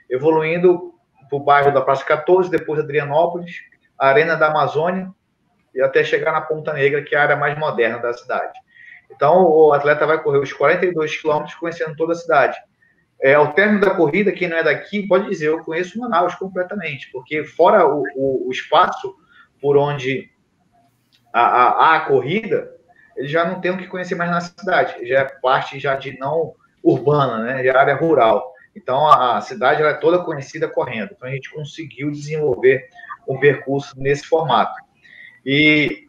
evoluindo 0.08 0.94
para 1.28 1.36
o 1.36 1.40
bairro 1.40 1.72
da 1.72 1.82
Praça 1.82 2.04
14, 2.04 2.50
depois 2.50 2.80
Adrianópolis, 2.80 3.56
a 3.98 4.08
Arena 4.08 4.36
da 4.36 4.48
Amazônia, 4.48 5.10
e 5.74 5.82
até 5.82 6.02
chegar 6.02 6.32
na 6.32 6.40
Ponta 6.40 6.72
Negra, 6.72 7.02
que 7.02 7.14
é 7.14 7.18
a 7.18 7.22
área 7.22 7.36
mais 7.36 7.58
moderna 7.58 7.98
da 7.98 8.12
cidade. 8.12 8.58
Então, 9.10 9.44
o 9.44 9.72
atleta 9.72 10.06
vai 10.06 10.22
correr 10.22 10.38
os 10.38 10.52
42 10.52 11.16
quilômetros 11.20 11.54
conhecendo 11.54 11.96
toda 11.96 12.12
a 12.12 12.16
cidade. 12.16 12.56
É, 13.20 13.34
ao 13.34 13.52
término 13.52 13.80
da 13.80 13.90
corrida, 13.90 14.32
quem 14.32 14.48
não 14.48 14.56
é 14.56 14.62
daqui 14.62 15.06
pode 15.06 15.28
dizer, 15.28 15.48
eu 15.48 15.64
conheço 15.64 15.98
Manaus 15.98 16.34
completamente, 16.34 17.10
porque 17.10 17.44
fora 17.44 17.86
o, 17.86 18.02
o, 18.14 18.48
o 18.48 18.52
espaço 18.52 19.14
por 19.60 19.76
onde 19.76 20.30
há 21.32 21.96
a, 21.96 22.00
corrida, 22.00 22.72
ele 23.16 23.28
já 23.28 23.44
não 23.44 23.60
tem 23.60 23.72
o 23.72 23.78
que 23.78 23.88
conhecer 23.88 24.14
mais 24.14 24.30
na 24.30 24.40
cidade, 24.40 25.04
já 25.06 25.20
é 25.20 25.24
parte 25.24 25.80
já 25.80 25.96
de 25.96 26.16
não 26.18 26.54
urbana, 26.82 27.38
né, 27.38 27.62
de 27.62 27.68
área 27.70 27.94
rural. 27.96 28.52
Então, 28.74 29.08
a, 29.08 29.38
a 29.38 29.40
cidade 29.40 29.82
é 29.82 29.92
toda 29.94 30.22
conhecida 30.22 30.68
correndo. 30.68 31.10
Então, 31.12 31.28
a 31.28 31.32
gente 31.32 31.50
conseguiu 31.50 32.12
desenvolver 32.12 32.88
um 33.28 33.38
percurso 33.38 33.94
nesse 34.00 34.24
formato. 34.24 34.74
E, 35.44 36.08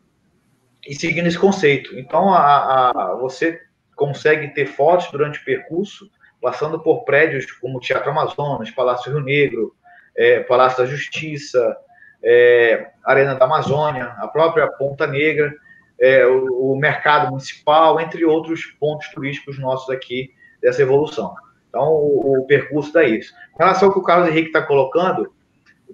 e 0.88 0.96
seguindo 0.96 1.28
esse 1.28 1.38
conceito. 1.38 1.98
Então, 2.00 2.34
a, 2.34 2.90
a, 2.90 3.16
você 3.16 3.62
consegue 3.96 4.48
ter 4.54 4.66
fotos 4.66 5.12
durante 5.12 5.40
o 5.40 5.46
percurso 5.46 6.10
passando 6.42 6.80
por 6.80 7.04
prédios 7.04 7.52
como 7.52 7.80
Teatro 7.80 8.12
Amazonas, 8.12 8.72
Palácio 8.72 9.12
Rio 9.12 9.22
Negro, 9.22 9.76
é, 10.16 10.40
Palácio 10.42 10.80
da 10.80 10.86
Justiça, 10.86 11.76
é, 12.24 12.92
Arena 13.04 13.36
da 13.36 13.46
Amazônia, 13.46 14.16
a 14.18 14.28
própria 14.28 14.68
Ponta 14.68 15.06
Negra, 15.06 15.54
é, 16.00 16.26
o, 16.26 16.72
o, 16.72 16.78
Mercado 16.78 17.30
Municipal, 17.30 18.00
entre 18.00 18.24
outros 18.26 18.66
pontos 18.80 19.10
turísticos 19.10 19.60
nossos 19.60 19.90
aqui 19.90 20.34
dessa 20.62 20.82
evolução. 20.82 21.34
Então, 21.68 21.84
o, 21.84 22.40
o 22.40 22.46
percurso 22.48 22.94
dá 22.94 23.04
isso. 23.04 23.34
Em 23.56 23.60
relação 23.60 23.90
ao 23.90 23.94
que 23.94 24.00
o 24.00 24.04
Carlos 24.04 24.30
Henrique 24.30 24.48
está 24.48 24.62
colocando, 24.62 25.34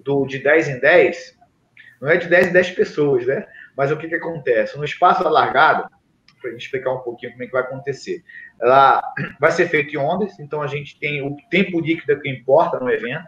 do, 0.02 0.26
de 0.26 0.38
10 0.38 0.68
em 0.68 0.78
10, 0.80 1.36
não 2.00 2.08
é 2.08 2.16
de 2.16 2.28
10 2.28 2.48
em 2.48 2.52
10 2.52 2.70
pessoas, 2.72 3.26
né? 3.26 3.46
Mas 3.76 3.90
o 3.90 3.96
que, 3.96 4.08
que 4.08 4.14
acontece? 4.14 4.76
No 4.76 4.84
espaço 4.84 5.26
alargado, 5.26 5.88
para 6.40 6.50
a 6.50 6.52
gente 6.52 6.64
explicar 6.64 6.92
um 6.92 7.00
pouquinho 7.00 7.32
como 7.32 7.42
é 7.42 7.46
que 7.46 7.52
vai 7.52 7.62
acontecer. 7.62 8.22
Ela 8.60 9.02
vai 9.40 9.50
ser 9.50 9.68
feita 9.68 9.94
em 9.94 9.98
ondas, 9.98 10.38
então 10.38 10.62
a 10.62 10.66
gente 10.66 10.98
tem 10.98 11.22
o 11.22 11.36
tempo 11.50 11.80
líquido 11.80 12.20
que 12.20 12.28
importa 12.28 12.78
no 12.78 12.90
evento. 12.90 13.26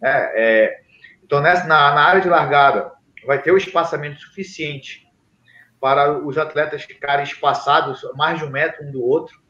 Né? 0.00 0.30
É, 0.34 0.80
então, 1.22 1.40
nessa, 1.40 1.66
na, 1.66 1.94
na 1.94 2.02
área 2.02 2.20
de 2.20 2.28
largada, 2.28 2.92
vai 3.26 3.40
ter 3.40 3.50
o 3.50 3.56
espaçamento 3.56 4.20
suficiente 4.20 5.06
para 5.80 6.18
os 6.18 6.38
atletas 6.38 6.82
ficarem 6.82 7.24
espaçados 7.24 8.00
mais 8.14 8.38
de 8.38 8.44
um 8.44 8.50
metro 8.50 8.84
um 8.84 8.90
do 8.90 9.04
outro. 9.04 9.40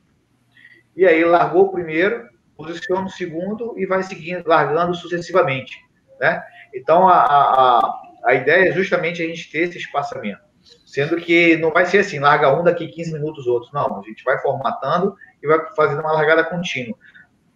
E 0.96 1.06
aí, 1.06 1.24
largou 1.24 1.66
o 1.66 1.72
primeiro, 1.72 2.28
posiciona 2.56 3.06
o 3.06 3.10
segundo 3.10 3.78
e 3.78 3.86
vai 3.86 4.02
seguindo, 4.02 4.46
largando 4.46 4.94
sucessivamente. 4.94 5.85
Né? 6.20 6.42
Então, 6.74 7.08
a, 7.08 7.24
a, 7.24 8.00
a 8.24 8.34
ideia 8.34 8.70
é 8.70 8.72
justamente 8.72 9.22
a 9.22 9.26
gente 9.26 9.50
ter 9.50 9.60
esse 9.60 9.78
espaçamento. 9.78 10.44
Sendo 10.84 11.16
que 11.16 11.56
não 11.56 11.70
vai 11.70 11.86
ser 11.86 11.98
assim, 11.98 12.18
larga 12.18 12.58
um 12.58 12.64
daqui 12.64 12.88
15 12.88 13.12
minutos 13.12 13.46
outros. 13.46 13.72
Não, 13.72 14.00
a 14.00 14.02
gente 14.02 14.24
vai 14.24 14.38
formatando 14.38 15.14
e 15.42 15.46
vai 15.46 15.58
fazendo 15.74 16.00
uma 16.00 16.12
largada 16.12 16.42
contínua. 16.44 16.96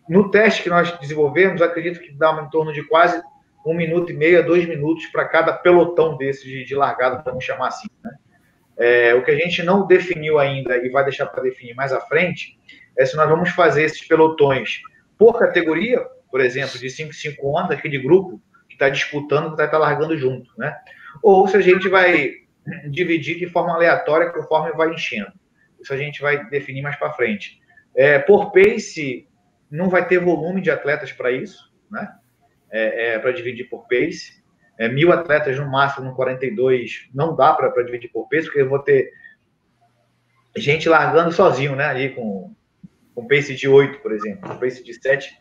No 0.09 0.31
teste 0.31 0.63
que 0.63 0.69
nós 0.69 0.91
desenvolvemos, 0.99 1.63
acredito 1.63 2.01
que 2.01 2.13
dá 2.13 2.33
em 2.45 2.51
torno 2.51 2.73
de 2.73 2.83
quase 2.85 3.23
um 3.65 3.75
minuto 3.75 4.11
e 4.11 4.15
meio 4.15 4.39
a 4.39 4.43
dois 4.43 4.67
minutos 4.67 5.07
para 5.07 5.25
cada 5.25 5.53
pelotão 5.53 6.17
desse 6.17 6.45
de, 6.45 6.65
de 6.65 6.75
largada, 6.75 7.23
vamos 7.25 7.45
chamar 7.45 7.69
assim. 7.69 7.89
Né? 8.03 8.11
É, 8.79 9.15
o 9.15 9.23
que 9.23 9.31
a 9.31 9.37
gente 9.37 9.63
não 9.63 9.87
definiu 9.87 10.39
ainda 10.39 10.77
e 10.79 10.89
vai 10.89 11.05
deixar 11.05 11.27
para 11.27 11.43
definir 11.43 11.75
mais 11.75 11.93
à 11.93 12.01
frente 12.01 12.59
é 12.97 13.05
se 13.05 13.17
nós 13.17 13.29
vamos 13.29 13.51
fazer 13.51 13.83
esses 13.85 14.07
pelotões 14.07 14.81
por 15.19 15.39
categoria, 15.39 16.01
por 16.31 16.41
exemplo, 16.41 16.79
de 16.79 16.89
5 16.89 17.13
5 17.13 17.59
anos, 17.59 17.71
aquele 17.71 17.99
grupo 17.99 18.41
está 18.81 18.89
disputando, 18.89 19.49
que 19.49 19.53
está 19.53 19.69
tá 19.69 19.79
largando 19.79 20.17
junto, 20.17 20.51
né? 20.57 20.77
Ou 21.23 21.47
se 21.47 21.57
a 21.57 21.61
gente 21.61 21.89
vai 21.89 22.33
dividir 22.89 23.39
de 23.39 23.47
forma 23.47 23.75
aleatória 23.75 24.31
conforme 24.31 24.73
vai 24.73 24.93
enchendo. 24.93 25.33
Isso 25.81 25.93
a 25.93 25.97
gente 25.97 26.21
vai 26.21 26.49
definir 26.49 26.83
mais 26.83 26.97
para 26.97 27.13
frente. 27.13 27.61
É, 27.95 28.19
por 28.19 28.53
pace, 28.53 29.29
não 29.71 29.89
vai 29.89 30.07
ter 30.07 30.19
volume 30.19 30.61
de 30.61 30.71
atletas 30.71 31.13
para 31.13 31.31
isso, 31.31 31.71
né? 31.91 32.09
É, 32.71 33.15
é 33.15 33.19
para 33.19 33.33
dividir 33.33 33.69
por 33.69 33.87
pace. 33.89 34.41
É, 34.79 34.89
mil 34.89 35.13
atletas 35.13 35.59
no 35.59 35.71
máximo 35.71 36.07
no 36.07 36.15
42 36.15 37.11
não 37.15 37.37
dá 37.37 37.53
para 37.53 37.83
dividir 37.85 38.11
por 38.11 38.29
pace, 38.29 38.45
porque 38.45 38.63
eu 38.63 38.69
vou 38.69 38.79
ter 38.79 39.13
gente 40.57 40.89
largando 40.89 41.33
sozinho, 41.33 41.77
né? 41.77 41.85
Ali 41.85 42.11
com, 42.11 42.55
com 43.15 43.27
pace 43.27 43.55
de 43.55 43.69
8, 43.69 44.01
por 44.01 44.13
exemplo, 44.13 44.49
com 44.49 44.59
pace 44.59 44.83
de 44.83 44.95
7, 44.95 45.37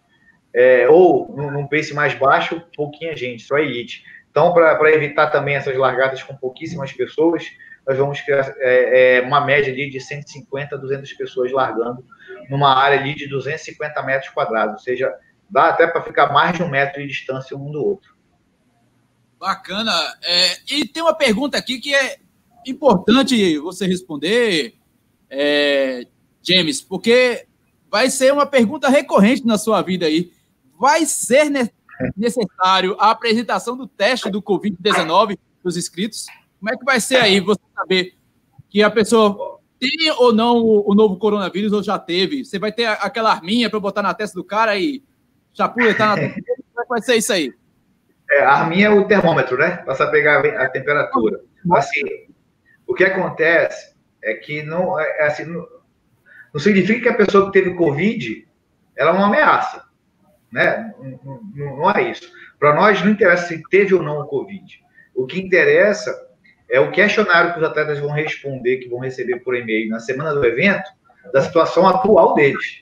é, 0.53 0.88
ou 0.89 1.33
num, 1.35 1.67
pace 1.67 1.93
mais 1.93 2.13
baixo, 2.13 2.62
pouquinha 2.75 3.15
gente, 3.15 3.43
só 3.43 3.57
elite. 3.57 4.03
Então, 4.31 4.53
para 4.53 4.91
evitar 4.91 5.27
também 5.27 5.55
essas 5.55 5.75
largadas 5.75 6.23
com 6.23 6.35
pouquíssimas 6.35 6.91
pessoas, 6.91 7.45
nós 7.88 7.97
vamos 7.97 8.21
criar 8.21 8.53
é, 8.57 9.17
é, 9.17 9.21
uma 9.21 9.41
média 9.41 9.71
ali 9.71 9.89
de 9.89 9.99
150 9.99 10.75
a 10.75 10.77
200 10.77 11.12
pessoas 11.13 11.51
largando 11.51 12.05
numa 12.49 12.75
área 12.75 12.99
ali 12.99 13.15
de 13.15 13.27
250 13.27 14.01
metros 14.03 14.31
quadrados, 14.31 14.73
ou 14.73 14.79
seja, 14.79 15.13
dá 15.49 15.69
até 15.69 15.88
para 15.88 16.01
ficar 16.01 16.31
mais 16.31 16.55
de 16.55 16.63
um 16.63 16.69
metro 16.69 17.01
de 17.01 17.07
distância 17.07 17.57
um 17.57 17.71
do 17.71 17.83
outro. 17.83 18.15
Bacana. 19.39 19.91
É, 20.23 20.57
e 20.75 20.88
tem 20.88 21.01
uma 21.01 21.13
pergunta 21.13 21.57
aqui 21.57 21.79
que 21.79 21.95
é 21.95 22.17
importante 22.65 23.57
você 23.57 23.88
responder, 23.88 24.75
é, 25.29 26.05
James, 26.43 26.81
porque 26.81 27.47
vai 27.89 28.09
ser 28.09 28.33
uma 28.33 28.45
pergunta 28.45 28.89
recorrente 28.89 29.45
na 29.45 29.57
sua 29.57 29.81
vida 29.81 30.05
aí. 30.05 30.32
Vai 30.80 31.05
ser 31.05 31.51
necessário 32.15 32.95
a 32.97 33.11
apresentação 33.11 33.75
do 33.75 33.86
teste 33.86 34.30
do 34.30 34.41
Covid-19 34.41 35.38
dos 35.61 35.75
inscritos? 35.75 36.25
Como 36.57 36.73
é 36.73 36.77
que 36.77 36.86
vai 36.86 37.01
ser 37.01 37.17
aí 37.17 37.41
você 37.41 37.59
saber 37.75 38.13
que 38.69 38.82
a 38.82 38.89
pessoa 38.89 39.59
tem 39.77 40.11
ou 40.17 40.34
não 40.34 40.57
o, 40.57 40.95
novo 40.95 41.17
coronavírus 41.17 41.73
ou 41.73 41.84
já 41.84 41.99
teve? 41.99 42.45
Você 42.45 42.57
vai 42.57 42.71
ter 42.71 42.86
aquela 42.86 43.32
arminha 43.32 43.69
para 43.69 43.80
botar 43.80 44.01
na 44.01 44.13
testa 44.13 44.36
do 44.36 44.43
cara 44.43 44.77
e 44.77 45.03
chapuletar 45.53 46.09
na 46.09 46.15
testa? 46.15 46.41
Como 46.41 46.80
é 46.80 46.84
que 46.84 46.89
vai 46.89 47.01
ser 47.01 47.15
isso 47.15 47.34
aí? 47.34 47.53
É, 48.32 48.43
a 48.43 48.53
arminha 48.53 48.88
é 48.88 48.89
o 48.89 49.05
termômetro, 49.05 49.57
né? 49.57 49.77
Para 49.77 50.07
pegar 50.07 50.39
a 50.45 50.69
temperatura. 50.69 51.41
Assim, 51.73 52.01
o 52.88 52.93
que 52.93 53.03
acontece 53.03 53.93
é 54.23 54.34
que 54.34 54.63
não, 54.63 54.97
é, 54.97 55.25
assim, 55.25 55.43
não, 55.43 55.67
não 56.53 56.59
significa 56.61 57.01
que 57.01 57.09
a 57.09 57.25
pessoa 57.25 57.47
que 57.47 57.51
teve 57.51 57.75
Covid 57.75 58.47
ela 58.95 59.11
é 59.11 59.13
uma 59.13 59.27
ameaça. 59.27 59.88
Né? 60.52 60.93
Não, 61.24 61.78
não 61.78 61.91
é 61.91 62.12
isso. 62.12 62.32
Para 62.60 62.74
nós 62.76 63.02
não 63.04 63.12
interessa 63.12 63.47
se 63.47 63.64
teve 63.70 63.93
ou 63.93 64.04
não 64.04 64.20
o 64.20 64.26
Covid. 64.26 64.84
O 65.16 65.26
que 65.26 65.39
interessa 65.39 66.28
é 66.70 66.80
o 66.80 66.91
questionário 66.91 67.54
que 67.54 67.60
os 67.60 67.66
atletas 67.66 68.00
vão 68.00 68.12
responder, 68.12 68.78
que 68.78 68.89
vão 68.89 69.00
receber 69.00 69.39
por 69.39 69.56
e-mail 69.56 69.89
na 69.89 70.00
semana 70.00 70.34
do 70.34 70.45
evento, 70.45 70.89
da 71.34 71.41
situação 71.41 71.88
atual 71.88 72.34
deles, 72.34 72.82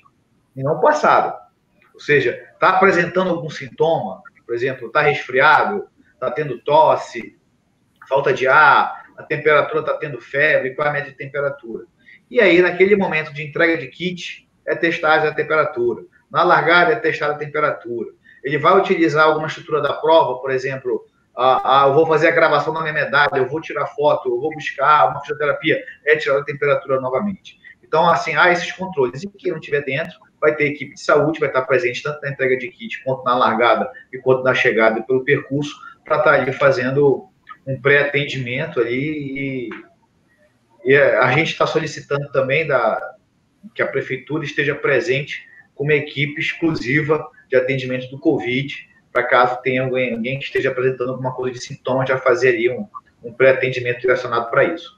e 0.55 0.63
não 0.63 0.79
passado. 0.79 1.37
Ou 1.93 1.99
seja, 1.99 2.47
está 2.53 2.69
apresentando 2.69 3.29
algum 3.29 3.49
sintoma, 3.49 4.21
por 4.45 4.53
exemplo, 4.53 4.87
está 4.87 5.01
resfriado, 5.01 5.87
está 6.13 6.29
tendo 6.31 6.59
tosse, 6.59 7.37
falta 8.07 8.33
de 8.33 8.47
ar, 8.47 9.07
a 9.17 9.23
temperatura 9.23 9.79
está 9.81 9.93
tendo 9.95 10.21
febre, 10.21 10.75
qual 10.75 10.87
é 10.87 10.89
a 10.89 10.93
média 10.93 11.11
de 11.11 11.17
temperatura. 11.17 11.85
E 12.29 12.39
aí, 12.39 12.61
naquele 12.61 12.95
momento 12.95 13.33
de 13.33 13.43
entrega 13.43 13.77
de 13.77 13.87
kit, 13.87 14.47
é 14.65 14.75
testagem 14.75 15.29
da 15.29 15.35
temperatura. 15.35 16.03
Na 16.31 16.43
largada, 16.43 16.93
é 16.93 16.95
testar 16.95 17.31
a 17.31 17.35
temperatura. 17.35 18.11
Ele 18.43 18.57
vai 18.57 18.77
utilizar 18.77 19.25
alguma 19.25 19.47
estrutura 19.47 19.81
da 19.81 19.93
prova, 19.93 20.39
por 20.39 20.51
exemplo, 20.51 21.05
ah, 21.35 21.83
ah, 21.83 21.87
eu 21.87 21.93
vou 21.93 22.05
fazer 22.07 22.29
a 22.29 22.31
gravação 22.31 22.73
da 22.73 22.81
minha 22.81 22.93
medalha, 22.93 23.29
eu 23.35 23.47
vou 23.47 23.61
tirar 23.61 23.85
foto, 23.87 24.27
eu 24.27 24.39
vou 24.39 24.51
buscar 24.53 25.09
uma 25.09 25.21
fisioterapia, 25.21 25.79
é 26.05 26.15
tirar 26.15 26.39
a 26.39 26.43
temperatura 26.43 26.99
novamente. 26.99 27.59
Então, 27.83 28.09
assim, 28.09 28.35
há 28.35 28.51
esses 28.51 28.71
controles. 28.71 29.23
E 29.23 29.29
quem 29.29 29.51
não 29.51 29.59
estiver 29.59 29.83
dentro, 29.83 30.17
vai 30.41 30.55
ter 30.55 30.65
equipe 30.65 30.95
de 30.95 31.01
saúde, 31.01 31.39
vai 31.39 31.49
estar 31.49 31.61
presente 31.61 32.03
tanto 32.03 32.21
na 32.21 32.31
entrega 32.31 32.57
de 32.57 32.67
kit, 32.69 33.03
quanto 33.03 33.23
na 33.23 33.35
largada 33.35 33.89
e 34.11 34.17
quanto 34.17 34.43
na 34.43 34.53
chegada 34.53 35.01
pelo 35.03 35.23
percurso, 35.23 35.75
para 36.03 36.17
estar 36.17 36.33
ali 36.33 36.51
fazendo 36.51 37.29
um 37.65 37.79
pré-atendimento 37.79 38.79
ali. 38.79 39.69
E, 40.85 40.91
e 40.91 40.95
a 40.95 41.31
gente 41.31 41.51
está 41.51 41.67
solicitando 41.67 42.31
também 42.31 42.65
da, 42.65 43.15
que 43.73 43.81
a 43.81 43.87
prefeitura 43.87 44.43
esteja 44.43 44.75
presente 44.75 45.45
com 45.77 45.83
uma 45.83 45.93
equipe 45.93 46.41
exclusiva 46.41 47.25
de 47.47 47.55
atendimento 47.55 48.09
do 48.09 48.19
Covid, 48.19 48.75
para 49.13 49.23
caso 49.23 49.61
tenha 49.61 49.83
alguém, 49.83 50.13
alguém, 50.13 50.39
que 50.39 50.45
esteja 50.45 50.69
apresentando 50.69 51.11
alguma 51.11 51.33
coisa 51.33 51.57
de 51.57 51.63
sintoma, 51.63 52.05
já 52.05 52.17
fazer 52.17 52.49
ali 52.49 52.69
um, 52.69 52.85
um 53.23 53.31
pré-atendimento 53.31 54.01
direcionado 54.01 54.49
para 54.49 54.65
isso. 54.65 54.97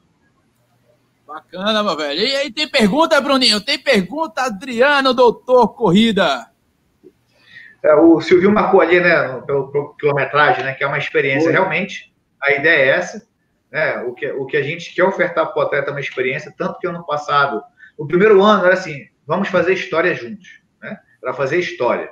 Bacana, 1.28 1.84
meu 1.84 1.96
velho. 1.96 2.22
E 2.22 2.36
aí 2.36 2.52
tem 2.52 2.68
pergunta, 2.68 3.22
Bruninho? 3.22 3.62
Tem 3.62 3.78
pergunta, 3.78 4.42
Adriano, 4.42 5.14
doutor 5.14 5.76
Corrida? 5.76 6.50
É, 7.84 7.94
o 7.94 8.20
Silvio 8.20 8.52
marcou 8.52 8.82
ali, 8.82 9.00
né, 9.00 9.42
pelo, 9.46 9.72
pelo 9.72 9.94
quilometragem, 9.94 10.64
né, 10.64 10.74
que 10.74 10.84
é 10.84 10.88
uma 10.88 10.98
experiência. 10.98 11.48
Oi. 11.48 11.54
Realmente, 11.54 12.12
a 12.42 12.54
ideia 12.54 12.84
é 12.84 12.98
essa. 12.98 13.28
Né, 13.72 14.00
o, 14.02 14.14
que, 14.14 14.28
o 14.32 14.46
que 14.48 14.58
a 14.58 14.64
gente 14.64 14.94
quer 14.94 15.04
ofertar 15.04 15.54
para 15.54 15.62
o 15.62 15.66
atleta 15.66 15.90
é 15.90 15.92
uma 15.92 16.00
experiência, 16.00 16.54
tanto 16.58 16.80
que 16.80 16.88
ano 16.88 17.06
passado, 17.06 17.62
o 17.98 18.08
primeiro 18.08 18.42
ano 18.42 18.66
era 18.66 18.74
assim, 18.74 19.08
vamos 19.28 19.50
fazer 19.50 19.74
história 19.74 20.16
juntos. 20.16 20.59
Né, 21.22 21.30
para 21.30 21.34
fazer 21.34 21.60
história. 21.60 22.12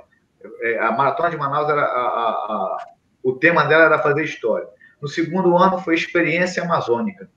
É, 0.62 0.80
a 0.80 0.91
Maratona 0.91 1.30
de 1.30 1.38
Manaus, 1.38 1.70
era 1.70 1.82
a, 1.82 1.86
a, 1.86 2.30
a, 2.30 2.88
o 3.24 3.34
tema 3.34 3.66
dela 3.66 3.86
era 3.86 3.99
fazer 3.99 4.24
história. 4.24 4.68
No 5.01 5.08
segundo 5.08 5.58
ano 5.58 5.80
foi 5.80 5.95
experiência 5.95 6.64
amazônica. 6.64 7.30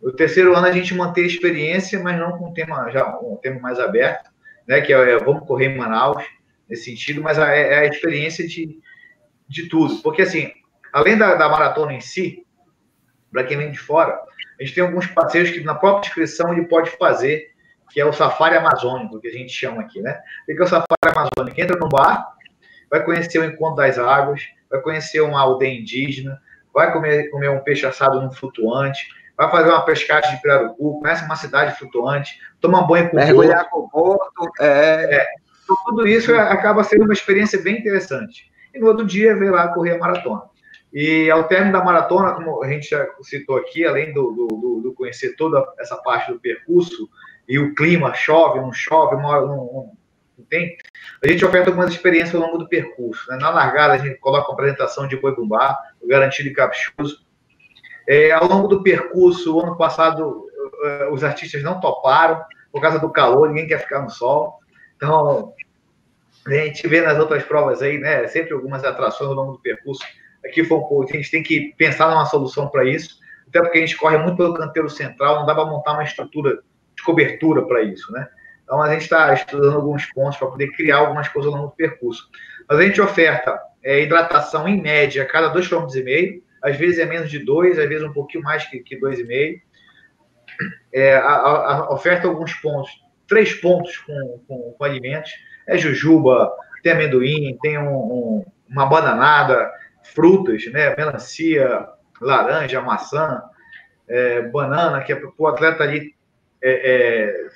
No 0.00 0.12
terceiro 0.12 0.56
ano 0.56 0.66
a 0.66 0.72
gente 0.72 0.94
mantém 0.94 1.26
experiência, 1.26 2.00
mas 2.00 2.18
não 2.18 2.38
com 2.38 2.48
um 2.48 2.54
tema 2.54 2.90
já 2.90 3.18
um 3.18 3.36
tema 3.36 3.60
mais 3.60 3.78
aberto, 3.78 4.30
né? 4.66 4.80
Que 4.80 4.94
é, 4.94 5.10
é 5.12 5.18
vamos 5.18 5.46
correr 5.46 5.66
em 5.66 5.76
Manaus 5.76 6.24
nesse 6.68 6.84
sentido, 6.84 7.22
mas 7.22 7.38
é, 7.38 7.72
é, 7.72 7.78
a 7.80 7.86
experiência 7.86 8.46
de, 8.46 8.80
de 9.46 9.68
tudo, 9.68 9.96
porque 9.96 10.22
assim, 10.22 10.52
além 10.92 11.18
da, 11.18 11.34
da 11.34 11.48
maratona 11.48 11.92
em 11.92 12.00
si, 12.00 12.46
para 13.30 13.44
quem 13.44 13.58
vem 13.58 13.70
de 13.70 13.78
fora, 13.78 14.12
a 14.58 14.62
gente 14.62 14.74
tem 14.74 14.84
alguns 14.84 15.06
passeios 15.06 15.50
que 15.50 15.60
na 15.60 15.74
própria 15.74 16.08
inscrição 16.08 16.52
ele 16.52 16.66
pode 16.66 16.90
fazer, 16.92 17.50
que 17.90 18.00
é 18.00 18.04
o 18.04 18.12
safari 18.12 18.56
amazônico, 18.56 19.20
que 19.20 19.28
a 19.28 19.32
gente 19.32 19.52
chama 19.52 19.82
aqui, 19.82 20.00
né? 20.00 20.18
O 20.42 20.54
que 20.54 20.60
é 20.60 20.64
o 20.64 20.68
safari 20.68 20.86
amazônico? 21.04 21.60
Entra 21.60 21.78
no 21.78 21.88
bar, 21.88 22.34
vai 22.90 23.04
conhecer 23.04 23.38
o 23.38 23.44
encontro 23.44 23.76
das 23.76 23.98
águas, 23.98 24.42
vai 24.70 24.80
conhecer 24.80 25.20
uma 25.20 25.40
aldeia 25.40 25.78
indígena, 25.78 26.40
vai 26.72 26.92
comer, 26.92 27.30
comer 27.30 27.50
um 27.50 27.60
peixe 27.60 27.84
assado 27.86 28.20
num 28.20 28.30
flutuante, 28.30 29.08
vai 29.36 29.50
fazer 29.50 29.70
uma 29.70 29.84
pescagem 29.84 30.34
de 30.34 30.42
pirarucu, 30.42 31.00
conhece 31.00 31.24
uma 31.24 31.36
cidade 31.36 31.78
flutuante, 31.78 32.38
toma 32.60 32.86
banho 32.86 33.10
com 33.10 33.16
Mergulhar 33.16 33.68
com 33.70 33.80
o 33.80 33.88
porto. 33.88 34.50
É... 34.60 35.16
é. 35.16 35.26
Então, 35.64 35.76
tudo 35.86 36.06
isso 36.06 36.34
acaba 36.34 36.82
sendo 36.82 37.04
uma 37.04 37.12
experiência 37.12 37.62
bem 37.62 37.78
interessante. 37.78 38.50
E 38.74 38.78
no 38.78 38.88
outro 38.88 39.06
dia, 39.06 39.36
veio 39.36 39.52
lá 39.52 39.68
correr 39.68 39.92
a 39.92 39.98
maratona. 39.98 40.42
E 40.92 41.30
ao 41.30 41.44
término 41.44 41.72
da 41.72 41.84
maratona, 41.84 42.34
como 42.34 42.62
a 42.64 42.68
gente 42.68 42.90
já 42.90 43.06
citou 43.22 43.56
aqui, 43.56 43.86
além 43.86 44.12
do, 44.12 44.32
do, 44.32 44.80
do 44.82 44.94
conhecer 44.94 45.36
toda 45.36 45.64
essa 45.78 45.96
parte 45.96 46.32
do 46.32 46.40
percurso 46.40 47.08
e 47.50 47.58
o 47.58 47.74
clima, 47.74 48.14
chove, 48.14 48.60
não 48.60 48.72
chove, 48.72 49.16
uma 49.16 49.90
tem, 50.48 50.76
a 51.22 51.28
gente 51.28 51.44
oferta 51.44 51.68
algumas 51.68 51.90
experiências 51.90 52.34
ao 52.34 52.40
longo 52.40 52.58
do 52.58 52.68
percurso. 52.68 53.28
Né? 53.28 53.36
Na 53.36 53.50
largada, 53.50 53.94
a 53.94 53.98
gente 53.98 54.18
coloca 54.18 54.48
uma 54.48 54.54
apresentação 54.54 55.06
de 55.06 55.16
boi 55.16 55.34
bumbá, 55.34 55.78
garantido 56.06 56.48
e 56.48 56.52
capcioso, 56.52 57.24
é, 58.08 58.30
ao 58.30 58.46
longo 58.46 58.68
do 58.68 58.82
percurso, 58.82 59.54
o 59.54 59.60
ano 59.60 59.76
passado, 59.76 60.46
eh, 60.84 61.08
os 61.12 61.22
artistas 61.22 61.62
não 61.62 61.78
toparam 61.78 62.42
por 62.72 62.80
causa 62.80 62.98
do 62.98 63.10
calor, 63.10 63.48
ninguém 63.48 63.68
quer 63.68 63.78
ficar 63.78 64.02
no 64.02 64.10
sol. 64.10 64.58
Então, 64.96 65.52
a 66.46 66.50
gente 66.50 66.88
vê 66.88 67.02
nas 67.02 67.18
outras 67.18 67.44
provas 67.44 67.82
aí, 67.82 67.98
né? 67.98 68.26
Sempre 68.26 68.54
algumas 68.54 68.82
atrações 68.82 69.30
ao 69.30 69.36
longo 69.36 69.52
do 69.52 69.58
percurso. 69.60 70.02
Aqui 70.44 70.64
foi 70.64 70.78
um 70.78 70.80
pouco, 70.80 71.04
a 71.08 71.16
gente 71.16 71.30
tem 71.30 71.42
que 71.42 71.74
pensar 71.76 72.10
numa 72.10 72.24
solução 72.26 72.68
para 72.68 72.84
isso, 72.84 73.20
até 73.46 73.60
porque 73.60 73.78
a 73.78 73.80
gente 73.82 73.96
corre 73.96 74.18
muito 74.18 74.36
pelo 74.36 74.54
canteiro 74.54 74.88
central, 74.88 75.40
não 75.40 75.46
dá 75.46 75.54
para 75.54 75.66
montar 75.66 75.92
uma 75.92 76.02
estrutura 76.02 76.60
de 77.00 77.04
cobertura 77.04 77.62
para 77.62 77.82
isso, 77.82 78.12
né? 78.12 78.28
Então 78.62 78.80
a 78.80 78.92
gente 78.92 79.02
está 79.02 79.32
estudando 79.32 79.74
alguns 79.74 80.06
pontos 80.06 80.38
para 80.38 80.48
poder 80.48 80.68
criar 80.72 80.98
algumas 80.98 81.28
coisas 81.28 81.50
ao 81.50 81.58
longo 81.58 81.70
do 81.70 81.76
percurso. 81.76 82.28
Mas 82.68 82.78
a 82.78 82.82
gente 82.82 83.00
oferta 83.00 83.58
é, 83.82 84.02
hidratação 84.02 84.68
em 84.68 84.80
média 84.80 85.22
a 85.22 85.26
cada 85.26 85.52
2,5 85.52 85.90
km, 85.90 86.40
às 86.62 86.76
vezes 86.76 86.98
é 86.98 87.06
menos 87.06 87.30
de 87.30 87.40
dois, 87.40 87.78
às 87.78 87.88
vezes 87.88 88.04
um 88.04 88.12
pouquinho 88.12 88.44
mais 88.44 88.64
que, 88.66 88.78
que 88.80 88.96
dois 88.96 89.18
e 89.18 89.24
meio. 89.24 89.60
É, 90.92 91.14
a, 91.14 91.32
a, 91.32 91.92
oferta 91.92 92.28
alguns 92.28 92.52
pontos, 92.54 92.90
três 93.26 93.54
pontos 93.54 93.96
com, 93.98 94.40
com, 94.46 94.74
com, 94.78 94.84
alimentos, 94.84 95.32
é 95.66 95.78
jujuba, 95.78 96.52
tem 96.82 96.92
amendoim, 96.92 97.58
tem 97.62 97.78
um, 97.78 97.96
um, 97.96 98.44
uma 98.68 98.86
bananada, 98.86 99.72
frutas, 100.02 100.66
né, 100.66 100.94
melancia, 100.96 101.88
laranja, 102.20 102.80
maçã, 102.82 103.42
é, 104.08 104.42
banana, 104.42 105.00
que 105.00 105.12
é 105.12 105.16
para 105.16 105.30
o 105.36 105.46
atleta 105.46 105.82
ali 105.82 106.14
é, 106.62 106.92
é, 106.92 107.48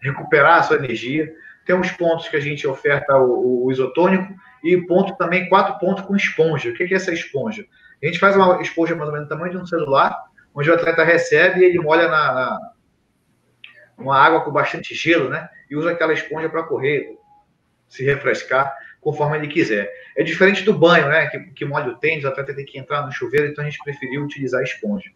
recuperar 0.00 0.58
a 0.58 0.62
sua 0.62 0.76
energia. 0.76 1.32
Tem 1.66 1.74
uns 1.74 1.90
pontos 1.92 2.28
que 2.28 2.36
a 2.36 2.40
gente 2.40 2.66
oferta 2.66 3.16
o, 3.16 3.64
o 3.64 3.72
isotônico 3.72 4.34
e 4.62 4.76
ponto 4.86 5.16
também, 5.16 5.48
quatro 5.48 5.78
pontos 5.78 6.04
com 6.04 6.16
esponja. 6.16 6.70
O 6.70 6.74
que 6.74 6.84
é 6.84 6.94
essa 6.94 7.12
esponja? 7.12 7.64
A 8.02 8.06
gente 8.06 8.18
faz 8.18 8.36
uma 8.36 8.60
esponja 8.60 8.94
mais 8.94 9.08
ou 9.08 9.12
menos 9.12 9.28
do 9.28 9.30
tamanho 9.30 9.52
de 9.52 9.58
um 9.58 9.66
celular, 9.66 10.14
onde 10.54 10.70
o 10.70 10.74
atleta 10.74 11.02
recebe 11.02 11.60
e 11.60 11.64
ele 11.64 11.78
molha 11.78 12.08
na, 12.08 12.32
na 12.32 12.58
uma 13.96 14.18
água 14.18 14.42
com 14.42 14.50
bastante 14.50 14.94
gelo, 14.94 15.28
né? 15.28 15.48
E 15.70 15.76
usa 15.76 15.92
aquela 15.92 16.12
esponja 16.12 16.48
para 16.48 16.64
correr, 16.64 17.16
se 17.88 18.04
refrescar 18.04 18.74
conforme 19.00 19.38
ele 19.38 19.48
quiser. 19.48 19.90
É 20.16 20.22
diferente 20.22 20.64
do 20.64 20.72
banho, 20.72 21.08
né? 21.08 21.26
Que, 21.26 21.38
que 21.52 21.64
molha 21.64 21.88
o 21.88 21.98
tênis, 21.98 22.24
o 22.24 22.28
atleta 22.28 22.54
tem 22.54 22.64
que 22.64 22.78
entrar 22.78 23.06
no 23.06 23.12
chuveiro, 23.12 23.46
então 23.46 23.64
a 23.64 23.68
gente 23.68 23.82
preferiu 23.84 24.24
utilizar 24.24 24.60
a 24.60 24.64
esponja. 24.64 25.10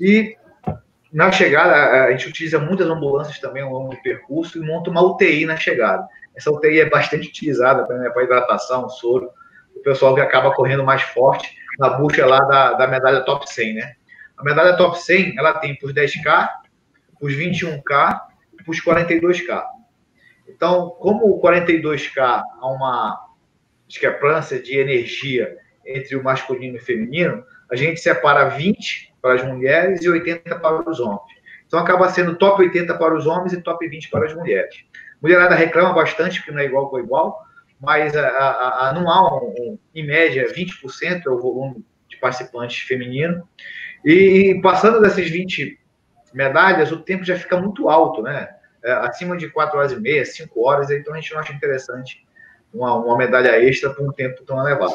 E 0.00 0.36
na 1.12 1.32
chegada, 1.32 2.04
a 2.04 2.10
gente 2.10 2.28
utiliza 2.28 2.58
muitas 2.58 2.86
ambulâncias 2.86 3.38
também 3.38 3.62
ao 3.62 3.72
longo 3.72 3.90
do 3.90 4.02
percurso 4.02 4.58
e 4.58 4.66
monta 4.66 4.90
uma 4.90 5.02
UTI 5.02 5.46
na 5.46 5.56
chegada. 5.56 6.06
Essa 6.36 6.50
UTI 6.50 6.80
é 6.80 6.90
bastante 6.90 7.28
utilizada 7.28 7.86
né, 7.96 8.10
para 8.10 8.24
hidratação, 8.24 8.88
soro, 8.88 9.30
o 9.74 9.80
pessoal 9.80 10.14
que 10.14 10.20
acaba 10.20 10.54
correndo 10.54 10.84
mais 10.84 11.02
forte 11.02 11.56
na 11.78 11.90
busca 11.90 12.26
lá 12.26 12.40
da, 12.40 12.72
da 12.74 12.86
medalha 12.86 13.20
top 13.22 13.50
100, 13.50 13.74
né? 13.74 13.94
A 14.36 14.44
medalha 14.44 14.76
top 14.76 14.98
100, 14.98 15.38
ela 15.38 15.54
tem 15.54 15.76
para 15.76 15.86
os 15.86 15.94
10K, 15.94 16.48
os 17.20 17.32
21K 17.34 18.20
e 18.66 18.70
os 18.70 18.84
42K. 18.84 19.64
Então, 20.48 20.90
como 21.00 21.26
o 21.26 21.40
42K 21.40 22.42
há 22.60 22.66
uma 22.68 23.18
discrepância 23.86 24.60
de 24.60 24.78
energia 24.78 25.56
entre 25.84 26.16
o 26.16 26.22
masculino 26.22 26.76
e 26.76 26.78
o 26.78 26.84
feminino, 26.84 27.44
a 27.70 27.76
gente 27.76 28.00
separa 28.00 28.48
20 28.48 29.14
para 29.20 29.34
as 29.34 29.44
mulheres 29.44 30.02
e 30.02 30.08
80 30.08 30.58
para 30.58 30.88
os 30.88 31.00
homens. 31.00 31.38
Então, 31.66 31.78
acaba 31.78 32.08
sendo 32.08 32.36
top 32.36 32.62
80 32.62 32.94
para 32.94 33.14
os 33.14 33.26
homens 33.26 33.52
e 33.52 33.60
top 33.60 33.86
20 33.86 34.08
para 34.08 34.26
as 34.26 34.34
mulheres. 34.34 34.74
Mulherada 35.20 35.54
reclama 35.54 35.92
bastante, 35.92 36.38
porque 36.38 36.52
não 36.52 36.60
é 36.60 36.64
igual 36.64 36.88
com 36.88 36.98
igual, 36.98 37.42
mas 37.80 38.16
a, 38.16 38.26
a, 38.26 38.88
a, 38.88 38.92
não 38.92 39.08
há, 39.10 39.34
um, 39.34 39.54
um, 39.58 39.78
em 39.94 40.06
média, 40.06 40.46
20% 40.52 41.26
é 41.26 41.30
o 41.30 41.38
volume 41.38 41.84
de 42.08 42.16
participantes 42.16 42.78
feminino. 42.86 43.46
E 44.04 44.58
passando 44.62 45.00
dessas 45.00 45.28
20 45.28 45.78
medalhas, 46.32 46.90
o 46.90 47.00
tempo 47.00 47.24
já 47.24 47.36
fica 47.36 47.60
muito 47.60 47.88
alto, 47.88 48.22
né? 48.22 48.48
É, 48.82 48.92
acima 48.92 49.36
de 49.36 49.48
4 49.50 49.78
horas 49.78 49.92
e 49.92 50.00
meia, 50.00 50.24
5 50.24 50.66
horas, 50.66 50.90
então 50.90 51.12
a 51.12 51.20
gente 51.20 51.32
não 51.32 51.40
acha 51.40 51.52
interessante 51.52 52.24
uma, 52.72 52.94
uma 52.94 53.18
medalha 53.18 53.62
extra 53.62 53.90
por 53.90 54.08
um 54.08 54.12
tempo 54.12 54.44
tão 54.44 54.58
elevado. 54.60 54.94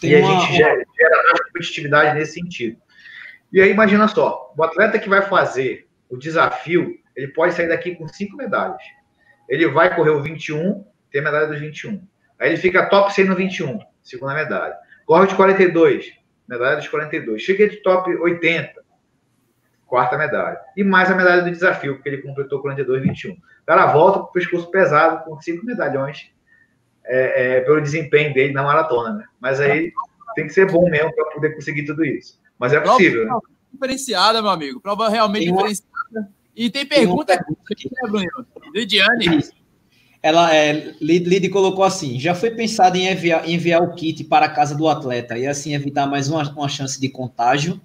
Tem 0.00 0.10
e 0.10 0.14
a 0.16 0.22
gente 0.22 0.56
gera, 0.56 0.84
gera 0.96 1.44
competitividade 1.46 2.18
nesse 2.18 2.34
sentido. 2.34 2.78
E 3.52 3.60
aí, 3.60 3.70
imagina 3.70 4.06
só, 4.08 4.52
o 4.56 4.62
atleta 4.62 4.98
que 4.98 5.08
vai 5.08 5.22
fazer 5.22 5.88
o 6.08 6.16
desafio, 6.16 6.94
ele 7.16 7.28
pode 7.28 7.54
sair 7.54 7.68
daqui 7.68 7.94
com 7.94 8.06
cinco 8.08 8.36
medalhas. 8.36 8.82
Ele 9.48 9.66
vai 9.68 9.94
correr 9.94 10.10
o 10.10 10.22
21, 10.22 10.84
tem 11.10 11.20
a 11.20 11.24
medalha 11.24 11.46
dos 11.46 11.58
21. 11.58 12.06
Aí 12.38 12.50
ele 12.50 12.56
fica 12.58 12.86
top 12.86 13.12
100 13.12 13.24
no 13.24 13.34
21, 13.34 13.78
segunda 14.02 14.34
medalha. 14.34 14.76
Corre 15.06 15.26
de 15.26 15.34
42, 15.34 16.12
medalha 16.46 16.76
dos 16.76 16.88
42. 16.88 17.42
Cheguei 17.42 17.68
de 17.68 17.76
top 17.82 18.14
80, 18.14 18.72
quarta 19.86 20.18
medalha. 20.18 20.60
E 20.76 20.84
mais 20.84 21.10
a 21.10 21.14
medalha 21.14 21.42
do 21.42 21.50
desafio, 21.50 21.94
porque 21.94 22.08
ele 22.10 22.22
completou 22.22 22.62
42,21. 22.62 23.32
O 23.32 23.40
cara 23.66 23.86
volta 23.86 24.20
com 24.20 24.26
o 24.26 24.32
pescoço 24.32 24.70
pesado, 24.70 25.24
com 25.24 25.40
cinco 25.40 25.64
medalhões, 25.64 26.30
é, 27.08 27.56
é, 27.56 27.60
pelo 27.62 27.80
desempenho 27.80 28.32
dele 28.34 28.52
na 28.52 28.62
maratona, 28.62 29.14
né? 29.14 29.24
Mas 29.40 29.60
aí 29.60 29.92
tem 30.34 30.46
que 30.46 30.52
ser 30.52 30.70
bom 30.70 30.88
mesmo 30.88 31.12
para 31.14 31.24
poder 31.30 31.54
conseguir 31.54 31.84
tudo 31.84 32.04
isso. 32.04 32.38
Mas 32.58 32.72
é 32.72 32.80
possível, 32.80 33.24
prova 33.24 33.42
né? 33.46 33.54
Diferenciada, 33.72 34.42
meu 34.42 34.50
amigo. 34.50 34.80
Prova 34.80 35.08
realmente 35.08 35.44
tem 35.44 35.52
uma... 35.52 35.68
diferenciada. 35.68 36.32
E 36.54 36.70
tem 36.70 36.84
pergunta 36.84 37.32
aqui, 37.32 37.90
né, 37.90 38.10
Bruno? 38.10 38.46
Lidiane. 38.74 39.40
Ela, 40.20 40.54
é, 40.54 40.94
Lid 41.00 41.48
colocou 41.48 41.84
assim: 41.84 42.18
já 42.18 42.34
foi 42.34 42.50
pensado 42.50 42.96
em 42.96 43.08
enviar, 43.10 43.48
enviar 43.48 43.82
o 43.82 43.94
kit 43.94 44.24
para 44.24 44.46
a 44.46 44.50
casa 44.50 44.74
do 44.74 44.88
atleta 44.88 45.38
e 45.38 45.46
assim 45.46 45.74
evitar 45.74 46.06
mais 46.06 46.28
uma, 46.28 46.42
uma 46.52 46.68
chance 46.68 47.00
de 47.00 47.08
contágio. 47.08 47.80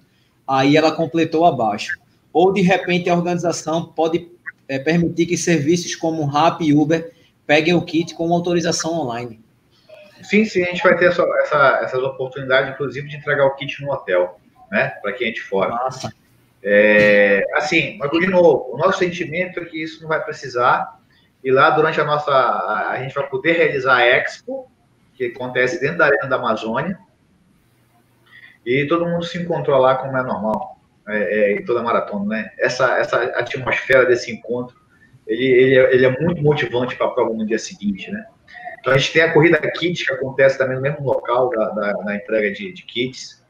Aí 0.46 0.76
ela 0.76 0.90
completou 0.90 1.44
abaixo. 1.44 1.98
Ou 2.32 2.52
de 2.52 2.60
repente 2.60 3.08
a 3.08 3.14
organização 3.14 3.86
pode 3.86 4.28
é, 4.68 4.78
permitir 4.78 5.26
que 5.26 5.36
serviços 5.36 5.94
como 5.94 6.26
Rap 6.26 6.60
e 6.60 6.74
Uber 6.74 7.13
peguem 7.46 7.74
o 7.74 7.84
kit 7.84 8.14
com 8.14 8.32
autorização 8.32 8.92
online. 8.92 9.42
Sim, 10.22 10.44
sim, 10.44 10.62
a 10.62 10.66
gente 10.66 10.82
vai 10.82 10.96
ter 10.96 11.06
essa, 11.06 11.22
essa, 11.42 11.80
essas 11.82 12.02
oportunidades, 12.02 12.72
inclusive, 12.72 13.08
de 13.08 13.16
entregar 13.16 13.44
o 13.44 13.54
kit 13.56 13.82
no 13.82 13.92
hotel, 13.92 14.40
né? 14.70 14.88
Para 15.02 15.12
quem 15.12 15.28
é 15.28 15.32
de 15.32 15.42
fora. 15.42 15.70
Nossa. 15.70 16.12
É, 16.62 17.44
assim, 17.54 17.98
mas 17.98 18.10
de 18.10 18.26
novo, 18.26 18.74
o 18.74 18.78
nosso 18.78 18.98
sentimento 18.98 19.60
é 19.60 19.64
que 19.66 19.82
isso 19.82 20.00
não 20.00 20.08
vai 20.08 20.24
precisar. 20.24 20.98
E 21.42 21.50
lá, 21.50 21.68
durante 21.70 22.00
a 22.00 22.04
nossa. 22.04 22.32
A 22.32 22.98
gente 23.02 23.14
vai 23.14 23.28
poder 23.28 23.52
realizar 23.52 23.96
a 23.96 24.06
Expo, 24.06 24.66
que 25.12 25.26
acontece 25.26 25.78
dentro 25.78 25.98
da 25.98 26.06
Arena 26.06 26.26
da 26.26 26.36
Amazônia. 26.36 26.98
E 28.64 28.86
todo 28.86 29.06
mundo 29.06 29.24
se 29.26 29.36
encontrou 29.36 29.78
lá 29.78 29.96
como 29.96 30.16
é 30.16 30.22
normal, 30.22 30.78
é, 31.06 31.18
é, 31.18 31.52
em 31.52 31.64
toda 31.66 31.80
a 31.80 31.82
maratona, 31.82 32.24
né? 32.24 32.50
Essa, 32.58 32.96
essa 32.96 33.22
atmosfera 33.22 34.06
desse 34.06 34.32
encontro, 34.32 34.74
ele, 35.26 35.44
ele, 35.44 35.78
é, 35.78 35.94
ele 35.94 36.06
é 36.06 36.20
muito 36.20 36.42
motivante 36.42 36.96
para 36.96 37.06
a 37.06 37.10
prova 37.10 37.32
no 37.32 37.46
dia 37.46 37.58
seguinte, 37.58 38.10
né? 38.10 38.24
Então 38.80 38.92
a 38.92 38.98
gente 38.98 39.12
tem 39.12 39.22
a 39.22 39.32
corrida 39.32 39.58
kit, 39.72 40.04
que 40.04 40.12
acontece 40.12 40.58
também 40.58 40.76
no 40.76 40.82
mesmo 40.82 41.04
local 41.04 41.48
da, 41.50 41.70
da, 41.70 41.92
da 41.92 42.16
entrega 42.16 42.52
de, 42.52 42.72
de 42.72 42.82
kits, 42.82 43.42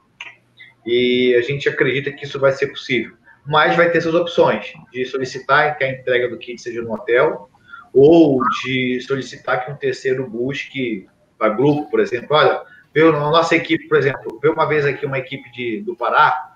e 0.86 1.34
a 1.36 1.42
gente 1.42 1.68
acredita 1.68 2.12
que 2.12 2.24
isso 2.24 2.38
vai 2.38 2.52
ser 2.52 2.68
possível. 2.68 3.16
Mas 3.44 3.76
vai 3.76 3.90
ter 3.90 3.98
essas 3.98 4.14
opções 4.14 4.72
de 4.92 5.04
solicitar 5.04 5.76
que 5.76 5.84
a 5.84 5.90
entrega 5.90 6.28
do 6.28 6.38
kit 6.38 6.60
seja 6.60 6.82
no 6.82 6.92
hotel, 6.92 7.50
ou 7.92 8.40
de 8.62 9.00
solicitar 9.00 9.64
que 9.64 9.70
um 9.70 9.76
terceiro 9.76 10.28
busque 10.28 11.08
para 11.38 11.52
grupo, 11.52 11.90
por 11.90 12.00
exemplo. 12.00 12.28
Olha, 12.30 12.62
veio 12.92 13.12
nossa 13.12 13.56
equipe, 13.56 13.88
por 13.88 13.98
exemplo, 13.98 14.38
veio 14.40 14.54
uma 14.54 14.66
vez 14.66 14.84
aqui 14.84 15.04
uma 15.04 15.18
equipe 15.18 15.50
de, 15.50 15.80
do 15.82 15.96
Pará 15.96 16.54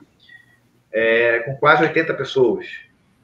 é, 0.93 1.41
com 1.41 1.57
quase 1.57 1.83
80 1.83 2.15
pessoas, 2.15 2.67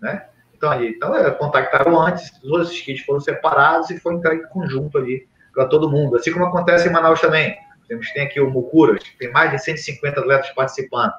né? 0.01 0.27
Então, 0.65 0.73
ali, 0.73 0.89
então 0.89 1.15
é, 1.15 1.31
contactaram 1.31 2.01
antes, 2.01 2.31
todos 2.41 2.71
esses 2.71 2.81
kits 2.81 3.05
foram 3.05 3.21
separados 3.21 3.91
e 3.91 3.99
foi 3.99 4.15
entregue 4.15 4.49
conjunto 4.49 4.97
ali 4.97 5.29
para 5.53 5.67
todo 5.67 5.91
mundo. 5.91 6.17
Assim 6.17 6.33
como 6.33 6.47
acontece 6.47 6.89
em 6.89 6.93
Manaus 6.93 7.21
também. 7.21 7.55
Temos, 7.87 8.11
tem 8.13 8.25
aqui 8.25 8.41
o 8.41 8.51
Mucuras, 8.51 9.03
tem 9.19 9.31
mais 9.31 9.51
de 9.51 9.63
150 9.63 10.21
atletas 10.21 10.51
participando. 10.53 11.13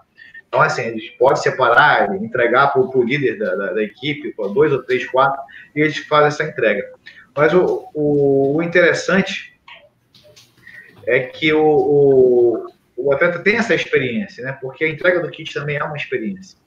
Então, 0.48 0.62
assim, 0.62 0.82
eles 0.82 1.12
podem 1.12 1.36
separar, 1.36 2.16
entregar 2.16 2.74
para 2.74 2.82
o 2.82 3.04
líder 3.04 3.38
da, 3.38 3.56
da, 3.56 3.74
da 3.74 3.84
equipe, 3.84 4.34
para 4.34 4.48
dois 4.48 4.72
ou 4.72 4.82
três, 4.82 5.06
quatro, 5.06 5.40
e 5.76 5.82
eles 5.82 5.98
fazem 5.98 6.28
essa 6.28 6.44
entrega. 6.44 6.92
Mas 7.36 7.54
o, 7.54 7.88
o, 7.94 8.56
o 8.58 8.64
interessante 8.64 9.60
é 11.06 11.20
que 11.20 11.54
o, 11.54 11.64
o, 11.64 12.66
o, 12.98 13.14
atleta 13.14 13.40
tem 13.40 13.58
essa 13.58 13.76
experiência, 13.76 14.44
né? 14.44 14.58
Porque 14.60 14.86
a 14.86 14.90
entrega 14.90 15.20
do 15.20 15.30
kit 15.30 15.54
também 15.54 15.76
é 15.76 15.84
uma 15.84 15.98
experiência. 15.98 16.58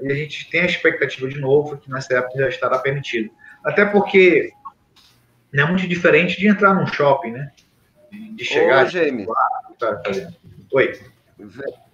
E 0.00 0.10
a 0.10 0.14
gente 0.14 0.50
tem 0.50 0.62
a 0.62 0.66
expectativa 0.66 1.28
de 1.28 1.40
novo 1.40 1.76
que 1.76 1.90
nessa 1.90 2.14
época 2.14 2.38
já 2.38 2.48
estará 2.48 2.78
permitido. 2.78 3.30
Até 3.64 3.84
porque 3.84 4.52
não 5.52 5.64
é 5.64 5.66
muito 5.68 5.86
diferente 5.86 6.38
de 6.38 6.48
entrar 6.48 6.74
num 6.74 6.86
shopping, 6.86 7.32
né? 7.32 7.52
De 8.10 8.44
chegar. 8.44 8.84
Ô, 8.84 8.88
Gêmeo. 8.88 9.32
Tá 9.78 10.02
Oi. 10.72 10.92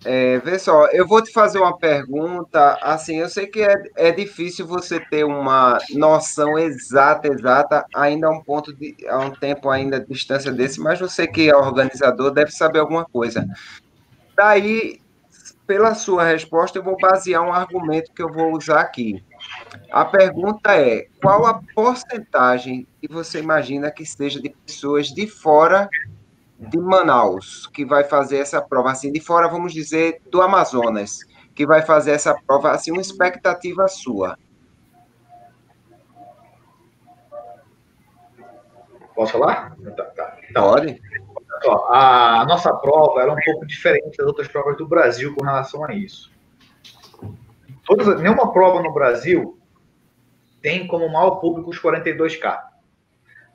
É, 0.05 0.38
vê 0.38 0.59
só, 0.59 0.86
eu 0.86 1.07
vou 1.07 1.22
te 1.22 1.32
fazer 1.32 1.59
uma 1.59 1.76
pergunta. 1.76 2.78
Assim, 2.82 3.16
eu 3.18 3.28
sei 3.28 3.46
que 3.46 3.62
é, 3.62 3.74
é 3.96 4.12
difícil 4.12 4.66
você 4.66 5.01
ter 5.01 5.24
uma 5.24 5.78
noção 5.94 6.59
exata, 6.59 7.28
exata, 7.28 7.84
ainda 7.94 8.28
a 8.28 8.30
um 8.30 8.42
ponto 8.42 8.72
de, 8.72 8.96
a 9.09 9.18
um 9.18 9.30
tempo 9.30 9.68
ainda 9.70 10.01
distância 10.01 10.53
desse, 10.53 10.80
mas 10.80 11.01
você 11.01 11.26
que 11.26 11.48
é 11.48 11.57
organizador 11.57 12.30
deve 12.30 12.51
saber 12.51 12.78
alguma 12.78 13.05
coisa. 13.05 13.46
Daí, 14.36 14.99
pela 15.71 15.95
sua 15.95 16.25
resposta, 16.25 16.81
eu 16.81 16.83
vou 16.83 16.97
basear 16.97 17.41
um 17.43 17.53
argumento 17.53 18.12
que 18.12 18.21
eu 18.21 18.29
vou 18.29 18.57
usar 18.57 18.81
aqui. 18.81 19.25
A 19.93 20.05
pergunta 20.05 20.75
é: 20.75 21.07
qual 21.23 21.47
a 21.47 21.62
porcentagem 21.77 22.89
que 23.01 23.07
você 23.07 23.39
imagina 23.39 23.89
que 23.89 24.05
seja 24.05 24.43
de 24.43 24.51
pessoas 24.51 25.07
de 25.14 25.29
fora 25.29 25.89
de 26.59 26.77
Manaus 26.77 27.68
que 27.68 27.85
vai 27.85 28.03
fazer 28.03 28.39
essa 28.39 28.61
prova? 28.61 28.91
Assim, 28.91 29.12
de 29.12 29.21
fora, 29.21 29.47
vamos 29.47 29.73
dizer, 29.73 30.21
do 30.29 30.43
Amazonas, 30.43 31.21
que 31.55 31.64
vai 31.64 31.83
fazer 31.83 32.11
essa 32.11 32.35
prova, 32.45 32.73
assim, 32.73 32.91
uma 32.91 33.01
expectativa 33.01 33.87
sua. 33.87 34.37
Posso 39.14 39.33
falar? 39.35 39.77
Tá, 39.97 40.05
tá. 40.05 40.37
Então, 40.51 40.64
Pode. 40.64 41.01
A 41.69 42.45
nossa 42.49 42.73
prova 42.73 43.21
era 43.21 43.33
um 43.33 43.37
pouco 43.45 43.67
diferente 43.67 44.17
das 44.17 44.27
outras 44.27 44.49
provas 44.49 44.77
do 44.77 44.89
Brasil 44.89 45.35
com 45.35 45.45
relação 45.45 45.85
a 45.85 45.95
isso. 45.95 46.31
Todas, 47.85 48.21
nenhuma 48.21 48.53
prova 48.53 48.83
no 48.83 48.93
Brasil 48.93 49.59
tem 50.63 50.87
como 50.87 51.11
maior 51.11 51.33
público 51.33 51.71
os 51.71 51.81
42K. 51.81 52.59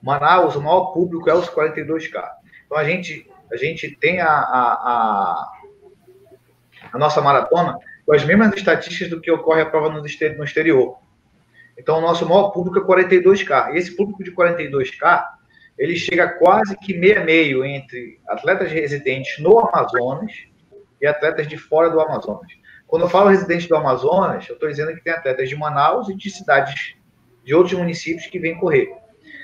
Manaus, 0.02 0.56
o 0.56 0.62
maior 0.62 0.92
público 0.92 1.30
é 1.30 1.34
os 1.34 1.50
42K. 1.50 2.24
Então 2.66 2.78
a 2.78 2.84
gente, 2.84 3.30
a 3.52 3.58
gente 3.58 3.96
tem 3.96 4.20
a, 4.22 4.30
a, 4.30 4.74
a, 4.74 5.52
a 6.94 6.98
nossa 6.98 7.22
maratona 7.22 7.78
com 8.06 8.14
as 8.14 8.24
mesmas 8.24 8.54
estatísticas 8.54 9.10
do 9.10 9.20
que 9.20 9.32
ocorre 9.32 9.62
a 9.62 9.66
prova 9.66 9.90
no 9.90 10.06
exterior. 10.06 10.98
Então 11.78 11.98
o 11.98 12.02
nosso 12.02 12.28
maior 12.28 12.50
público 12.50 12.80
é 12.80 13.06
42K. 13.06 13.74
E 13.74 13.78
esse 13.78 13.96
público 13.96 14.24
de 14.24 14.32
42K, 14.32 15.26
ele 15.78 15.96
chega 15.96 16.28
quase 16.28 16.78
que 16.78 16.94
meio 16.94 17.22
a 17.22 17.24
meio 17.24 17.66
entre 17.66 18.20
atletas 18.28 18.72
residentes 18.72 19.40
no 19.40 19.60
Amazonas 19.60 20.32
e 21.02 21.06
atletas 21.06 21.48
de 21.48 21.58
fora 21.58 21.90
do 21.90 22.00
Amazonas. 22.00 22.52
Quando 22.88 23.04
eu 23.04 23.10
falo 23.10 23.30
residente 23.30 23.68
do 23.68 23.76
Amazonas, 23.76 24.48
eu 24.48 24.54
estou 24.54 24.70
dizendo 24.70 24.94
que 24.96 25.04
tem 25.04 25.14
atletas 25.14 25.50
de 25.50 25.56
Manaus 25.56 26.08
e 26.08 26.16
de 26.16 26.30
cidades 26.30 26.96
de 27.44 27.54
outros 27.54 27.78
municípios 27.78 28.28
que 28.28 28.40
vêm 28.40 28.58
correr. 28.58 28.90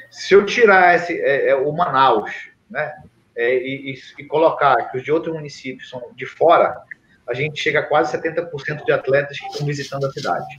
Se 0.09 0.33
eu 0.33 0.45
tirar 0.45 0.95
esse, 0.95 1.19
é, 1.21 1.49
é, 1.49 1.55
o 1.55 1.71
Manaus, 1.71 2.31
né, 2.69 2.93
é, 3.35 3.55
e, 3.55 3.95
e, 4.17 4.25
colocar 4.25 4.75
que 4.89 4.97
os 4.97 5.03
de 5.03 5.11
outros 5.11 5.33
municípios 5.33 5.89
são 5.89 6.01
de 6.15 6.25
fora, 6.25 6.81
a 7.27 7.33
gente 7.33 7.61
chega 7.61 7.79
a 7.79 7.83
quase 7.83 8.17
70% 8.17 8.85
de 8.85 8.91
atletas 8.91 9.39
que 9.39 9.45
estão 9.47 9.65
visitando 9.65 10.05
a 10.05 10.11
cidade. 10.11 10.57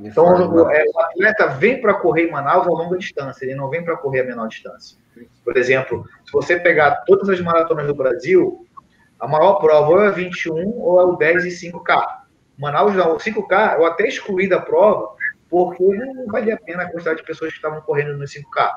Então, 0.00 0.24
o, 0.26 0.70
é, 0.70 0.84
o 0.94 1.00
atleta 1.00 1.46
vem 1.48 1.80
para 1.80 1.94
correr 1.94 2.28
em 2.28 2.30
Manaus 2.30 2.66
a 2.66 2.70
longa 2.70 2.98
distância, 2.98 3.44
ele 3.44 3.54
não 3.54 3.70
vem 3.70 3.84
para 3.84 3.96
correr 3.96 4.20
a 4.20 4.24
menor 4.24 4.48
distância. 4.48 4.98
Por 5.44 5.56
exemplo, 5.56 6.06
se 6.24 6.32
você 6.32 6.58
pegar 6.58 7.02
todas 7.06 7.28
as 7.28 7.40
maratonas 7.40 7.86
do 7.86 7.94
Brasil, 7.94 8.66
a 9.18 9.26
maior 9.26 9.54
prova 9.54 9.90
ou 9.90 10.04
é 10.04 10.10
21 10.10 10.78
ou 10.78 11.00
é 11.00 11.04
o 11.04 11.16
10 11.16 11.44
e 11.46 11.70
5K. 11.70 12.04
Manaus 12.58 12.94
não, 12.94 13.14
o 13.14 13.16
5K 13.16 13.76
eu 13.78 13.86
até 13.86 14.06
excluí 14.06 14.48
da 14.48 14.60
prova 14.60 15.14
porque 15.48 15.82
não 15.84 16.26
valia 16.26 16.54
a 16.54 16.58
pena 16.58 16.82
a 16.82 16.90
quantidade 16.90 17.18
de 17.18 17.24
pessoas 17.24 17.50
que 17.50 17.56
estavam 17.56 17.80
correndo 17.80 18.16
no 18.16 18.24
5K. 18.24 18.70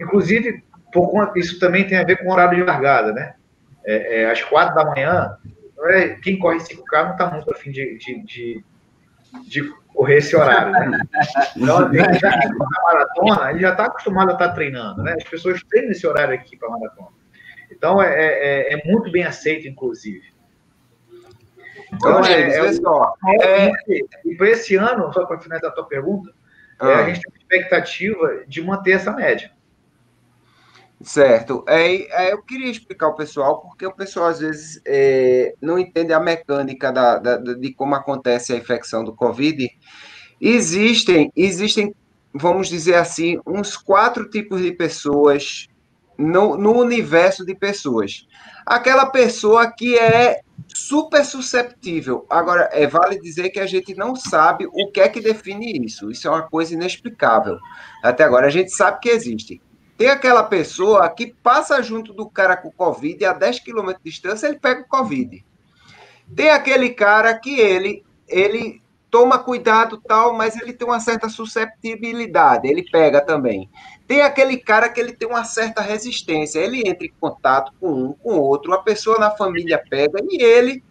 Inclusive, 0.00 0.64
por 0.92 1.10
conta, 1.10 1.38
isso 1.38 1.58
também 1.60 1.86
tem 1.86 1.98
a 1.98 2.04
ver 2.04 2.16
com 2.16 2.28
o 2.28 2.32
horário 2.32 2.56
de 2.56 2.64
largada, 2.64 3.12
né? 3.12 3.34
É, 3.84 4.22
é, 4.22 4.30
às 4.30 4.42
quatro 4.42 4.74
da 4.74 4.84
manhã, 4.84 5.36
é, 5.84 6.08
quem 6.16 6.38
corre 6.38 6.58
5K 6.58 7.04
não 7.04 7.12
está 7.12 7.30
muito 7.30 7.52
afim 7.52 7.70
de, 7.70 7.98
de, 7.98 8.24
de, 8.24 8.64
de, 9.46 9.72
correr 9.94 10.16
esse 10.16 10.34
horário, 10.34 10.90
né? 10.90 10.98
Então, 11.56 11.92
ele 11.92 12.18
já 12.18 12.30
na 12.30 12.82
maratona, 12.82 13.50
ele 13.50 13.60
já 13.60 13.70
está 13.70 13.84
acostumado 13.86 14.30
a 14.30 14.32
estar 14.32 14.48
tá 14.48 14.54
treinando, 14.54 15.02
né? 15.02 15.14
As 15.16 15.24
pessoas 15.24 15.62
treinam 15.64 15.90
esse 15.90 16.06
horário 16.06 16.34
aqui 16.34 16.56
para 16.56 16.70
maratona. 16.70 17.08
Então, 17.70 18.00
é, 18.02 18.14
é, 18.14 18.74
é, 18.74 18.82
muito 18.84 19.10
bem 19.10 19.24
aceito, 19.24 19.68
inclusive. 19.68 20.30
Então, 21.92 22.24
é, 22.24 22.32
é, 22.32 22.66
é, 23.36 23.66
é, 23.66 23.72
e 24.24 24.34
para 24.36 24.48
esse 24.48 24.76
ano, 24.76 25.12
só 25.12 25.26
para 25.26 25.40
finalizar 25.40 25.70
a 25.70 25.74
tua 25.74 25.86
pergunta, 25.86 26.32
ah. 26.78 27.00
a 27.00 27.04
gente 27.04 27.20
tem 27.20 27.40
expectativa 27.40 28.44
de 28.46 28.62
manter 28.62 28.92
essa 28.92 29.12
média. 29.12 29.50
Certo. 31.02 31.64
É, 31.66 32.26
é, 32.26 32.32
eu 32.32 32.42
queria 32.42 32.70
explicar 32.70 33.06
ao 33.06 33.14
pessoal, 33.14 33.60
porque 33.60 33.86
o 33.86 33.94
pessoal 33.94 34.26
às 34.26 34.40
vezes 34.40 34.82
é, 34.86 35.54
não 35.60 35.78
entende 35.78 36.12
a 36.12 36.20
mecânica 36.20 36.92
da, 36.92 37.18
da, 37.18 37.36
de 37.36 37.72
como 37.72 37.94
acontece 37.94 38.52
a 38.52 38.56
infecção 38.56 39.02
do 39.02 39.14
Covid. 39.14 39.66
Existem, 40.38 41.32
existem, 41.34 41.94
vamos 42.34 42.68
dizer 42.68 42.96
assim, 42.96 43.40
uns 43.46 43.78
quatro 43.78 44.28
tipos 44.28 44.60
de 44.60 44.72
pessoas 44.72 45.68
no, 46.18 46.58
no 46.58 46.78
universo 46.78 47.46
de 47.46 47.54
pessoas. 47.54 48.26
Aquela 48.66 49.06
pessoa 49.06 49.72
que 49.72 49.98
é 49.98 50.40
super 50.68 51.24
susceptível. 51.24 52.26
Agora, 52.28 52.68
é 52.72 52.86
vale 52.86 53.18
dizer 53.18 53.48
que 53.48 53.58
a 53.58 53.66
gente 53.66 53.94
não 53.94 54.14
sabe 54.14 54.66
o 54.66 54.90
que 54.90 55.00
é 55.00 55.08
que 55.08 55.20
define 55.20 55.82
isso. 55.82 56.10
Isso 56.10 56.28
é 56.28 56.30
uma 56.30 56.42
coisa 56.42 56.74
inexplicável. 56.74 57.56
Até 58.04 58.22
agora, 58.22 58.48
a 58.48 58.50
gente 58.50 58.70
sabe 58.70 59.00
que 59.00 59.08
existe. 59.08 59.62
Tem 60.00 60.08
aquela 60.08 60.42
pessoa 60.42 61.06
que 61.10 61.26
passa 61.26 61.82
junto 61.82 62.14
do 62.14 62.26
cara 62.26 62.56
com 62.56 62.70
Covid 62.70 63.22
a 63.22 63.34
10 63.34 63.60
km 63.60 63.88
de 63.88 63.98
distância 64.02 64.46
ele 64.46 64.58
pega 64.58 64.80
o 64.80 64.88
Covid. 64.88 65.44
Tem 66.34 66.48
aquele 66.48 66.88
cara 66.88 67.34
que 67.34 67.60
ele, 67.60 68.02
ele 68.26 68.80
toma 69.10 69.38
cuidado 69.38 70.00
tal, 70.00 70.32
mas 70.32 70.58
ele 70.58 70.72
tem 70.72 70.88
uma 70.88 71.00
certa 71.00 71.28
susceptibilidade, 71.28 72.66
ele 72.66 72.82
pega 72.90 73.20
também. 73.20 73.68
Tem 74.08 74.22
aquele 74.22 74.56
cara 74.56 74.88
que 74.88 74.98
ele 74.98 75.12
tem 75.12 75.28
uma 75.28 75.44
certa 75.44 75.82
resistência, 75.82 76.60
ele 76.60 76.88
entra 76.88 77.06
em 77.06 77.12
contato 77.20 77.70
com 77.78 77.92
um, 77.92 78.12
com 78.14 78.38
outro, 78.38 78.72
a 78.72 78.82
pessoa 78.82 79.18
na 79.18 79.30
família 79.30 79.84
pega 79.90 80.18
e 80.30 80.42
ele 80.42 80.82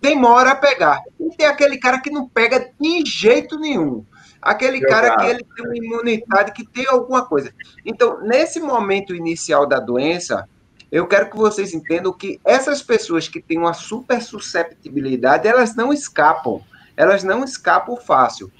demora 0.00 0.52
a 0.52 0.54
pegar. 0.54 1.02
E 1.18 1.36
tem 1.36 1.48
aquele 1.48 1.78
cara 1.78 2.00
que 2.00 2.10
não 2.10 2.28
pega 2.28 2.70
de 2.80 3.04
jeito 3.04 3.58
nenhum. 3.58 4.06
Aquele 4.42 4.80
Meu 4.80 4.88
cara, 4.88 5.16
que 5.16 5.26
ele 5.26 5.46
tem 5.54 5.64
uma 5.64 5.76
imunidade, 5.76 6.52
que 6.52 6.66
tem 6.66 6.86
alguma 6.88 7.24
coisa. 7.24 7.54
Então, 7.86 8.20
nesse 8.20 8.58
momento 8.60 9.14
inicial 9.14 9.66
da 9.66 9.78
doença, 9.78 10.48
eu 10.90 11.06
quero 11.06 11.30
que 11.30 11.36
vocês 11.36 11.72
entendam 11.72 12.12
que 12.12 12.40
essas 12.44 12.82
pessoas 12.82 13.28
que 13.28 13.40
têm 13.40 13.58
uma 13.58 13.72
super 13.72 14.20
susceptibilidade, 14.20 15.46
elas 15.46 15.76
não 15.76 15.92
escapam 15.92 16.60
elas 16.96 17.24
não 17.24 17.44
escapam 17.44 17.96
fácil. 17.96 18.50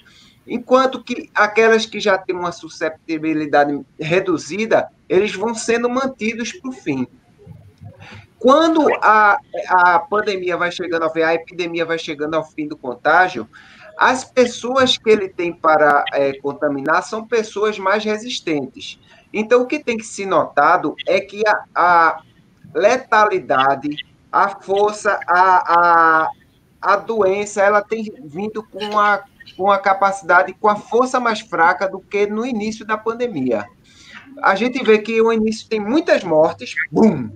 Enquanto 0.45 1.01
que 1.01 1.29
aquelas 1.33 1.85
que 1.85 1.99
já 1.99 2.17
têm 2.17 2.35
uma 2.35 2.51
susceptibilidade 2.51 3.79
reduzida, 3.99 4.89
eles 5.07 5.33
vão 5.33 5.55
sendo 5.55 5.89
mantidos 5.89 6.51
para 6.51 6.69
o 6.69 6.73
fim. 6.73 7.07
Quando 8.37 8.85
a, 9.01 9.37
a 9.69 9.99
pandemia 9.99 10.57
vai 10.57 10.69
chegando, 10.69 11.05
a 11.05 11.33
epidemia 11.33 11.85
vai 11.85 11.97
chegando 11.97 12.33
ao 12.33 12.43
fim 12.43 12.67
do 12.67 12.75
contágio, 12.75 13.47
as 14.03 14.25
pessoas 14.25 14.97
que 14.97 15.09
ele 15.09 15.29
tem 15.29 15.53
para 15.53 16.03
é, 16.11 16.33
contaminar 16.39 17.03
são 17.03 17.25
pessoas 17.25 17.79
mais 17.79 18.03
resistentes. 18.03 18.99
Então, 19.31 19.61
o 19.61 19.65
que 19.65 19.79
tem 19.79 19.95
que 19.95 20.05
ser 20.05 20.25
notado 20.25 20.93
é 21.07 21.21
que 21.21 21.41
a, 21.47 21.63
a 21.73 22.21
letalidade, 22.75 24.05
a 24.29 24.49
força, 24.61 25.17
a, 25.25 26.25
a, 26.25 26.29
a 26.81 26.95
doença 26.97 27.61
ela 27.61 27.81
tem 27.81 28.13
vindo 28.25 28.61
com 28.61 28.99
a, 28.99 29.23
com 29.55 29.71
a 29.71 29.79
capacidade, 29.79 30.53
com 30.53 30.67
a 30.67 30.75
força 30.75 31.17
mais 31.17 31.39
fraca 31.39 31.87
do 31.87 32.01
que 32.01 32.27
no 32.27 32.45
início 32.45 32.85
da 32.85 32.97
pandemia. 32.97 33.65
A 34.41 34.53
gente 34.53 34.83
vê 34.83 34.99
que 34.99 35.21
o 35.21 35.31
início 35.31 35.69
tem 35.69 35.79
muitas 35.79 36.25
mortes, 36.25 36.75
bum! 36.91 37.29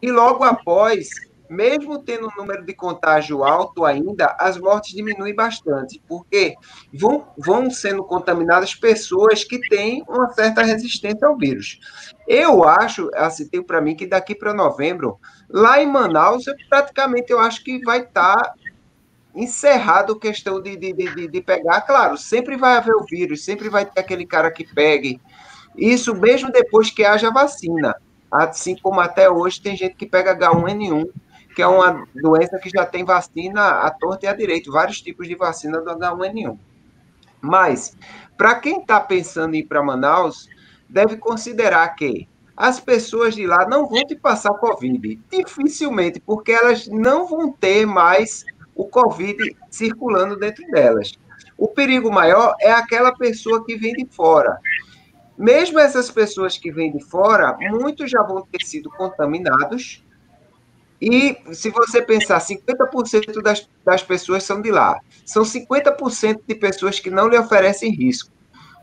E 0.00 0.12
logo 0.12 0.44
após, 0.44 1.08
mesmo 1.48 1.98
tendo 1.98 2.26
um 2.28 2.36
número 2.36 2.64
de 2.64 2.74
contágio 2.74 3.44
alto 3.44 3.84
ainda, 3.84 4.36
as 4.38 4.58
mortes 4.58 4.94
diminuem 4.94 5.34
bastante, 5.34 6.02
porque 6.06 6.54
vão, 6.92 7.26
vão 7.36 7.70
sendo 7.70 8.04
contaminadas 8.04 8.74
pessoas 8.74 9.44
que 9.44 9.58
têm 9.68 10.04
uma 10.08 10.30
certa 10.32 10.62
resistência 10.62 11.26
ao 11.26 11.36
vírus. 11.36 11.78
Eu 12.26 12.64
acho, 12.64 13.10
assim, 13.14 13.48
tenho 13.48 13.64
para 13.64 13.80
mim 13.80 13.96
que 13.96 14.06
daqui 14.06 14.34
para 14.34 14.52
novembro, 14.52 15.18
lá 15.48 15.82
em 15.82 15.86
Manaus, 15.86 16.44
praticamente 16.68 17.32
eu 17.32 17.38
acho 17.38 17.64
que 17.64 17.82
vai 17.84 18.00
estar 18.00 18.36
tá 18.36 18.54
encerrado 19.34 20.14
a 20.14 20.18
questão 20.18 20.60
de, 20.60 20.76
de, 20.76 20.92
de, 20.92 21.28
de, 21.28 21.40
pegar. 21.40 21.82
Claro, 21.82 22.16
sempre 22.18 22.56
vai 22.56 22.76
haver 22.76 22.94
o 22.94 23.04
vírus, 23.04 23.44
sempre 23.44 23.68
vai 23.68 23.86
ter 23.86 24.00
aquele 24.00 24.26
cara 24.26 24.50
que 24.50 24.64
pegue. 24.74 25.20
Isso 25.76 26.14
mesmo 26.14 26.50
depois 26.50 26.90
que 26.90 27.04
haja 27.04 27.30
vacina. 27.30 27.94
Assim 28.30 28.76
como 28.76 29.00
até 29.00 29.30
hoje 29.30 29.60
tem 29.60 29.76
gente 29.76 29.94
que 29.94 30.06
pega 30.06 30.36
H1N1, 30.36 31.08
que 31.58 31.62
é 31.62 31.66
uma 31.66 32.06
doença 32.14 32.56
que 32.60 32.70
já 32.70 32.86
tem 32.86 33.04
vacina 33.04 33.80
à 33.80 33.90
torta 33.90 34.26
e 34.26 34.28
à 34.28 34.32
direito, 34.32 34.70
vários 34.70 35.02
tipos 35.02 35.26
de 35.26 35.34
vacina 35.34 35.80
do 35.80 35.90
H1N1. 35.90 36.56
Mas, 37.40 37.96
para 38.36 38.54
quem 38.60 38.80
está 38.80 39.00
pensando 39.00 39.56
em 39.56 39.58
ir 39.58 39.62
para 39.64 39.82
Manaus, 39.82 40.48
deve 40.88 41.16
considerar 41.16 41.88
que 41.96 42.28
as 42.56 42.78
pessoas 42.78 43.34
de 43.34 43.44
lá 43.44 43.66
não 43.68 43.88
vão 43.88 44.06
te 44.06 44.14
passar 44.14 44.54
Covid. 44.54 45.20
Dificilmente, 45.32 46.20
porque 46.20 46.52
elas 46.52 46.86
não 46.86 47.26
vão 47.26 47.50
ter 47.50 47.84
mais 47.84 48.44
o 48.72 48.86
Covid 48.86 49.56
circulando 49.68 50.36
dentro 50.36 50.64
delas. 50.70 51.10
O 51.56 51.66
perigo 51.66 52.08
maior 52.08 52.54
é 52.60 52.70
aquela 52.70 53.10
pessoa 53.10 53.64
que 53.64 53.74
vem 53.74 53.94
de 53.94 54.06
fora. 54.06 54.60
Mesmo 55.36 55.80
essas 55.80 56.08
pessoas 56.08 56.56
que 56.56 56.70
vêm 56.70 56.92
de 56.92 57.02
fora, 57.02 57.58
muitos 57.58 58.08
já 58.08 58.22
vão 58.22 58.46
ter 58.46 58.64
sido 58.64 58.88
contaminados. 58.90 60.04
E 61.00 61.36
se 61.52 61.70
você 61.70 62.02
pensar, 62.02 62.40
50% 62.40 63.42
das, 63.42 63.68
das 63.84 64.02
pessoas 64.02 64.42
são 64.42 64.60
de 64.60 64.70
lá. 64.70 64.98
São 65.24 65.42
50% 65.42 66.40
de 66.46 66.54
pessoas 66.54 66.98
que 66.98 67.10
não 67.10 67.28
lhe 67.28 67.38
oferecem 67.38 67.94
risco. 67.94 68.30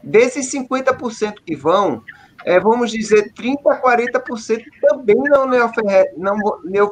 Desses 0.01 0.51
50% 0.51 1.35
que 1.45 1.55
vão, 1.55 2.01
é, 2.45 2.59
vamos 2.59 2.91
dizer, 2.91 3.33
30% 3.33 3.57
a 3.67 3.81
40% 3.81 4.63
também 4.81 5.15
não, 5.15 5.49
lhe 5.49 5.59
oferece, 5.59 6.13
não 6.15 6.37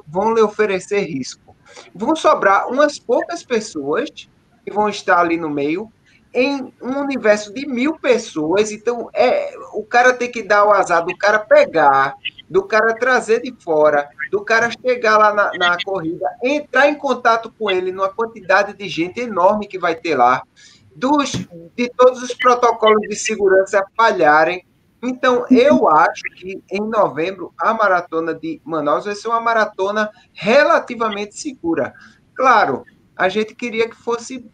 vão 0.08 0.34
lhe 0.34 0.42
oferecer 0.42 1.02
risco 1.02 1.44
vão 1.94 2.16
sobrar 2.16 2.68
umas 2.68 3.00
poucas 3.00 3.44
pessoas 3.44 4.10
que 4.64 4.72
vão 4.72 4.90
estar 4.90 5.20
ali 5.20 5.38
no 5.38 5.50
meio 5.50 5.92
em 6.34 6.74
um 6.82 7.00
universo 7.00 7.54
de 7.54 7.68
mil 7.68 7.98
pessoas. 8.00 8.72
Então, 8.72 9.10
é, 9.14 9.54
o 9.74 9.84
cara 9.84 10.14
tem 10.14 10.32
que 10.32 10.42
dar 10.42 10.66
o 10.66 10.72
azar 10.72 11.06
do 11.06 11.16
cara 11.18 11.40
pegar, 11.40 12.16
do 12.50 12.64
cara 12.64 12.96
trazer 12.96 13.42
de 13.42 13.54
fora, 13.64 14.10
do 14.34 14.44
cara 14.44 14.72
chegar 14.72 15.20
lá 15.20 15.32
na, 15.32 15.52
na 15.60 15.78
corrida, 15.86 16.28
entrar 16.44 16.90
em 16.90 16.96
contato 16.96 17.54
com 17.56 17.70
ele 17.70 17.92
numa 17.92 18.10
quantidade 18.10 18.74
de 18.76 18.90
gente 18.90 19.20
enorme 19.20 19.68
que 19.68 19.78
vai 19.78 19.94
ter 19.94 20.16
lá, 20.16 20.42
dos, 20.96 21.34
de 21.76 21.88
todos 21.96 22.24
os 22.24 22.34
protocolos 22.34 23.08
de 23.08 23.16
segurança 23.16 23.86
falharem. 23.96 24.66
Então, 25.04 25.46
eu 25.52 25.88
acho 25.88 26.24
que 26.36 26.64
em 26.72 26.82
novembro 26.82 27.54
a 27.62 27.76
maratona 27.76 28.34
de 28.34 28.60
Manaus 28.66 29.06
vai 29.06 29.14
ser 29.14 29.28
uma 29.28 29.40
maratona 29.40 30.10
relativamente 30.34 31.38
segura. 31.38 31.94
Claro, 32.34 32.84
a 33.16 33.30
gente 33.30 33.54
queria 33.54 33.88
que 33.88 33.96
fosse 33.96 34.50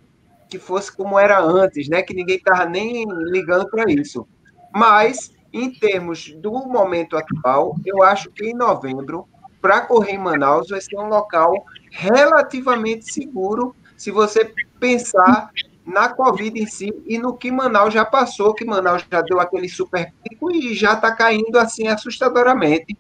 que 0.50 0.60
fosse 0.60 0.92
como 0.92 1.18
era 1.18 1.40
antes, 1.40 1.88
né? 1.88 2.02
Que 2.02 2.14
ninguém 2.14 2.36
estava 2.36 2.66
nem 2.66 3.06
ligando 3.32 3.70
para 3.70 3.90
isso. 3.90 4.28
Mas, 4.74 5.32
em 5.54 5.72
termos 5.72 6.34
do 6.34 6.52
momento 6.52 7.16
atual, 7.16 7.76
eu 7.86 8.04
acho 8.04 8.30
que 8.32 8.48
em 8.48 8.56
novembro, 8.56 9.28
para 9.62 9.82
correr 9.82 10.14
em 10.14 10.18
Manaus, 10.18 10.70
vai 10.70 10.82
ser 10.82 10.98
um 10.98 11.08
local 11.08 11.54
relativamente 11.92 13.12
seguro, 13.12 13.76
se 13.98 14.12
você 14.12 14.54
pensar 14.80 15.52
na 15.86 16.08
Covid 16.10 16.62
em 16.62 16.68
si 16.68 16.94
e 17.06 17.18
no 17.18 17.36
que 17.36 17.52
Manaus 17.52 17.94
já 17.94 18.06
passou, 18.06 18.54
que 18.54 18.64
Manaus 18.64 19.04
já 19.12 19.22
deu 19.22 19.40
aquele 19.40 19.68
super 19.68 20.14
pico 20.24 20.52
e 20.52 20.74
já 20.76 20.94
está 20.94 21.14
caindo 21.14 21.58
assim 21.58 21.88
assustadoramente. 21.88 22.96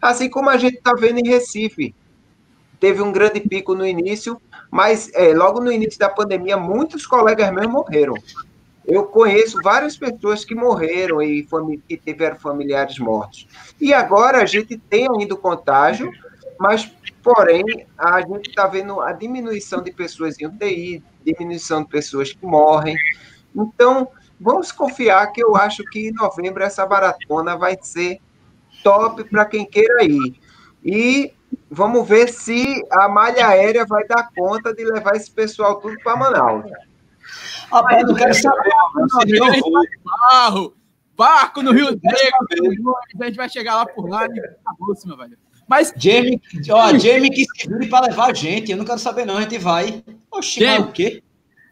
Assim 0.00 0.28
como 0.28 0.50
a 0.50 0.56
gente 0.56 0.76
está 0.76 0.92
vendo 0.92 1.18
em 1.18 1.28
Recife. 1.28 1.94
Teve 2.78 3.00
um 3.00 3.10
grande 3.10 3.40
pico 3.40 3.74
no 3.74 3.86
início, 3.86 4.38
mas 4.70 5.10
é, 5.14 5.32
logo 5.32 5.58
no 5.58 5.72
início 5.72 5.98
da 5.98 6.10
pandemia, 6.10 6.56
muitos 6.56 7.06
colegas 7.06 7.50
meus 7.50 7.66
morreram. 7.66 8.14
Eu 8.86 9.04
conheço 9.06 9.62
várias 9.62 9.96
pessoas 9.96 10.44
que 10.44 10.54
morreram 10.54 11.22
e 11.22 11.46
que 11.88 11.96
tiveram 11.96 12.36
familiares 12.36 12.98
mortos. 12.98 13.46
E 13.80 13.94
agora 13.94 14.42
a 14.42 14.46
gente 14.46 14.76
tem 14.76 15.08
ainda 15.08 15.34
o 15.34 15.38
contágio, 15.38 16.12
mas, 16.58 16.90
porém, 17.22 17.64
a 17.96 18.20
gente 18.20 18.50
está 18.50 18.66
vendo 18.66 19.00
a 19.00 19.12
diminuição 19.12 19.82
de 19.82 19.90
pessoas 19.90 20.38
em 20.38 20.46
UTI, 20.46 21.02
diminuição 21.24 21.82
de 21.82 21.88
pessoas 21.88 22.32
que 22.32 22.44
morrem. 22.44 22.96
Então, 23.56 24.08
vamos 24.38 24.70
confiar 24.70 25.32
que 25.32 25.42
eu 25.42 25.56
acho 25.56 25.82
que 25.84 26.08
em 26.08 26.12
novembro 26.12 26.62
essa 26.62 26.86
maratona 26.86 27.56
vai 27.56 27.78
ser 27.80 28.18
top 28.82 29.24
para 29.24 29.46
quem 29.46 29.64
queira 29.64 30.04
ir. 30.04 30.38
E 30.84 31.32
vamos 31.70 32.06
ver 32.06 32.28
se 32.28 32.84
a 32.90 33.08
malha 33.08 33.48
aérea 33.48 33.86
vai 33.86 34.06
dar 34.06 34.28
conta 34.36 34.74
de 34.74 34.84
levar 34.84 35.16
esse 35.16 35.30
pessoal 35.30 35.76
tudo 35.76 35.96
para 36.02 36.16
Manaus. 36.16 36.70
Rapaz, 37.70 38.08
eu 38.08 38.14
quero 38.14 38.34
saber. 38.34 38.70
Barro, 40.04 40.74
barco 41.16 41.62
no 41.62 41.72
Rio 41.72 41.90
Negro. 41.90 42.96
A 43.20 43.24
gente 43.26 43.36
vai 43.36 43.48
chegar 43.48 43.76
lá 43.76 43.86
por 43.86 44.08
lá 44.08 44.26
e 44.26 44.40
acabou, 44.40 44.94
meu 45.04 45.16
velho. 45.16 45.38
Mas. 45.68 45.92
Jamie, 45.96 46.40
ó, 46.70 46.96
Jamie 46.98 47.30
que 47.30 47.44
se 47.44 47.68
vire 47.68 47.88
para 47.88 48.06
levar 48.06 48.30
a 48.30 48.34
gente. 48.34 48.70
Eu 48.70 48.76
não 48.76 48.84
quero 48.84 48.98
saber, 48.98 49.24
não. 49.24 49.36
A 49.36 49.42
gente 49.42 49.58
vai. 49.58 50.04
Oxi, 50.30 50.60
Jamie, 50.60 50.88
o 50.88 50.92
quê? 50.92 51.22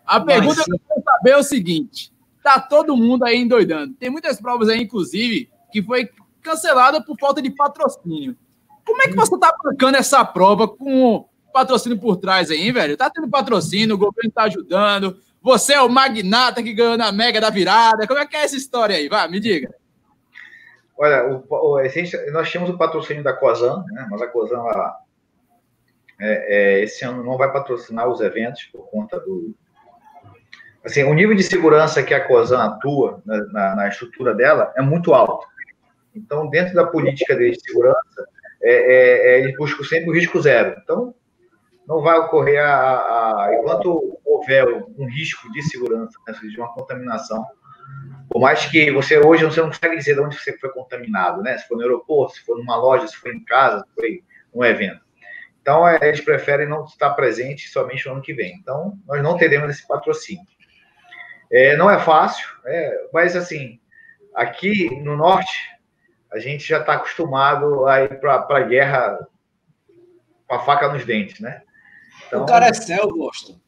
A 0.06 0.18
mas... 0.18 0.26
pergunta 0.26 0.64
que 0.64 0.72
eu 0.72 0.80
quero 0.88 1.02
saber 1.04 1.30
é 1.30 1.36
o 1.36 1.42
seguinte: 1.42 2.12
tá 2.42 2.60
todo 2.60 2.96
mundo 2.96 3.24
aí 3.24 3.38
endoidando. 3.38 3.94
Tem 3.94 4.10
muitas 4.10 4.40
provas 4.40 4.68
aí, 4.68 4.82
inclusive, 4.82 5.50
que 5.70 5.82
foi 5.82 6.08
cancelada 6.42 7.02
por 7.02 7.16
falta 7.18 7.40
de 7.40 7.50
patrocínio. 7.50 8.36
Como 8.84 9.00
é 9.02 9.08
que 9.08 9.14
você 9.14 9.38
tá 9.38 9.54
bancando 9.62 9.96
essa 9.96 10.24
prova 10.24 10.66
com 10.66 11.28
patrocínio 11.52 11.98
por 11.98 12.16
trás 12.16 12.50
aí, 12.50 12.72
velho? 12.72 12.96
Tá 12.96 13.08
tendo 13.08 13.28
patrocínio, 13.28 13.94
o 13.94 13.98
governo 13.98 14.30
tá 14.30 14.44
ajudando. 14.44 15.16
Você 15.42 15.74
é 15.74 15.80
o 15.80 15.88
magnata 15.88 16.62
que 16.62 16.72
ganhou 16.72 16.96
na 16.96 17.10
Mega 17.10 17.40
da 17.40 17.50
Virada. 17.50 18.06
Como 18.06 18.18
é 18.18 18.26
que 18.26 18.36
é 18.36 18.44
essa 18.44 18.56
história 18.56 18.96
aí? 18.96 19.08
Vai, 19.08 19.28
me 19.28 19.40
diga. 19.40 19.74
Olha, 20.96 21.26
o, 21.26 21.44
o, 21.50 21.82
nós 22.32 22.48
tínhamos 22.48 22.70
o 22.70 22.78
patrocínio 22.78 23.24
da 23.24 23.32
COSAN, 23.32 23.84
né? 23.90 24.06
mas 24.08 24.22
a 24.22 24.28
COSAN 24.28 24.58
ela, 24.58 24.96
é, 26.20 26.78
é, 26.78 26.82
esse 26.84 27.04
ano 27.04 27.24
não 27.24 27.36
vai 27.36 27.52
patrocinar 27.52 28.08
os 28.08 28.20
eventos 28.20 28.64
por 28.64 28.88
conta 28.88 29.18
do. 29.18 29.52
Assim, 30.84 31.02
o 31.02 31.14
nível 31.14 31.34
de 31.34 31.42
segurança 31.42 32.02
que 32.02 32.14
a 32.14 32.24
COSAN 32.24 32.62
atua 32.62 33.20
na, 33.24 33.38
na, 33.46 33.76
na 33.76 33.88
estrutura 33.88 34.34
dela 34.34 34.72
é 34.76 34.82
muito 34.82 35.12
alto. 35.12 35.46
Então, 36.14 36.48
dentro 36.48 36.74
da 36.74 36.86
política 36.86 37.34
de 37.34 37.58
segurança, 37.60 38.28
é, 38.62 38.72
é, 38.72 39.28
é, 39.34 39.40
eles 39.40 39.56
buscam 39.56 39.82
sempre 39.82 40.10
o 40.10 40.12
risco 40.12 40.40
zero. 40.40 40.76
Então, 40.82 41.14
não 41.86 42.00
vai 42.00 42.18
ocorrer 42.18 42.64
a, 42.64 42.96
a, 42.96 43.54
enquanto 43.54 44.18
houver 44.24 44.66
um 44.96 45.06
risco 45.06 45.50
de 45.52 45.62
segurança, 45.62 46.18
né, 46.26 46.34
de 46.42 46.58
uma 46.58 46.72
contaminação, 46.72 47.44
por 48.30 48.40
mais 48.40 48.64
que 48.66 48.90
você 48.90 49.18
hoje 49.18 49.44
você 49.44 49.60
não 49.60 49.68
consegue 49.68 49.96
dizer 49.96 50.14
de 50.14 50.20
onde 50.20 50.38
você 50.38 50.56
foi 50.58 50.70
contaminado, 50.70 51.42
né? 51.42 51.58
Se 51.58 51.68
for 51.68 51.76
no 51.76 51.82
aeroporto, 51.82 52.34
se 52.34 52.40
for 52.44 52.56
numa 52.56 52.76
loja, 52.76 53.06
se 53.06 53.16
for 53.16 53.32
em 53.32 53.44
casa, 53.44 53.84
se 53.84 53.94
foi 53.94 54.24
um 54.54 54.64
evento. 54.64 55.00
Então, 55.60 55.86
é, 55.86 55.98
eles 56.02 56.20
preferem 56.20 56.68
não 56.68 56.84
estar 56.84 57.10
presente 57.10 57.68
somente 57.68 58.06
no 58.06 58.12
ano 58.14 58.22
que 58.22 58.32
vem. 58.32 58.56
Então, 58.56 58.98
nós 59.06 59.22
não 59.22 59.36
teremos 59.36 59.70
esse 59.70 59.86
patrocínio. 59.86 60.44
É, 61.50 61.76
não 61.76 61.90
é 61.90 61.98
fácil, 61.98 62.48
é, 62.64 63.08
mas 63.12 63.36
assim, 63.36 63.78
aqui 64.34 64.88
no 65.02 65.16
norte, 65.16 65.52
a 66.32 66.38
gente 66.38 66.66
já 66.66 66.80
está 66.80 66.94
acostumado 66.94 67.86
a 67.86 68.02
ir 68.02 68.18
para 68.18 68.46
a 68.48 68.60
guerra 68.62 69.28
com 70.46 70.54
a 70.54 70.60
faca 70.60 70.88
nos 70.88 71.04
dentes, 71.04 71.38
né? 71.38 71.62
Então, 72.32 72.44
o 72.44 72.46
cara 72.46 72.68
é 72.68 72.72
céu, 72.72 73.06
gosto. 73.08 73.60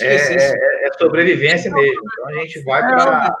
É, 0.00 0.06
é, 0.06 0.88
é, 0.88 0.92
sobrevivência 0.98 1.70
mesmo. 1.70 2.02
Então 2.12 2.28
a 2.28 2.32
gente 2.40 2.60
vai 2.64 2.82
para 2.82 3.36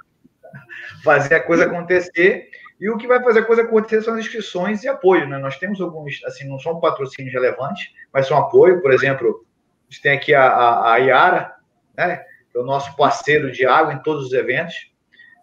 fazer 1.02 1.34
a 1.34 1.42
coisa 1.42 1.64
acontecer. 1.64 2.48
E 2.80 2.88
o 2.88 2.96
que 2.96 3.08
vai 3.08 3.20
fazer 3.20 3.40
a 3.40 3.44
coisa 3.44 3.62
acontecer 3.62 4.02
são 4.02 4.14
as 4.14 4.20
inscrições 4.20 4.84
e 4.84 4.88
apoio. 4.88 5.28
Né? 5.28 5.36
Nós 5.38 5.58
temos 5.58 5.80
alguns, 5.80 6.22
assim, 6.24 6.48
não 6.48 6.60
são 6.60 6.78
patrocínios 6.78 7.34
relevantes, 7.34 7.90
mas 8.12 8.28
são 8.28 8.38
apoio. 8.38 8.80
Por 8.80 8.92
exemplo, 8.92 9.44
a 9.88 9.92
gente 9.92 10.00
tem 10.00 10.12
aqui 10.12 10.32
a, 10.32 10.46
a, 10.46 10.94
a 10.94 10.98
Iara, 10.98 11.56
né? 11.96 12.18
que 12.52 12.56
é 12.56 12.60
o 12.60 12.64
nosso 12.64 12.94
parceiro 12.94 13.50
de 13.50 13.66
água 13.66 13.92
em 13.92 14.02
todos 14.02 14.26
os 14.26 14.32
eventos. 14.32 14.92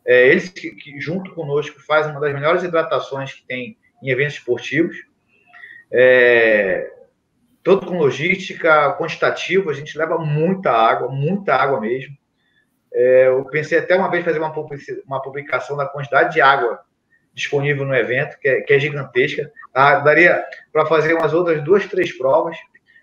É, 0.07 0.29
eles 0.29 0.47
que, 0.47 0.71
que, 0.71 0.97
junto 1.01 1.35
conosco, 1.35 1.77
fazem 1.81 2.13
uma 2.13 2.21
das 2.21 2.33
melhores 2.33 2.63
hidratações 2.63 3.33
que 3.33 3.45
tem 3.45 3.77
em 4.01 4.09
eventos 4.09 4.35
esportivos. 4.35 4.95
É, 5.91 6.94
todo 7.65 7.87
com 7.87 7.97
logística, 7.97 8.93
quantitativo, 8.93 9.71
a 9.71 9.73
gente 9.73 9.97
leva 9.97 10.19
muita 10.19 10.71
água, 10.71 11.09
muita 11.09 11.55
água 11.55 11.81
mesmo. 11.81 12.15
É, 12.93 13.27
eu 13.27 13.43
pensei 13.45 13.79
até 13.79 13.95
uma 13.95 14.09
vez 14.09 14.23
fazer 14.23 14.37
uma, 14.37 14.53
uma 15.07 15.19
publicação 15.19 15.75
da 15.75 15.87
quantidade 15.87 16.35
de 16.35 16.41
água 16.41 16.79
disponível 17.33 17.83
no 17.83 17.95
evento, 17.95 18.37
que 18.39 18.47
é, 18.47 18.61
que 18.61 18.71
é 18.71 18.79
gigantesca. 18.79 19.51
Tá? 19.73 19.99
Daria 19.99 20.45
para 20.71 20.85
fazer 20.85 21.15
umas 21.15 21.33
outras 21.33 21.63
duas, 21.63 21.87
três 21.87 22.15
provas, 22.15 22.55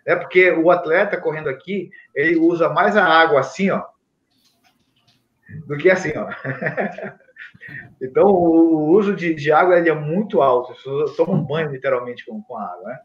né? 0.07 0.15
porque 0.15 0.53
o 0.53 0.71
atleta 0.71 1.21
correndo 1.21 1.49
aqui, 1.49 1.91
ele 2.15 2.37
usa 2.37 2.69
mais 2.69 2.97
a 2.97 3.05
água 3.05 3.41
assim, 3.41 3.69
ó, 3.69 3.83
do 5.67 5.77
que 5.77 5.91
assim, 5.91 6.13
ó. 6.17 6.29
então, 8.01 8.27
o 8.27 8.91
uso 8.91 9.13
de, 9.13 9.35
de 9.35 9.51
água 9.51 9.77
ele 9.77 9.91
é 9.91 9.95
muito 9.95 10.41
alto. 10.41 10.73
Toma 11.17 11.33
um 11.33 11.43
banho, 11.43 11.73
literalmente, 11.73 12.25
com, 12.25 12.41
com 12.41 12.57
a 12.57 12.63
água, 12.63 12.91
né? 12.91 12.99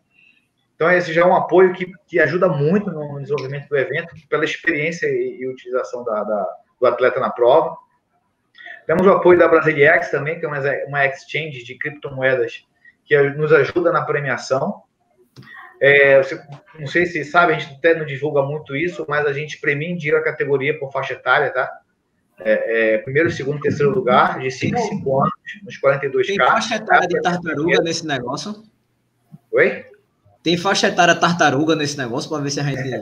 Então, 0.78 0.92
esse 0.92 1.12
já 1.12 1.22
é 1.22 1.26
um 1.26 1.36
apoio 1.36 1.74
que, 1.74 1.92
que 2.06 2.20
ajuda 2.20 2.48
muito 2.48 2.92
no 2.92 3.20
desenvolvimento 3.20 3.68
do 3.68 3.76
evento, 3.76 4.14
pela 4.30 4.46
experiência 4.46 5.08
e, 5.08 5.40
e 5.42 5.48
utilização 5.48 6.04
da, 6.04 6.24
da, 6.24 6.48
do 6.80 6.86
atleta 6.86 7.20
na 7.20 7.32
prova. 7.32 7.76
Temos 8.86 9.06
o 9.08 9.10
apoio 9.10 9.40
da 9.40 9.48
Brasiliex 9.48 10.12
também, 10.12 10.40
que 10.40 10.46
é 10.46 10.48
uma, 10.48 10.60
uma 10.88 11.06
exchange 11.08 11.64
de 11.64 11.76
criptomoedas 11.80 12.64
que 13.04 13.20
nos 13.32 13.52
ajuda 13.52 13.92
na 13.92 14.04
premiação. 14.04 14.84
É, 15.82 16.22
não 16.80 16.86
sei 16.86 17.08
se 17.08 17.24
sabe, 17.26 17.54
a 17.54 17.58
gente 17.58 17.74
até 17.74 17.96
não 17.96 18.06
divulga 18.06 18.44
muito 18.44 18.76
isso, 18.76 19.04
mas 19.10 19.26
a 19.26 19.34
gente 19.34 19.60
premia 19.60 19.90
em 19.90 19.98
dinheiro 19.98 20.20
a 20.20 20.24
categoria 20.24 20.78
por 20.78 20.92
faixa 20.92 21.14
etária, 21.14 21.52
tá? 21.52 21.72
É, 22.40 22.94
é, 22.94 22.98
primeiro, 23.00 23.32
segundo, 23.32 23.60
terceiro 23.60 23.92
lugar, 23.92 24.40
de 24.40 24.52
5 24.52 24.78
5 24.78 25.22
anos, 25.22 25.34
nos 25.64 25.82
42K. 25.82 26.26
Tem 26.28 26.38
faixa 26.38 26.76
etária 26.76 27.08
de 27.08 27.20
tartaruga 27.20 27.82
nesse 27.82 28.06
negócio? 28.06 28.64
Oi? 29.52 29.97
Tem 30.44 30.58
faixa 30.58 30.88
etária 30.88 31.16
tartaruga 31.16 31.76
nesse 31.76 31.98
negócio 31.98 32.30
para 32.30 32.42
ver 32.42 32.50
se 32.50 32.60
a 32.60 32.64
gente. 32.64 33.02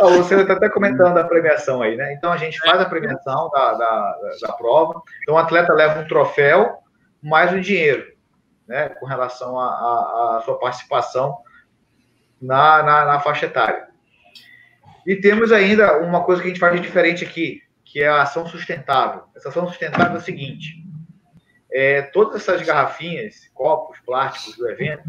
oh, 0.00 0.10
você 0.10 0.40
está 0.40 0.54
até 0.54 0.68
comentando 0.68 1.16
a 1.18 1.24
premiação 1.24 1.82
aí, 1.82 1.96
né? 1.96 2.14
Então 2.14 2.32
a 2.32 2.36
gente 2.36 2.58
faz 2.58 2.80
a 2.80 2.84
premiação 2.84 3.50
da, 3.50 3.74
da, 3.74 4.18
da 4.42 4.52
prova. 4.54 5.02
Então 5.22 5.34
o 5.34 5.38
atleta 5.38 5.72
leva 5.72 6.00
um 6.00 6.08
troféu 6.08 6.78
mais 7.22 7.52
um 7.52 7.60
dinheiro, 7.60 8.04
né? 8.66 8.88
Com 8.88 9.06
relação 9.06 9.58
à 9.58 10.42
sua 10.44 10.58
participação 10.58 11.38
na, 12.40 12.82
na, 12.82 13.04
na 13.04 13.20
faixa 13.20 13.46
etária. 13.46 13.88
E 15.06 15.16
temos 15.16 15.52
ainda 15.52 15.98
uma 15.98 16.24
coisa 16.24 16.40
que 16.40 16.48
a 16.48 16.50
gente 16.50 16.60
faz 16.60 16.74
de 16.74 16.80
diferente 16.80 17.24
aqui, 17.24 17.62
que 17.84 18.02
é 18.02 18.08
a 18.08 18.22
ação 18.22 18.46
sustentável. 18.46 19.24
Essa 19.36 19.50
ação 19.50 19.68
sustentável 19.68 20.16
é 20.16 20.18
o 20.18 20.22
seguinte: 20.22 20.82
é, 21.74 22.02
todas 22.02 22.36
essas 22.36 22.64
garrafinhas, 22.64 23.50
copos, 23.52 23.98
plásticos 24.06 24.56
do 24.56 24.70
evento, 24.70 25.02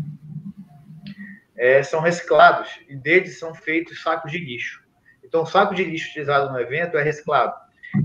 é, 1.55 1.83
são 1.83 2.01
reciclados 2.01 2.67
e 2.89 2.95
deles 2.95 3.37
são 3.37 3.53
feitos 3.53 4.01
sacos 4.01 4.31
de 4.31 4.39
lixo. 4.39 4.83
Então, 5.23 5.43
o 5.43 5.45
saco 5.45 5.75
de 5.75 5.83
lixo 5.83 6.09
utilizado 6.09 6.51
no 6.51 6.59
evento 6.59 6.97
é 6.97 7.03
reciclado. 7.03 7.53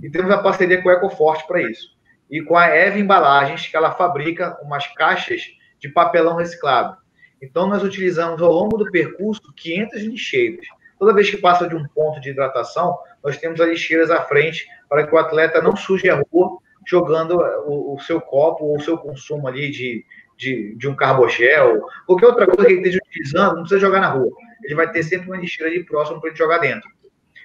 E 0.02 0.10
temos 0.10 0.30
a 0.30 0.42
parceria 0.42 0.82
com 0.82 0.90
a 0.90 0.92
Ecoforte 0.92 1.46
para 1.46 1.62
isso. 1.62 1.96
E 2.30 2.42
com 2.42 2.54
a 2.54 2.66
Eva 2.66 2.98
Embalagens, 2.98 3.66
que 3.66 3.76
ela 3.76 3.92
fabrica 3.92 4.58
umas 4.62 4.86
caixas 4.88 5.42
de 5.78 5.88
papelão 5.88 6.36
reciclado. 6.36 6.98
Então, 7.40 7.66
nós 7.66 7.82
utilizamos 7.82 8.42
ao 8.42 8.52
longo 8.52 8.76
do 8.76 8.90
percurso 8.90 9.40
500 9.56 10.02
lixeiras. 10.02 10.66
Toda 10.98 11.14
vez 11.14 11.30
que 11.30 11.38
passa 11.38 11.66
de 11.66 11.74
um 11.74 11.88
ponto 11.88 12.20
de 12.20 12.28
hidratação, 12.28 12.98
nós 13.24 13.38
temos 13.38 13.58
as 13.58 13.70
lixeiras 13.70 14.10
à 14.10 14.20
frente 14.22 14.68
para 14.86 15.06
que 15.06 15.14
o 15.14 15.18
atleta 15.18 15.62
não 15.62 15.74
suje 15.74 16.10
a 16.10 16.22
rua 16.30 16.58
jogando 16.90 17.36
o, 17.66 17.94
o, 17.94 18.00
seu 18.00 18.20
copo 18.20 18.64
ou 18.64 18.76
o 18.76 18.80
seu 18.80 18.98
consumo 18.98 19.46
ali 19.46 19.70
de, 19.70 20.04
de, 20.36 20.74
de 20.76 20.88
um 20.88 20.96
carbogel, 20.96 21.86
qualquer 22.04 22.26
outra 22.26 22.46
coisa 22.46 22.66
que 22.66 22.72
ele 22.72 22.80
esteja 22.80 22.98
utilizando, 23.06 23.54
não 23.54 23.62
precisa 23.62 23.80
jogar 23.80 24.00
na 24.00 24.08
rua. 24.08 24.32
Ele 24.64 24.74
vai 24.74 24.90
ter 24.90 25.04
sempre 25.04 25.28
uma 25.28 25.36
lixeira 25.36 25.70
ali 25.70 25.84
próximo 25.84 26.20
para 26.20 26.30
ele 26.30 26.36
jogar 26.36 26.58
dentro. 26.58 26.90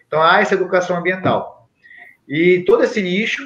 Então, 0.08 0.20
há 0.20 0.42
essa 0.42 0.56
educação 0.56 0.98
ambiental. 0.98 1.70
E 2.28 2.64
todo 2.66 2.84
esse 2.84 3.00
lixo 3.00 3.44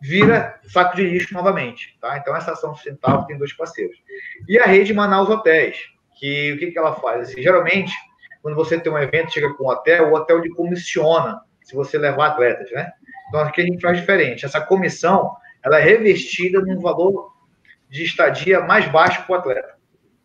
vira 0.00 0.58
saco 0.64 0.96
de 0.96 1.04
lixo 1.04 1.34
novamente. 1.34 1.96
Tá? 2.00 2.16
Então, 2.16 2.34
essa 2.34 2.52
ação 2.52 2.74
sustentável 2.74 3.26
tem 3.26 3.36
dois 3.36 3.52
parceiros. 3.52 3.96
E 4.48 4.58
a 4.58 4.64
rede 4.64 4.94
Manaus 4.94 5.28
Hotéis, 5.28 5.76
que 6.18 6.52
o 6.52 6.58
que, 6.58 6.70
que 6.70 6.78
ela 6.78 6.94
faz? 6.94 7.28
Assim, 7.28 7.42
geralmente, 7.42 7.92
quando 8.42 8.54
você 8.54 8.80
tem 8.80 8.90
um 8.90 8.98
evento, 8.98 9.32
chega 9.32 9.52
com 9.52 9.64
um 9.64 9.68
hotel, 9.68 10.10
o 10.10 10.14
hotel 10.14 10.38
lhe 10.38 10.50
comissiona 10.50 11.40
se 11.62 11.74
você 11.74 11.98
levar 11.98 12.28
atletas, 12.28 12.70
né? 12.72 12.90
Então, 13.28 13.40
aqui 13.40 13.62
a 13.62 13.64
gente 13.64 13.80
faz 13.80 13.98
diferente. 13.98 14.44
Essa 14.44 14.60
comissão, 14.60 15.34
ela 15.64 15.78
é 15.78 15.82
revestida 15.82 16.60
num 16.60 16.80
valor 16.80 17.32
de 17.88 18.04
estadia 18.04 18.60
mais 18.60 18.86
baixo 18.88 19.24
para 19.26 19.32
o 19.32 19.38
atleta, 19.38 19.74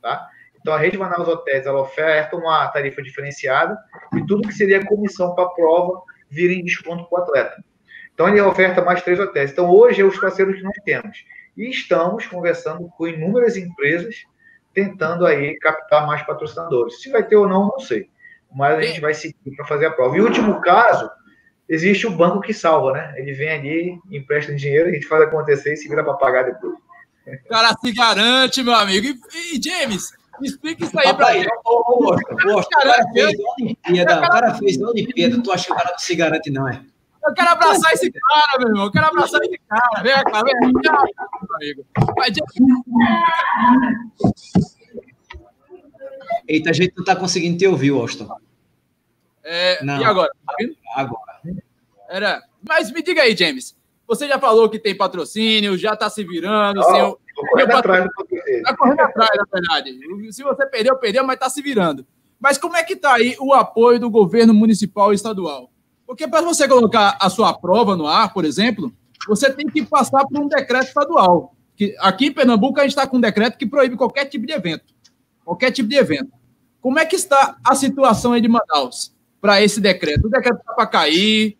tá? 0.01 0.29
Então, 0.59 0.73
a 0.73 0.77
Rede 0.77 0.97
Manaus 0.97 1.27
Hotéis, 1.27 1.65
ela 1.65 1.81
oferta 1.81 2.35
uma 2.35 2.67
tarifa 2.67 3.01
diferenciada 3.01 3.77
e 4.15 4.25
tudo 4.25 4.47
que 4.47 4.53
seria 4.53 4.85
comissão 4.85 5.33
para 5.33 5.45
a 5.45 5.49
prova 5.49 6.01
vira 6.29 6.51
em 6.51 6.63
desconto 6.63 7.07
para 7.09 7.19
o 7.19 7.23
atleta. 7.23 7.63
Então, 8.13 8.27
ele 8.27 8.41
oferta 8.41 8.83
mais 8.83 9.01
três 9.01 9.19
hotéis. 9.19 9.51
Então, 9.51 9.69
hoje 9.69 10.01
é 10.01 10.03
os 10.03 10.19
parceiros 10.19 10.57
que 10.57 10.63
nós 10.63 10.75
temos. 10.83 11.23
E 11.55 11.69
estamos 11.69 12.25
conversando 12.27 12.89
com 12.97 13.07
inúmeras 13.07 13.55
empresas, 13.55 14.15
tentando 14.73 15.25
aí 15.25 15.57
captar 15.59 16.05
mais 16.05 16.21
patrocinadores. 16.23 17.01
Se 17.01 17.09
vai 17.11 17.23
ter 17.23 17.35
ou 17.35 17.47
não, 17.47 17.67
não 17.67 17.79
sei. 17.79 18.09
Mas 18.53 18.77
a 18.77 18.81
gente 18.81 18.99
vai 18.99 19.13
seguir 19.13 19.55
para 19.55 19.65
fazer 19.65 19.85
a 19.85 19.91
prova. 19.91 20.17
E 20.17 20.21
o 20.21 20.25
último 20.25 20.59
caso 20.61 21.09
existe 21.69 22.07
o 22.07 22.11
banco 22.11 22.41
que 22.41 22.53
salva, 22.53 22.93
né? 22.93 23.13
Ele 23.17 23.33
vem 23.33 23.49
ali, 23.49 23.99
empresta 24.11 24.55
dinheiro, 24.55 24.89
a 24.89 24.91
gente 24.91 25.07
faz 25.07 25.23
acontecer 25.23 25.73
e 25.73 25.77
se 25.77 25.87
vira 25.87 26.03
para 26.03 26.13
pagar 26.13 26.43
depois. 26.43 26.75
O 27.27 27.49
cara 27.49 27.75
se 27.79 27.91
garante, 27.91 28.63
meu 28.63 28.73
amigo. 28.73 29.07
E, 29.07 29.57
e 29.57 29.61
James, 29.61 30.13
explica 30.41 30.85
isso 30.85 30.97
aí 30.99 31.13
para 31.13 31.37
ele. 31.37 31.49
O 31.65 32.15
cara 32.69 33.03
fez 33.13 33.33
Olimpíada, 33.59 34.17
o 34.17 34.29
cara 34.29 34.53
fez 34.55 34.81
a 34.81 34.87
Olimpíada, 34.87 35.43
tu 35.43 35.51
acha 35.51 35.65
que 35.65 35.73
o 35.73 35.75
cara 35.75 35.91
não 35.91 35.99
se 35.99 36.15
garante, 36.15 36.49
não 36.49 36.69
é? 36.69 36.81
Eu 37.25 37.33
quero 37.33 37.49
abraçar 37.49 37.93
esse 37.93 38.09
cara, 38.09 38.59
meu 38.59 38.69
irmão. 38.69 38.85
Eu 38.85 38.91
quero 38.91 39.05
abraçar 39.07 39.41
esse 39.41 39.59
cara. 39.67 40.01
Vem 40.01 40.13
cá, 40.13 40.43
vem 40.43 40.73
cá, 40.81 41.05
meu 41.41 41.55
amigo. 41.55 41.85
Eita, 46.47 46.69
a 46.69 46.73
gente 46.73 46.93
não 46.95 47.03
está 47.03 47.15
conseguindo 47.15 47.57
te 47.57 47.67
ouvir, 47.67 47.89
Austin. 47.89 48.29
É, 49.43 49.83
não, 49.83 49.99
e 49.99 50.05
agora? 50.05 50.31
Tá 50.45 50.55
agora. 50.95 51.36
Era. 52.09 52.41
Mas 52.67 52.91
me 52.91 53.01
diga 53.01 53.21
aí, 53.21 53.35
James. 53.35 53.75
Você 54.07 54.27
já 54.27 54.39
falou 54.39 54.69
que 54.69 54.79
tem 54.79 54.95
patrocínio, 54.95 55.77
já 55.77 55.93
está 55.93 56.09
se 56.09 56.23
virando. 56.23 56.79
Oh, 56.79 56.83
seu... 56.83 57.19
correndo 57.49 57.75
atrás 57.75 58.07
Está 58.47 58.75
correndo 58.75 59.01
atrás, 59.01 59.31
na 59.35 59.45
verdade. 59.51 59.99
Se 60.31 60.43
você 60.43 60.65
perdeu, 60.65 60.95
perdeu, 60.97 61.25
mas 61.25 61.35
está 61.35 61.49
se 61.49 61.61
virando. 61.61 62.05
Mas 62.39 62.57
como 62.57 62.77
é 62.77 62.83
que 62.83 62.93
está 62.93 63.15
aí 63.15 63.35
o 63.39 63.53
apoio 63.53 63.99
do 63.99 64.09
governo 64.09 64.53
municipal 64.53 65.11
e 65.11 65.15
estadual? 65.15 65.69
Porque 66.05 66.27
para 66.27 66.41
você 66.41 66.67
colocar 66.67 67.17
a 67.19 67.29
sua 67.29 67.53
prova 67.53 67.97
no 67.97 68.07
ar, 68.07 68.33
por 68.33 68.45
exemplo, 68.45 68.93
você 69.27 69.51
tem 69.51 69.67
que 69.67 69.83
passar 69.83 70.25
por 70.25 70.39
um 70.39 70.47
decreto 70.47 70.87
estadual. 70.87 71.53
Que 71.75 71.93
aqui 71.99 72.27
em 72.27 72.31
Pernambuco 72.31 72.79
a 72.79 72.83
gente 72.83 72.91
está 72.91 73.05
com 73.05 73.17
um 73.17 73.21
decreto 73.21 73.57
que 73.57 73.67
proíbe 73.67 73.97
qualquer 73.97 74.25
tipo 74.25 74.45
de 74.45 74.53
evento. 74.53 74.85
Qualquer 75.43 75.71
tipo 75.71 75.89
de 75.89 75.95
evento. 75.95 76.31
Como 76.79 76.97
é 76.97 77.05
que 77.05 77.15
está 77.15 77.57
a 77.65 77.75
situação 77.75 78.31
aí 78.31 78.41
de 78.41 78.47
Manaus 78.47 79.13
para 79.41 79.61
esse 79.61 79.81
decreto? 79.81 80.27
O 80.27 80.29
decreto 80.29 80.59
está 80.59 80.73
para 80.73 80.87
cair 80.87 81.57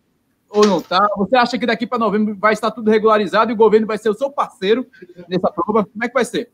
ou 0.48 0.66
não 0.66 0.78
está? 0.78 1.06
Você 1.16 1.36
acha 1.36 1.58
que 1.58 1.66
daqui 1.66 1.86
para 1.86 1.98
novembro 1.98 2.36
vai 2.36 2.52
estar 2.52 2.70
tudo 2.70 2.90
regularizado 2.90 3.50
e 3.50 3.54
o 3.54 3.56
governo 3.56 3.86
vai 3.86 3.98
ser 3.98 4.08
o 4.08 4.14
seu 4.14 4.30
parceiro 4.30 4.86
nessa 5.28 5.50
prova? 5.50 5.84
Como 5.84 6.04
é 6.04 6.08
que 6.08 6.14
vai 6.14 6.24
ser? 6.24 6.50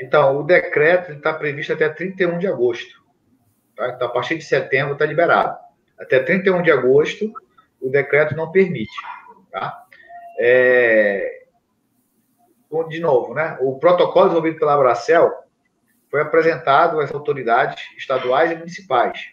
Então, 0.00 0.40
o 0.40 0.42
decreto 0.42 1.12
está 1.12 1.32
previsto 1.32 1.72
até 1.72 1.88
31 1.88 2.38
de 2.38 2.46
agosto. 2.46 3.02
Tá? 3.74 3.90
Então, 3.90 4.08
a 4.08 4.10
partir 4.10 4.36
de 4.36 4.44
setembro 4.44 4.92
está 4.92 5.06
liberado. 5.06 5.56
Até 5.98 6.18
31 6.20 6.62
de 6.62 6.70
agosto, 6.70 7.32
o 7.80 7.88
decreto 7.88 8.36
não 8.36 8.50
permite. 8.50 8.94
Tá? 9.50 9.84
É... 10.38 11.44
De 12.88 13.00
novo, 13.00 13.32
né? 13.32 13.56
o 13.60 13.78
protocolo 13.78 14.26
desenvolvido 14.26 14.58
pela 14.58 14.74
Abracel 14.74 15.32
foi 16.10 16.20
apresentado 16.20 17.00
às 17.00 17.12
autoridades 17.12 17.82
estaduais 17.96 18.50
e 18.50 18.56
municipais. 18.56 19.30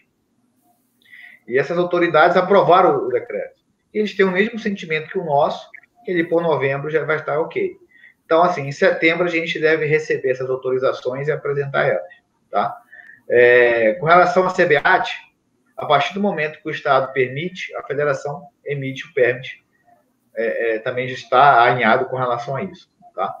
E 1.46 1.58
essas 1.58 1.76
autoridades 1.76 2.38
aprovaram 2.38 3.06
o 3.06 3.08
decreto. 3.08 3.63
E 3.94 3.98
eles 4.00 4.16
têm 4.16 4.26
o 4.26 4.32
mesmo 4.32 4.58
sentimento 4.58 5.08
que 5.08 5.18
o 5.18 5.24
nosso, 5.24 5.70
que 6.04 6.10
ele 6.10 6.24
por 6.24 6.42
novembro 6.42 6.90
já 6.90 7.04
vai 7.04 7.16
estar 7.16 7.38
ok. 7.38 7.76
Então, 8.24 8.42
assim, 8.42 8.66
em 8.66 8.72
setembro 8.72 9.24
a 9.24 9.30
gente 9.30 9.58
deve 9.60 9.86
receber 9.86 10.30
essas 10.30 10.50
autorizações 10.50 11.28
e 11.28 11.32
apresentar 11.32 11.86
elas, 11.86 12.02
tá? 12.50 12.76
É, 13.28 13.94
com 13.94 14.06
relação 14.06 14.46
à 14.46 14.52
CBAT, 14.52 15.10
a 15.76 15.86
partir 15.86 16.12
do 16.14 16.20
momento 16.20 16.60
que 16.60 16.68
o 16.68 16.70
Estado 16.70 17.12
permite, 17.12 17.74
a 17.76 17.82
federação 17.84 18.42
emite 18.64 19.06
o 19.06 19.14
permit. 19.14 19.64
É, 20.36 20.74
é, 20.74 20.78
também 20.80 21.06
já 21.06 21.14
está 21.14 21.62
alinhado 21.62 22.06
com 22.06 22.16
relação 22.16 22.56
a 22.56 22.62
isso, 22.64 22.90
tá? 23.14 23.32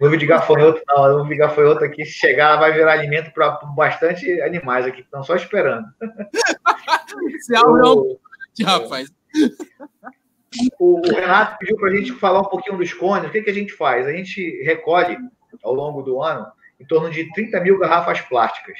Nuvem 0.00 0.18
de 0.18 0.26
gafanhoto, 0.26 0.82
não, 0.88 1.18
nuvem 1.18 1.34
de 1.34 1.36
gafanhoto 1.36 1.84
aqui, 1.84 2.04
se 2.04 2.14
chegar, 2.14 2.56
vai 2.56 2.72
virar 2.72 2.92
alimento 2.92 3.32
para 3.32 3.52
bastante 3.76 4.42
animais 4.42 4.84
aqui 4.84 4.96
que 4.96 5.02
estão 5.02 5.22
só 5.22 5.36
esperando. 5.36 5.86
Se 7.38 7.54
abre 7.54 8.18
rapaz. 8.64 9.08
O, 10.78 11.00
o 11.00 11.14
Renato 11.14 11.58
pediu 11.58 11.76
para 11.76 11.90
a 11.90 11.94
gente 11.94 12.12
falar 12.12 12.40
um 12.40 12.48
pouquinho 12.48 12.76
dos 12.76 12.92
cones. 12.92 13.28
O 13.28 13.32
que, 13.32 13.42
que 13.42 13.50
a 13.50 13.54
gente 13.54 13.72
faz? 13.72 14.06
A 14.06 14.12
gente 14.12 14.62
recolhe, 14.62 15.16
ao 15.62 15.72
longo 15.72 16.02
do 16.02 16.22
ano, 16.22 16.46
em 16.78 16.84
torno 16.84 17.10
de 17.10 17.32
30 17.32 17.60
mil 17.60 17.78
garrafas 17.78 18.20
plásticas. 18.20 18.78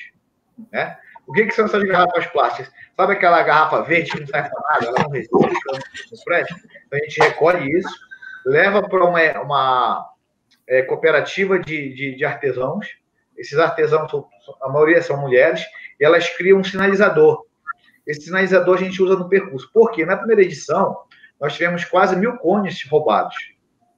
Né? 0.70 0.96
O 1.26 1.32
que, 1.32 1.46
que 1.46 1.54
são 1.54 1.64
essas 1.64 1.82
garrafas 1.84 2.26
plásticas? 2.26 2.70
Sabe 2.96 3.14
aquela 3.14 3.42
garrafa 3.42 3.82
verde 3.82 4.10
que 4.10 4.20
não 4.20 4.26
serve 4.26 4.50
para 4.50 4.62
nada? 4.70 4.86
Ela 4.86 5.02
não 5.04 5.10
resiste? 5.10 5.30
Então 5.34 5.78
a 6.92 6.96
gente 6.98 7.20
recolhe 7.20 7.78
isso, 7.78 7.94
leva 8.44 8.82
para 8.86 9.04
uma, 9.04 9.40
uma 9.40 10.10
é, 10.68 10.82
cooperativa 10.82 11.58
de, 11.58 11.94
de, 11.94 12.16
de, 12.16 12.24
artesãos. 12.24 12.86
Esses 13.36 13.58
artesãos, 13.58 14.10
a 14.60 14.68
maioria 14.68 15.00
são 15.00 15.20
mulheres, 15.20 15.64
e 15.98 16.04
elas 16.04 16.28
criam 16.28 16.58
um 16.58 16.64
sinalizador. 16.64 17.46
Esse 18.06 18.22
sinalizador 18.22 18.76
a 18.76 18.80
gente 18.80 19.02
usa 19.02 19.16
no 19.16 19.28
percurso. 19.28 19.70
Por 19.72 19.90
quê? 19.90 20.04
Na 20.04 20.16
primeira 20.16 20.42
edição, 20.42 20.96
nós 21.40 21.54
tivemos 21.54 21.84
quase 21.84 22.16
mil 22.16 22.36
cones 22.38 22.86
roubados. 22.88 23.36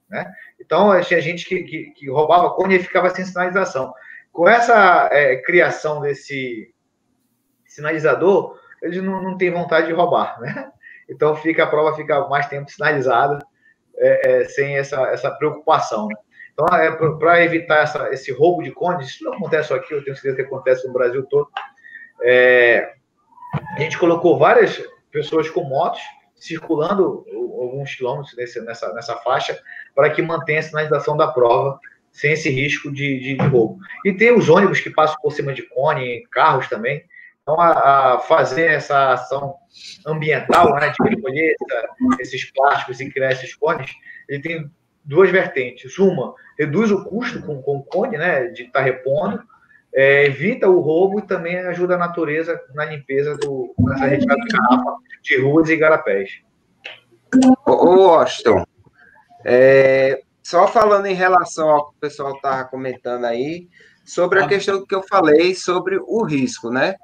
Né? 0.09 0.31
Então, 0.61 0.99
tinha 1.03 1.21
gente 1.21 1.47
que, 1.47 1.63
que, 1.63 1.91
que 1.91 2.11
roubava 2.11 2.51
cone 2.51 2.77
e 2.77 2.83
ficava 2.83 3.11
sem 3.11 3.25
sinalização. 3.25 3.93
Com 4.33 4.49
essa 4.49 5.09
é, 5.13 5.37
criação 5.37 6.01
desse 6.01 6.73
sinalizador, 7.67 8.59
eles 8.83 9.03
não, 9.03 9.23
não 9.23 9.37
têm 9.37 9.51
vontade 9.51 9.87
de 9.87 9.93
roubar. 9.93 10.41
Né? 10.41 10.71
Então, 11.09 11.37
fica 11.37 11.65
a 11.65 11.67
prova 11.67 11.97
fica 11.97 12.27
mais 12.29 12.47
tempo 12.47 12.71
sinalizada, 12.71 13.39
é, 13.97 14.43
é, 14.43 14.45
sem 14.47 14.77
essa, 14.77 15.01
essa 15.09 15.31
preocupação. 15.31 16.09
Né? 16.09 16.15
Então, 16.53 16.67
é, 16.77 16.91
para 16.91 17.45
evitar 17.45 17.83
essa, 17.83 18.09
esse 18.11 18.33
roubo 18.33 18.63
de 18.63 18.71
cones, 18.71 19.09
isso 19.09 19.25
não 19.25 19.35
acontece 19.35 19.69
só 19.69 19.77
aqui, 19.77 19.93
eu 19.93 20.05
tenho 20.05 20.17
certeza 20.17 20.37
que 20.37 20.43
acontece 20.43 20.87
no 20.87 20.93
Brasil 20.93 21.25
todo. 21.27 21.49
É, 22.23 22.95
a 23.77 23.81
gente 23.81 23.99
colocou 23.99 24.39
várias 24.39 24.83
pessoas 25.11 25.49
com 25.51 25.65
motos 25.65 26.01
circulando 26.35 27.25
alguns 27.33 27.95
quilômetros 27.95 28.37
nesse, 28.37 28.61
nessa, 28.61 28.93
nessa 28.93 29.17
faixa 29.17 29.59
para 29.95 30.11
que 30.11 30.21
mantenha 30.21 30.61
a 30.61 30.63
sinalização 30.63 31.17
da 31.17 31.29
prova 31.29 31.79
sem 32.13 32.33
esse 32.33 32.49
risco 32.51 32.93
de, 32.93 33.19
de, 33.19 33.37
de, 33.37 33.47
roubo. 33.47 33.79
E 34.05 34.13
tem 34.13 34.33
os 34.33 34.49
ônibus 34.49 34.81
que 34.81 34.91
passam 34.91 35.17
por 35.21 35.33
cima 35.33 35.53
de 35.53 35.63
cone, 35.63 36.25
carros 36.31 36.69
também. 36.69 37.05
Então, 37.43 37.61
a, 37.61 38.15
a 38.15 38.19
fazer 38.21 38.71
essa 38.71 39.13
ação 39.13 39.57
ambiental, 40.07 40.75
né, 40.77 40.91
de 40.91 41.09
recolher 41.09 41.57
esses 42.21 42.51
plásticos 42.53 43.01
e 43.01 43.11
criar 43.11 43.33
esses 43.33 43.55
cones, 43.55 43.91
ele 44.29 44.41
tem 44.41 44.71
duas 45.05 45.31
vertentes. 45.31 45.99
Uma, 45.99 46.35
reduz 46.59 46.91
o 46.93 47.05
custo 47.05 47.43
com, 47.43 47.61
com 47.61 47.79
o 47.79 47.83
cone, 47.83 48.17
né, 48.17 48.47
de 48.49 48.63
estar 48.63 48.79
tá 48.79 48.85
repondo, 48.85 49.43
é, 49.95 50.27
evita 50.27 50.69
o 50.69 50.81
roubo 50.81 51.21
e 51.21 51.23
também 51.23 51.57
ajuda 51.59 51.95
a 51.95 51.99
natureza 51.99 52.61
na 52.75 52.85
limpeza 52.85 53.37
do, 53.37 53.75
nessa 53.79 54.07
retirada 54.07 54.41
de 54.41 54.49
garrafa 54.49 54.97
de 55.23 55.41
ruas 55.41 55.69
e 55.69 55.77
garapés. 55.77 56.31
Ô, 57.67 58.09
Austin, 58.11 58.65
é, 59.45 60.23
só 60.43 60.67
falando 60.67 61.07
em 61.07 61.15
relação 61.15 61.69
ao 61.71 61.91
que 61.91 61.97
o 61.97 62.01
pessoal 62.01 62.35
estava 62.35 62.65
comentando 62.65 63.25
aí, 63.25 63.69
sobre 64.05 64.41
a 64.41 64.47
questão 64.47 64.85
que 64.85 64.95
eu 64.95 65.03
falei 65.03 65.55
sobre 65.55 65.99
o 65.99 66.23
risco, 66.25 66.71
né? 66.71 66.95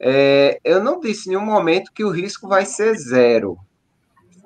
É, 0.00 0.58
eu 0.64 0.82
não 0.82 1.00
disse 1.00 1.28
em 1.28 1.32
nenhum 1.32 1.44
momento 1.44 1.92
que 1.92 2.04
o 2.04 2.10
risco 2.10 2.48
vai 2.48 2.64
ser 2.64 2.94
zero. 2.96 3.56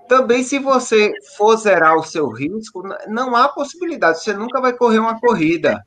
Também, 0.08 0.42
se 0.42 0.58
você 0.58 1.12
for 1.36 1.56
zerar 1.56 1.96
o 1.96 2.02
seu 2.02 2.28
risco, 2.28 2.82
não 3.08 3.34
há 3.34 3.48
possibilidade, 3.48 4.22
você 4.22 4.34
nunca 4.34 4.60
vai 4.60 4.72
correr 4.74 4.98
uma 4.98 5.18
corrida. 5.18 5.82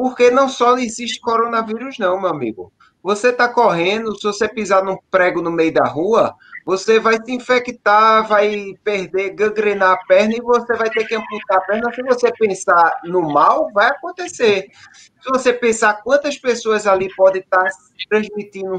Porque 0.00 0.30
não 0.30 0.48
só 0.48 0.78
existe 0.78 1.20
coronavírus, 1.20 1.98
não, 1.98 2.18
meu 2.18 2.30
amigo. 2.30 2.72
Você 3.02 3.28
está 3.28 3.46
correndo, 3.46 4.18
se 4.18 4.22
você 4.22 4.48
pisar 4.48 4.82
num 4.82 4.96
prego 5.10 5.42
no 5.42 5.52
meio 5.52 5.74
da 5.74 5.84
rua, 5.84 6.34
você 6.64 6.98
vai 6.98 7.22
se 7.22 7.30
infectar, 7.30 8.26
vai 8.26 8.72
perder, 8.82 9.34
gangrenar 9.34 9.92
a 9.92 10.06
perna 10.06 10.36
e 10.36 10.40
você 10.40 10.74
vai 10.74 10.88
ter 10.88 11.06
que 11.06 11.14
amputar 11.14 11.58
a 11.58 11.60
perna. 11.60 11.92
Se 11.92 12.02
você 12.02 12.32
pensar 12.32 12.98
no 13.04 13.30
mal, 13.30 13.70
vai 13.74 13.88
acontecer. 13.88 14.68
Se 14.94 15.28
você 15.28 15.52
pensar 15.52 16.02
quantas 16.02 16.38
pessoas 16.38 16.86
ali 16.86 17.14
podem 17.14 17.42
estar 17.42 17.68
transmitindo 18.08 18.72
um 18.72 18.78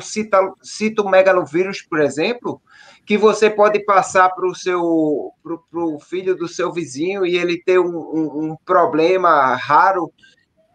citomegalovírus, 0.64 1.84
por 1.84 2.02
exemplo, 2.02 2.60
que 3.06 3.16
você 3.16 3.48
pode 3.48 3.86
passar 3.86 4.30
para 4.30 4.48
o 4.48 4.56
seu 4.56 5.32
pro, 5.44 6.00
filho 6.00 6.36
do 6.36 6.48
seu 6.48 6.74
vizinho 6.74 7.24
e 7.28 7.38
ele 7.38 7.62
ter 7.62 7.78
um, 7.78 7.96
um, 7.96 8.52
um 8.52 8.56
problema 8.66 9.54
raro 9.54 10.12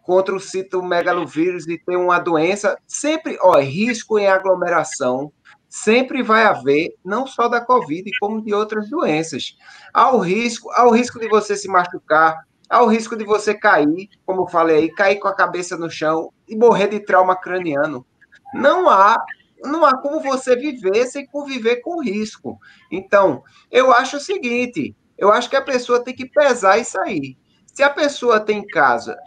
contra 0.07 0.33
o 0.33 0.39
citomegalovírus 0.39 1.67
e 1.67 1.77
ter 1.77 1.97
uma 1.97 2.17
doença, 2.17 2.77
sempre, 2.87 3.37
ó, 3.41 3.59
risco 3.59 4.17
em 4.17 4.25
aglomeração, 4.25 5.33
sempre 5.67 6.23
vai 6.23 6.45
haver, 6.45 6.95
não 7.03 7.27
só 7.27 7.49
da 7.49 7.59
Covid, 7.59 8.09
como 8.17 8.41
de 8.41 8.53
outras 8.53 8.89
doenças. 8.89 9.57
Há 9.93 10.15
o 10.15 10.19
risco, 10.19 10.71
há 10.71 10.87
o 10.87 10.91
risco 10.91 11.19
de 11.19 11.27
você 11.27 11.57
se 11.57 11.67
machucar, 11.67 12.37
há 12.69 12.81
o 12.81 12.87
risco 12.87 13.17
de 13.17 13.25
você 13.25 13.53
cair, 13.53 14.07
como 14.25 14.43
eu 14.43 14.47
falei 14.47 14.77
aí, 14.77 14.95
cair 14.95 15.19
com 15.19 15.27
a 15.27 15.35
cabeça 15.35 15.75
no 15.75 15.89
chão 15.89 16.31
e 16.47 16.55
morrer 16.55 16.87
de 16.87 17.01
trauma 17.01 17.35
craniano. 17.35 18.05
Não 18.53 18.89
há, 18.89 19.21
não 19.61 19.85
há 19.85 20.01
como 20.01 20.21
você 20.21 20.55
viver 20.55 21.05
sem 21.07 21.27
conviver 21.27 21.81
com 21.81 22.01
risco. 22.01 22.57
Então, 22.89 23.43
eu 23.69 23.91
acho 23.91 24.15
o 24.15 24.21
seguinte, 24.21 24.95
eu 25.17 25.33
acho 25.33 25.49
que 25.49 25.57
a 25.57 25.61
pessoa 25.61 26.01
tem 26.01 26.15
que 26.15 26.29
pesar 26.29 26.77
isso 26.77 26.97
aí. 27.01 27.37
Se 27.73 27.83
a 27.83 27.89
pessoa 27.89 28.39
tem 28.39 28.59
em 28.59 28.67
casa 28.67 29.17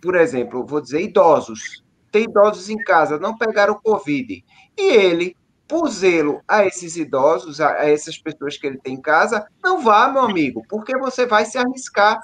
por 0.00 0.14
exemplo, 0.14 0.66
vou 0.66 0.80
dizer 0.80 1.00
idosos, 1.00 1.82
tem 2.10 2.24
idosos 2.24 2.68
em 2.68 2.78
casa, 2.78 3.18
não 3.18 3.36
pegaram 3.36 3.80
Covid, 3.80 4.44
e 4.76 4.82
ele, 4.82 5.36
por 5.68 5.88
zelo 5.88 6.40
a 6.46 6.64
esses 6.66 6.96
idosos, 6.96 7.60
a, 7.60 7.88
essas 7.88 8.18
pessoas 8.18 8.56
que 8.56 8.66
ele 8.66 8.78
tem 8.78 8.94
em 8.94 9.00
casa, 9.00 9.46
não 9.62 9.80
vá, 9.82 10.08
meu 10.08 10.22
amigo, 10.22 10.62
porque 10.68 10.96
você 10.98 11.26
vai 11.26 11.44
se 11.44 11.58
arriscar, 11.58 12.20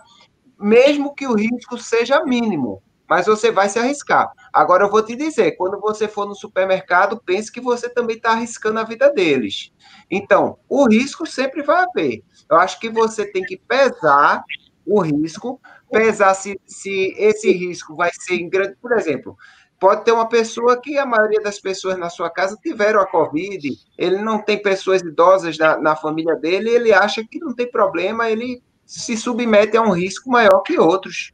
mesmo 0.58 1.14
que 1.14 1.26
o 1.26 1.34
risco 1.34 1.78
seja 1.78 2.24
mínimo, 2.24 2.82
mas 3.08 3.26
você 3.26 3.52
vai 3.52 3.68
se 3.68 3.78
arriscar. 3.78 4.30
Agora 4.52 4.84
eu 4.84 4.90
vou 4.90 5.02
te 5.02 5.14
dizer, 5.14 5.52
quando 5.52 5.80
você 5.80 6.08
for 6.08 6.26
no 6.26 6.34
supermercado, 6.34 7.20
pense 7.24 7.52
que 7.52 7.60
você 7.60 7.88
também 7.88 8.16
está 8.16 8.32
arriscando 8.32 8.80
a 8.80 8.84
vida 8.84 9.12
deles. 9.12 9.72
Então, 10.10 10.58
o 10.68 10.88
risco 10.88 11.24
sempre 11.26 11.62
vai 11.62 11.84
haver. 11.84 12.22
Eu 12.50 12.56
acho 12.56 12.80
que 12.80 12.88
você 12.88 13.30
tem 13.30 13.44
que 13.44 13.56
pesar 13.56 14.42
o 14.84 15.00
risco, 15.00 15.60
pesar 15.90 16.34
se, 16.34 16.60
se 16.66 17.14
esse 17.16 17.50
risco 17.52 17.94
vai 17.94 18.10
ser 18.12 18.34
em 18.34 18.48
grande. 18.48 18.76
Por 18.80 18.92
exemplo, 18.92 19.36
pode 19.78 20.04
ter 20.04 20.12
uma 20.12 20.28
pessoa 20.28 20.80
que 20.80 20.98
a 20.98 21.06
maioria 21.06 21.40
das 21.40 21.60
pessoas 21.60 21.98
na 21.98 22.08
sua 22.08 22.30
casa 22.30 22.56
tiveram 22.62 23.00
a 23.00 23.06
Covid, 23.06 23.68
ele 23.96 24.18
não 24.22 24.40
tem 24.40 24.60
pessoas 24.60 25.02
idosas 25.02 25.58
na, 25.58 25.78
na 25.78 25.96
família 25.96 26.34
dele, 26.36 26.70
ele 26.70 26.92
acha 26.92 27.24
que 27.24 27.38
não 27.38 27.54
tem 27.54 27.70
problema, 27.70 28.30
ele 28.30 28.62
se 28.84 29.16
submete 29.16 29.76
a 29.76 29.82
um 29.82 29.90
risco 29.90 30.30
maior 30.30 30.60
que 30.60 30.78
outros. 30.78 31.32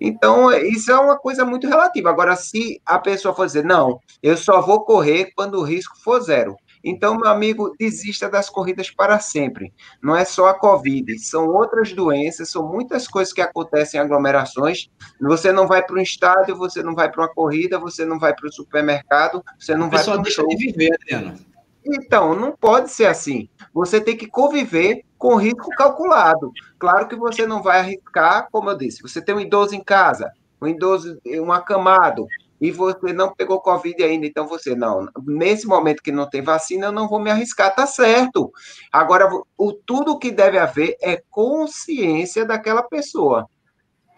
Então, 0.00 0.52
isso 0.52 0.90
é 0.90 0.98
uma 0.98 1.16
coisa 1.16 1.44
muito 1.44 1.66
relativa. 1.68 2.10
Agora, 2.10 2.36
se 2.36 2.80
a 2.84 2.98
pessoa 2.98 3.34
for 3.34 3.46
dizer, 3.46 3.64
não, 3.64 3.98
eu 4.22 4.36
só 4.36 4.60
vou 4.60 4.84
correr 4.84 5.32
quando 5.34 5.54
o 5.54 5.62
risco 5.62 5.96
for 6.02 6.20
zero, 6.20 6.56
Então, 6.84 7.16
meu 7.16 7.30
amigo, 7.30 7.74
desista 7.78 8.28
das 8.28 8.50
corridas 8.50 8.90
para 8.90 9.18
sempre. 9.18 9.72
Não 10.02 10.14
é 10.14 10.24
só 10.24 10.48
a 10.48 10.58
Covid, 10.58 11.18
são 11.18 11.48
outras 11.48 11.94
doenças, 11.94 12.50
são 12.50 12.68
muitas 12.68 13.08
coisas 13.08 13.32
que 13.32 13.40
acontecem 13.40 13.98
em 13.98 14.02
aglomerações. 14.02 14.90
Você 15.18 15.50
não 15.50 15.66
vai 15.66 15.82
para 15.82 15.96
um 15.96 16.02
estádio, 16.02 16.56
você 16.56 16.82
não 16.82 16.94
vai 16.94 17.10
para 17.10 17.22
uma 17.22 17.32
corrida, 17.32 17.78
você 17.78 18.04
não 18.04 18.18
vai 18.18 18.34
para 18.34 18.48
o 18.48 18.52
supermercado, 18.52 19.42
você 19.58 19.74
não 19.74 19.86
a 19.86 19.90
vai 19.90 20.04
para 20.04 20.20
um 20.20 20.24
show. 20.26 20.46
de 20.46 20.56
viver, 20.56 20.92
Adriano. 20.92 21.34
Então, 21.86 22.34
não 22.34 22.52
pode 22.52 22.90
ser 22.90 23.06
assim. 23.06 23.48
Você 23.72 24.00
tem 24.00 24.16
que 24.16 24.26
conviver 24.26 25.04
com 25.18 25.36
risco 25.36 25.68
calculado. 25.76 26.52
Claro 26.78 27.08
que 27.08 27.16
você 27.16 27.46
não 27.46 27.62
vai 27.62 27.80
arriscar, 27.80 28.48
como 28.52 28.68
eu 28.70 28.76
disse, 28.76 29.02
você 29.02 29.22
tem 29.22 29.34
um 29.34 29.40
idoso 29.40 29.74
em 29.74 29.82
casa, 29.82 30.30
um 30.60 30.66
idoso, 30.66 31.18
um 31.26 31.50
acamado, 31.50 32.26
e 32.60 32.70
você 32.70 33.12
não 33.12 33.34
pegou 33.34 33.60
Covid 33.60 34.02
ainda, 34.02 34.26
então 34.26 34.46
você, 34.46 34.74
não, 34.74 35.08
nesse 35.26 35.66
momento 35.66 36.02
que 36.02 36.12
não 36.12 36.28
tem 36.28 36.42
vacina, 36.42 36.86
eu 36.86 36.92
não 36.92 37.08
vou 37.08 37.20
me 37.20 37.30
arriscar, 37.30 37.74
tá 37.74 37.86
certo. 37.86 38.52
Agora, 38.92 39.28
o, 39.58 39.72
tudo 39.72 40.18
que 40.18 40.30
deve 40.30 40.58
haver 40.58 40.96
é 41.02 41.22
consciência 41.30 42.44
daquela 42.44 42.82
pessoa. 42.82 43.48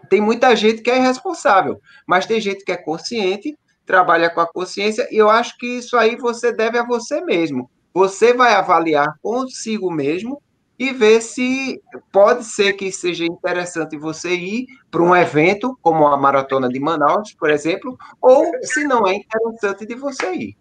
Tem 0.09 0.21
muita 0.21 0.55
gente 0.55 0.83
que 0.83 0.91
é 0.91 0.99
irresponsável, 0.99 1.81
mas 2.07 2.27
tem 2.27 2.41
gente 2.41 2.65
que 2.65 2.73
é 2.73 2.77
consciente, 2.77 3.57
trabalha 3.85 4.31
com 4.31 4.41
a 4.41 4.53
consciência, 4.53 5.09
e 5.11 5.17
eu 5.17 5.29
acho 5.29 5.57
que 5.59 5.67
isso 5.67 5.97
aí 5.97 6.17
você 6.17 6.53
deve 6.53 6.79
a 6.79 6.87
você 6.87 7.21
mesmo. 7.23 7.71
Você 7.95 8.35
vai 8.35 8.53
avaliar 8.53 9.15
consigo 9.23 9.91
mesmo 9.91 10.41
e 10.79 10.93
ver 10.93 11.23
se 11.23 11.81
pode 12.17 12.45
ser 12.45 12.73
que 12.73 12.91
seja 12.91 13.27
interessante 13.27 13.95
você 13.99 14.35
ir 14.35 14.67
para 14.91 15.03
um 15.03 15.15
evento 15.15 15.79
como 15.83 16.07
a 16.07 16.17
Maratona 16.17 16.67
de 16.67 16.81
Manaus, 16.81 17.35
por 17.35 17.51
exemplo, 17.51 17.95
ou 18.23 18.51
se 18.63 18.85
não 18.85 19.07
é 19.07 19.17
interessante 19.17 19.85
de 19.85 19.95
você 19.95 20.33
ir. 20.33 20.57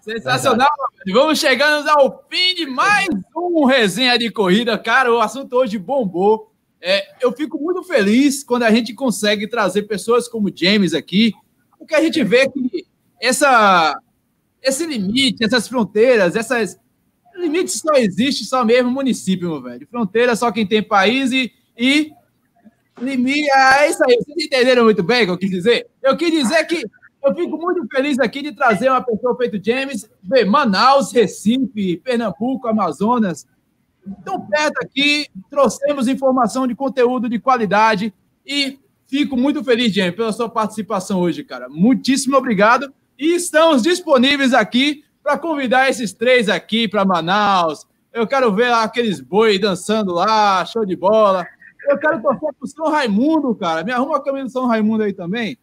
Sensacional, 0.00 0.68
vamos 1.12 1.38
chegando 1.38 1.88
ao 1.88 2.26
fim 2.28 2.56
de 2.56 2.66
mais 2.66 3.06
um 3.36 3.64
resenha 3.64 4.18
de 4.18 4.28
corrida. 4.28 4.76
Cara, 4.76 5.12
o 5.14 5.20
assunto 5.20 5.54
hoje 5.54 5.78
bombou. 5.78 6.52
É, 6.80 7.06
eu 7.24 7.30
fico 7.30 7.60
muito 7.60 7.84
feliz 7.84 8.42
quando 8.42 8.64
a 8.64 8.72
gente 8.72 8.92
consegue 8.92 9.46
trazer 9.46 9.84
pessoas 9.84 10.26
como 10.26 10.50
James 10.52 10.94
aqui, 10.94 11.32
porque 11.78 11.94
a 11.94 12.02
gente 12.02 12.24
vê 12.24 12.50
que 12.50 12.84
essa, 13.20 13.96
esse 14.60 14.84
limite, 14.84 15.44
essas 15.44 15.68
fronteiras, 15.68 16.34
essas 16.34 16.76
limite 17.36 17.70
só 17.70 17.92
existe 17.94 18.44
só 18.44 18.64
mesmo 18.64 18.90
município, 18.90 19.50
meu 19.50 19.62
velho. 19.62 19.86
Fronteira 19.88 20.34
só 20.34 20.50
quem 20.50 20.66
tem 20.66 20.82
país 20.82 21.32
e, 21.32 21.52
e 21.76 22.12
limite. 23.00 23.50
Ah, 23.52 23.84
é 23.84 23.90
isso 23.90 24.02
aí. 24.04 24.16
Vocês 24.16 24.46
entenderam 24.46 24.84
muito 24.84 25.02
bem 25.02 25.22
o 25.22 25.26
que 25.26 25.32
eu 25.32 25.38
quis 25.38 25.50
dizer? 25.50 25.86
Eu 26.02 26.16
quis 26.16 26.30
dizer 26.30 26.64
que 26.66 26.84
eu 27.22 27.34
fico 27.34 27.56
muito 27.58 27.86
feliz 27.88 28.18
aqui 28.18 28.42
de 28.42 28.52
trazer 28.52 28.88
uma 28.88 29.02
pessoa 29.02 29.36
feito 29.36 29.64
James, 29.64 30.08
ver 30.22 30.44
Manaus, 30.44 31.12
Recife, 31.12 31.96
Pernambuco, 31.98 32.68
Amazonas. 32.68 33.46
Tão 34.24 34.40
perto 34.46 34.78
aqui, 34.84 35.26
trouxemos 35.50 36.06
informação 36.06 36.66
de 36.66 36.76
conteúdo 36.76 37.28
de 37.28 37.40
qualidade 37.40 38.14
e 38.46 38.78
fico 39.08 39.36
muito 39.36 39.64
feliz, 39.64 39.92
James, 39.92 40.14
pela 40.14 40.32
sua 40.32 40.48
participação 40.48 41.20
hoje, 41.20 41.42
cara. 41.42 41.68
Muitíssimo 41.68 42.36
obrigado. 42.36 42.92
E 43.18 43.34
estamos 43.34 43.82
disponíveis 43.82 44.54
aqui 44.54 45.02
para 45.26 45.36
convidar 45.36 45.90
esses 45.90 46.12
três 46.12 46.48
aqui 46.48 46.86
para 46.86 47.04
Manaus. 47.04 47.84
Eu 48.12 48.28
quero 48.28 48.54
ver 48.54 48.70
lá 48.70 48.84
aqueles 48.84 49.20
boi 49.20 49.58
dançando 49.58 50.14
lá, 50.14 50.64
show 50.64 50.86
de 50.86 50.94
bola. 50.94 51.44
Eu 51.88 51.98
quero 51.98 52.22
torcer 52.22 52.48
pro 52.56 52.68
São 52.68 52.88
Raimundo, 52.88 53.52
cara. 53.56 53.82
Me 53.82 53.90
arruma 53.90 54.18
a 54.18 54.22
camisa 54.22 54.44
do 54.44 54.50
São 54.52 54.68
Raimundo 54.68 55.02
aí 55.02 55.12
também. 55.12 55.58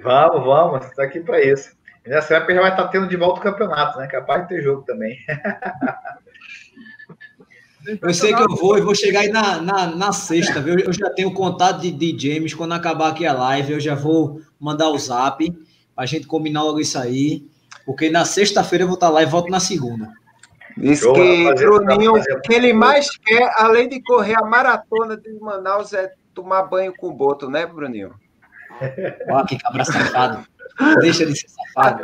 Vamos, 0.00 0.44
vamos. 0.44 0.86
Está 0.86 1.02
aqui 1.02 1.18
para 1.18 1.42
isso. 1.42 1.74
E 2.06 2.08
nessa 2.08 2.36
época 2.36 2.54
já 2.54 2.60
vai 2.60 2.70
estar 2.70 2.84
tá 2.84 2.88
tendo 2.88 3.08
de 3.08 3.16
volta 3.16 3.40
o 3.40 3.42
campeonato, 3.42 3.98
né? 3.98 4.06
Capaz 4.06 4.42
de 4.42 4.50
ter 4.50 4.62
jogo 4.62 4.82
também. 4.82 5.18
Eu 8.02 8.12
sei 8.12 8.34
que 8.34 8.42
eu 8.42 8.56
vou 8.56 8.76
e 8.76 8.80
vou 8.80 8.96
chegar 8.96 9.20
aí 9.20 9.28
na, 9.28 9.62
na, 9.62 9.86
na 9.86 10.12
sexta, 10.12 10.60
viu? 10.60 10.76
Eu 10.76 10.92
já 10.92 11.08
tenho 11.10 11.32
contato 11.32 11.80
de, 11.80 11.92
de 11.92 12.18
James. 12.18 12.52
Quando 12.52 12.72
acabar 12.72 13.10
aqui 13.10 13.24
a 13.24 13.32
live, 13.32 13.74
eu 13.74 13.78
já 13.78 13.94
vou 13.94 14.40
mandar 14.58 14.88
o 14.88 14.98
zap 14.98 15.48
para 15.94 16.02
a 16.02 16.06
gente 16.06 16.26
combinar 16.26 16.64
logo 16.64 16.80
isso 16.80 16.98
aí. 16.98 17.46
Porque 17.86 18.10
na 18.10 18.24
sexta-feira 18.24 18.82
eu 18.82 18.88
vou 18.88 18.96
estar 18.96 19.08
lá 19.08 19.22
e 19.22 19.26
volto 19.26 19.48
na 19.48 19.60
segunda. 19.60 20.12
Diz 20.76 20.98
Show, 20.98 21.14
que 21.14 21.54
Bruninho, 21.54 22.14
o 22.14 22.40
que 22.42 22.52
ele 22.52 22.72
mais 22.72 23.08
quer, 23.16 23.50
além 23.56 23.88
de 23.88 24.02
correr 24.02 24.34
a 24.36 24.44
maratona 24.44 25.16
de 25.16 25.32
Manaus, 25.40 25.94
é 25.94 26.12
tomar 26.34 26.64
banho 26.64 26.92
com 26.98 27.14
boto, 27.14 27.48
né, 27.48 27.64
Bruninho? 27.64 28.12
Olha 29.30 29.46
que 29.46 29.56
cabra 29.56 29.84
safado. 29.84 30.44
Deixa 31.00 31.24
de 31.24 31.34
ser 31.34 31.48
safado. 31.48 32.02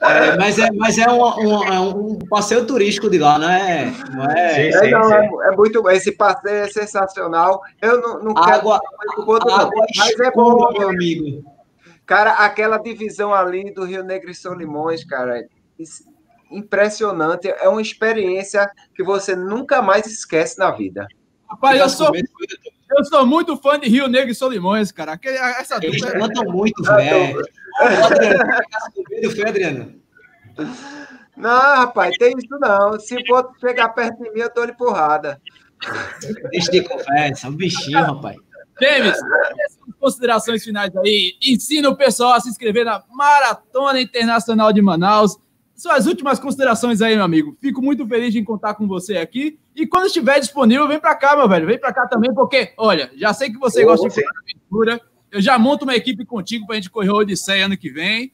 É, 0.00 0.36
mas 0.38 0.58
é, 0.58 0.70
mas 0.72 0.98
é 0.98 1.10
um, 1.10 1.22
um, 1.22 1.64
é 1.64 1.80
um, 1.80 2.18
passeio 2.30 2.64
turístico 2.64 3.10
de 3.10 3.18
lá, 3.18 3.38
não 3.38 3.50
é? 3.50 3.92
Não 4.10 4.30
é, 4.30 4.54
sim, 4.54 4.78
sim, 4.78 4.86
é, 4.86 4.90
não, 4.90 5.12
é, 5.12 5.48
é, 5.48 5.56
muito 5.56 5.90
Esse 5.90 6.12
passeio 6.12 6.64
é 6.64 6.68
sensacional. 6.68 7.60
Eu 7.82 8.00
não, 8.00 8.22
não 8.22 8.38
água, 8.38 8.80
quero 8.80 9.26
boto, 9.26 9.50
água 9.50 9.70
não, 9.70 9.70
mas 9.96 10.20
é 10.20 10.30
bom, 10.30 10.72
meu 10.72 10.88
amigo. 10.88 11.53
Cara, 12.06 12.32
aquela 12.32 12.78
divisão 12.78 13.32
ali 13.32 13.72
do 13.72 13.84
Rio 13.84 14.04
Negro 14.04 14.30
e 14.30 14.34
São 14.34 14.54
Limões, 14.54 15.04
cara, 15.04 15.46
impressionante. 16.50 17.48
É 17.48 17.68
uma 17.68 17.80
experiência 17.80 18.70
que 18.94 19.02
você 19.02 19.34
nunca 19.34 19.80
mais 19.80 20.06
esquece 20.06 20.58
na 20.58 20.70
vida. 20.70 21.06
Rapaz, 21.48 21.80
eu 21.80 21.88
sou, 21.88 22.12
eu 22.14 23.04
sou 23.04 23.26
muito 23.26 23.56
fã 23.56 23.78
de 23.78 23.88
Rio 23.88 24.08
Negro 24.08 24.30
e 24.30 24.34
Solimões, 24.34 24.90
cara. 24.92 25.18
Essa 25.22 25.78
Eles 25.82 26.00
dupla... 26.00 26.18
cantam 26.18 26.44
muito, 26.44 26.82
velho. 26.82 27.42
Foi, 29.34 29.48
Adriano? 29.48 29.94
Não, 31.36 31.76
rapaz, 31.76 32.16
tem 32.18 32.34
isso 32.36 32.58
não. 32.60 32.98
Se 32.98 33.24
for 33.26 33.50
chegar 33.60 33.88
perto 33.90 34.22
de 34.22 34.30
mim, 34.30 34.40
eu 34.40 34.52
dou-lhe 34.54 34.72
porrada. 34.72 35.40
Deixa 36.50 36.70
de 36.70 36.82
conversa, 36.82 37.48
um 37.48 37.56
bichinho, 37.56 37.98
rapaz. 37.98 38.36
James, 38.80 39.16
considerações 40.04 40.62
finais 40.62 40.94
aí. 40.98 41.34
Ensina 41.42 41.88
o 41.88 41.96
pessoal 41.96 42.34
a 42.34 42.40
se 42.40 42.50
inscrever 42.50 42.84
na 42.84 43.02
Maratona 43.10 43.98
Internacional 44.02 44.70
de 44.70 44.82
Manaus. 44.82 45.38
Suas 45.74 46.06
últimas 46.06 46.38
considerações 46.38 47.00
aí, 47.00 47.14
meu 47.14 47.24
amigo. 47.24 47.56
Fico 47.58 47.80
muito 47.80 48.06
feliz 48.06 48.30
de 48.30 48.42
contar 48.42 48.74
com 48.74 48.86
você 48.86 49.16
aqui. 49.16 49.58
E 49.74 49.86
quando 49.86 50.06
estiver 50.06 50.38
disponível, 50.38 50.86
vem 50.86 51.00
para 51.00 51.14
cá, 51.14 51.34
meu 51.34 51.48
velho. 51.48 51.66
Vem 51.66 51.78
para 51.78 51.90
cá 51.90 52.06
também, 52.06 52.34
porque, 52.34 52.74
olha, 52.76 53.10
já 53.16 53.32
sei 53.32 53.50
que 53.50 53.58
você 53.58 53.82
oh, 53.82 53.86
gosta 53.86 54.08
de 54.10 54.22
aventura. 54.42 55.00
Eu 55.32 55.40
já 55.40 55.58
monto 55.58 55.84
uma 55.84 55.96
equipe 55.96 56.26
contigo 56.26 56.66
para 56.66 56.74
a 56.74 56.76
gente 56.76 56.90
correr 56.90 57.08
o 57.08 57.16
Odisseia 57.16 57.64
ano 57.64 57.78
que 57.78 57.88
vem. 57.88 58.30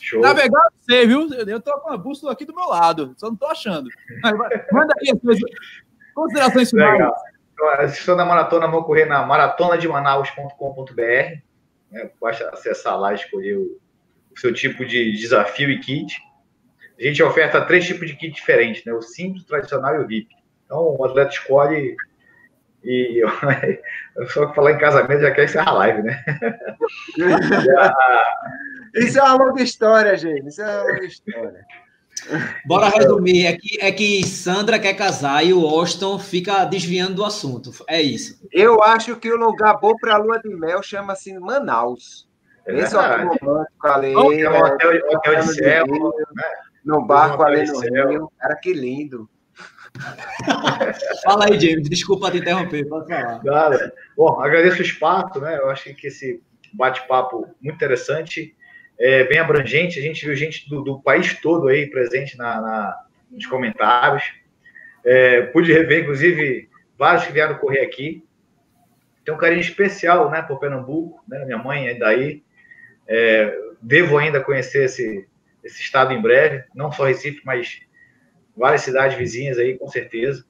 Show. 0.00 0.20
Navegar 0.20 0.62
você, 0.72 1.06
viu? 1.06 1.28
Eu 1.34 1.60
tô 1.60 1.76
com 1.80 1.92
a 1.92 1.98
bússola 1.98 2.32
aqui 2.32 2.44
do 2.44 2.54
meu 2.54 2.66
lado. 2.66 3.14
Só 3.18 3.26
não 3.26 3.36
tô 3.36 3.46
achando. 3.46 3.88
Manda 4.72 4.94
aí 5.00 5.10
as 5.12 5.20
suas 5.20 5.38
considerações 6.14 6.70
finais. 6.70 6.92
Legal. 6.92 7.14
Então, 8.02 8.16
na 8.16 8.24
maratona, 8.24 8.66
vou 8.68 8.84
correr 8.84 9.04
na 9.04 9.24
maratonademanaus.com.br. 9.24 11.00
Né? 11.90 12.10
Basta 12.20 12.48
acessar 12.50 12.98
lá 12.98 13.12
e 13.12 13.16
escolher 13.16 13.56
o, 13.56 13.78
o, 14.32 14.38
seu 14.38 14.52
tipo 14.52 14.84
de 14.84 15.12
desafio 15.12 15.70
e 15.70 15.78
kit. 15.80 16.16
A 16.98 17.02
gente 17.02 17.22
oferta 17.22 17.64
três 17.64 17.86
tipos 17.86 18.06
de 18.06 18.16
kit 18.16 18.34
diferentes, 18.34 18.84
né? 18.84 18.92
O 18.92 19.00
simples, 19.02 19.42
o 19.42 19.46
tradicional 19.46 19.94
e 19.96 19.98
o 19.98 20.06
VIP. 20.06 20.34
Então, 20.64 20.96
o 20.98 21.04
atleta 21.04 21.30
escolhe 21.30 21.96
e 22.82 23.22
só 24.28 24.46
que 24.46 24.54
falar 24.54 24.72
em 24.72 24.78
casamento 24.78 25.20
já 25.20 25.30
quer 25.30 25.44
encerrar 25.44 25.68
a 25.68 25.74
live, 25.74 26.02
né? 26.02 26.24
Isso 28.94 29.18
é 29.18 29.22
uma 29.22 29.34
longa 29.34 29.62
história, 29.62 30.16
gente. 30.16 30.48
Isso 30.48 30.62
é 30.62 30.64
uma 30.64 30.82
longa 30.84 31.04
história. 31.04 31.66
Bora 32.64 32.88
resumir. 32.88 33.46
É 33.46 33.56
que, 33.56 33.80
é 33.80 33.92
que 33.92 34.26
Sandra 34.26 34.78
quer 34.78 34.94
casar 34.94 35.44
e 35.44 35.52
o 35.52 35.66
Austin 35.66 36.18
fica 36.18 36.64
desviando 36.64 37.14
do 37.14 37.24
assunto. 37.24 37.70
É 37.88 38.00
isso. 38.00 38.40
Eu 38.52 38.82
acho 38.82 39.16
que 39.16 39.30
o 39.30 39.36
lugar 39.36 39.78
bom 39.80 39.94
para 39.96 40.14
a 40.14 40.18
lua 40.18 40.38
de 40.38 40.48
mel 40.54 40.82
chama-se 40.82 41.38
Manaus. 41.38 42.28
É 42.66 42.78
Esse 42.78 42.96
hotel 42.96 43.28
romântico 43.28 43.88
ali. 43.88 44.12
É 44.12 44.50
um 44.50 44.58
hotel, 44.58 45.00
hotel 45.10 45.40
de 45.40 45.54
céu. 45.54 45.84
Rio, 45.86 46.12
né? 46.34 46.44
No 46.84 47.04
barco 47.04 47.42
ali 47.42 47.64
no 47.64 47.80
Rio. 47.80 48.32
Cara, 48.38 48.56
que 48.56 48.72
lindo. 48.72 49.28
Fala 51.24 51.46
aí, 51.46 51.58
James. 51.58 51.88
Desculpa 51.88 52.30
te 52.30 52.38
interromper. 52.38 52.86
Pode 52.88 53.08
falar. 53.08 53.92
Bom, 54.16 54.40
agradeço 54.40 54.78
o 54.78 54.82
espaço, 54.82 55.40
né? 55.40 55.58
Eu 55.58 55.70
acho 55.70 55.94
que 55.94 56.06
esse 56.06 56.42
bate-papo 56.72 57.48
muito 57.60 57.74
interessante 57.74 58.54
é, 59.00 59.24
bem 59.24 59.38
abrangente. 59.38 59.98
A 59.98 60.02
gente 60.02 60.24
viu 60.24 60.36
gente 60.36 60.68
do, 60.68 60.82
do 60.82 61.00
país 61.00 61.34
todo 61.40 61.68
aí 61.68 61.86
presente 61.90 62.36
na, 62.36 62.60
na 62.60 63.04
nos 63.30 63.46
comentários. 63.46 64.24
É, 65.04 65.42
pude 65.42 65.72
rever, 65.72 66.02
inclusive, 66.02 66.68
vários 66.98 67.24
que 67.24 67.32
vieram 67.32 67.56
correr 67.56 67.80
aqui. 67.80 68.22
Tem 69.24 69.34
um 69.34 69.38
carinho 69.38 69.60
especial 69.60 70.30
né, 70.30 70.42
por 70.42 70.58
Pernambuco, 70.58 71.22
né, 71.26 71.44
minha 71.44 71.58
mãe 71.58 71.88
é 71.88 71.94
daí. 71.94 72.42
É, 73.08 73.56
devo 73.80 74.18
ainda 74.18 74.42
conhecer 74.42 74.84
esse, 74.84 75.26
esse 75.64 75.80
estado 75.80 76.12
em 76.12 76.20
breve, 76.20 76.64
não 76.74 76.92
só 76.92 77.04
Recife, 77.04 77.40
mas 77.44 77.80
várias 78.56 78.82
cidades 78.82 79.16
vizinhas 79.16 79.58
aí, 79.58 79.78
com 79.78 79.88
certeza. 79.88 80.44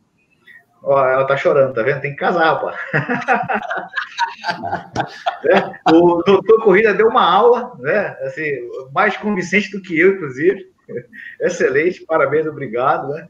Ó, 0.83 1.07
ela 1.07 1.27
tá 1.27 1.37
chorando, 1.37 1.75
tá 1.75 1.83
vendo? 1.83 2.01
Tem 2.01 2.13
que 2.13 2.17
casar, 2.17 2.55
rapaz. 2.55 2.77
é, 5.45 5.93
o 5.93 6.23
doutor 6.23 6.65
Corrida 6.65 6.95
deu 6.95 7.09
uma 7.09 7.23
aula, 7.23 7.75
né? 7.79 8.17
Assim, 8.23 8.51
mais 8.93 9.17
convincente 9.17 9.71
do 9.71 9.83
que 9.83 9.99
eu, 9.99 10.15
inclusive. 10.15 10.71
Excelente, 11.41 12.05
parabéns, 12.07 12.47
obrigado, 12.47 13.09
né? 13.09 13.29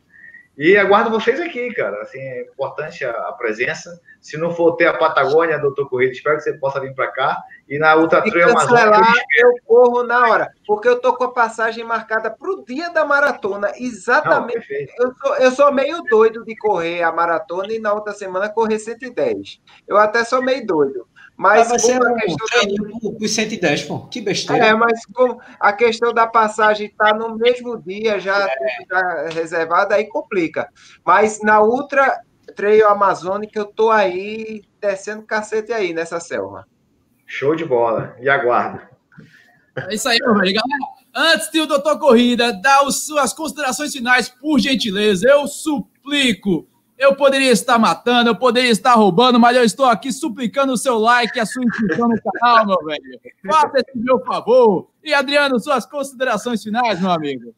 E 0.59 0.77
aguardo 0.77 1.11
vocês 1.11 1.41
aqui, 1.41 1.73
cara. 1.73 2.03
Assim, 2.03 2.19
é 2.19 2.43
importante 2.43 3.05
a, 3.05 3.11
a 3.11 3.33
presença. 3.33 3.99
Se 4.21 4.37
não 4.37 4.51
for 4.51 4.77
ter 4.77 4.87
a 4.87 4.99
Patagônia, 4.99 5.59
doutor 5.59 5.89
Corrida, 5.89 6.13
espero 6.13 6.37
que 6.37 6.43
você 6.43 6.53
possa 6.55 6.81
vir 6.81 6.95
para 6.95 7.11
cá. 7.11 7.43
E 7.69 7.79
na 7.79 7.97
Ultra 7.97 8.23
Trail 8.23 8.51
Amazônia. 8.51 9.01
Eu 9.39 9.55
corro 9.65 10.03
na 10.03 10.29
hora, 10.29 10.53
porque 10.67 10.89
eu 10.89 11.01
tô 11.01 11.17
com 11.17 11.25
a 11.25 11.33
passagem 11.33 11.83
marcada 11.85 12.31
para 12.31 12.51
o 12.51 12.65
dia 12.65 12.91
da 12.91 13.05
maratona. 13.05 13.73
Exatamente. 13.79 14.89
Não, 14.99 15.07
eu, 15.07 15.15
sou, 15.15 15.37
eu 15.37 15.51
sou 15.53 15.73
meio 15.73 16.03
doido 16.03 16.45
de 16.45 16.55
correr 16.57 17.03
a 17.03 17.13
maratona 17.13 17.73
e 17.73 17.79
na 17.79 17.93
outra 17.93 18.13
semana 18.13 18.49
correr 18.49 18.79
110. 18.79 19.61
Eu 19.89 19.97
até 19.97 20.25
sou 20.25 20.43
meio 20.43 20.67
doido. 20.67 21.07
Mas, 21.41 21.71
vai 21.71 21.79
ser 21.79 21.99
um 21.99 22.15
questão 22.17 23.17
da... 23.19 23.29
110, 23.29 23.85
pô. 23.85 24.01
Que 24.09 24.21
besteira. 24.21 24.63
É, 24.63 24.75
mas 24.75 25.07
como 25.07 25.41
a 25.59 25.73
questão 25.73 26.13
da 26.13 26.27
passagem 26.27 26.89
está 26.89 27.15
no 27.15 27.35
mesmo 27.35 27.81
dia, 27.81 28.21
já 28.21 28.47
é. 28.47 29.29
reservada, 29.33 29.95
aí 29.95 30.05
complica. 30.05 30.69
Mas 31.03 31.41
na 31.43 31.63
Ultra 31.63 32.21
Trail 32.55 32.87
Amazônica, 32.87 33.59
eu 33.59 33.65
tô 33.65 33.89
aí 33.91 34.63
descendo 34.83 35.23
cacete 35.23 35.73
aí 35.73 35.95
nessa 35.95 36.21
selva. 36.21 36.69
Show 37.27 37.57
de 37.57 37.65
bola. 37.65 38.15
E 38.21 38.29
aguardo. 38.29 38.83
É 39.89 39.95
isso 39.95 40.11
aí, 40.11 40.19
meu 40.21 40.35
velho. 40.35 40.53
Galera, 40.53 41.33
antes 41.33 41.51
de 41.51 41.59
o 41.59 41.67
Doutor 41.67 41.99
Corrida 41.99 42.53
dar 42.53 42.83
as 42.83 43.07
suas 43.07 43.33
considerações 43.33 43.95
finais, 43.95 44.29
por 44.29 44.59
gentileza, 44.59 45.27
eu 45.27 45.47
suplico 45.47 46.69
eu 47.01 47.17
poderia 47.17 47.51
estar 47.51 47.79
matando, 47.79 48.29
eu 48.29 48.37
poderia 48.37 48.71
estar 48.71 48.93
roubando, 48.93 49.41
mas 49.41 49.57
eu 49.57 49.65
estou 49.65 49.87
aqui 49.87 50.13
suplicando 50.13 50.75
o 50.75 50.77
seu 50.77 50.99
like 50.99 51.39
e 51.39 51.41
a 51.41 51.47
sua 51.47 51.65
inscrição 51.65 52.09
no 52.09 52.21
canal, 52.21 52.67
meu 52.67 52.77
velho. 52.85 53.19
Faça 53.47 53.79
esse 53.79 53.99
meu 53.99 54.23
favor. 54.23 54.91
E, 55.03 55.15
Adriano, 55.15 55.59
suas 55.59 55.87
considerações 55.87 56.63
finais, 56.63 57.01
meu 57.01 57.11
amigo. 57.11 57.55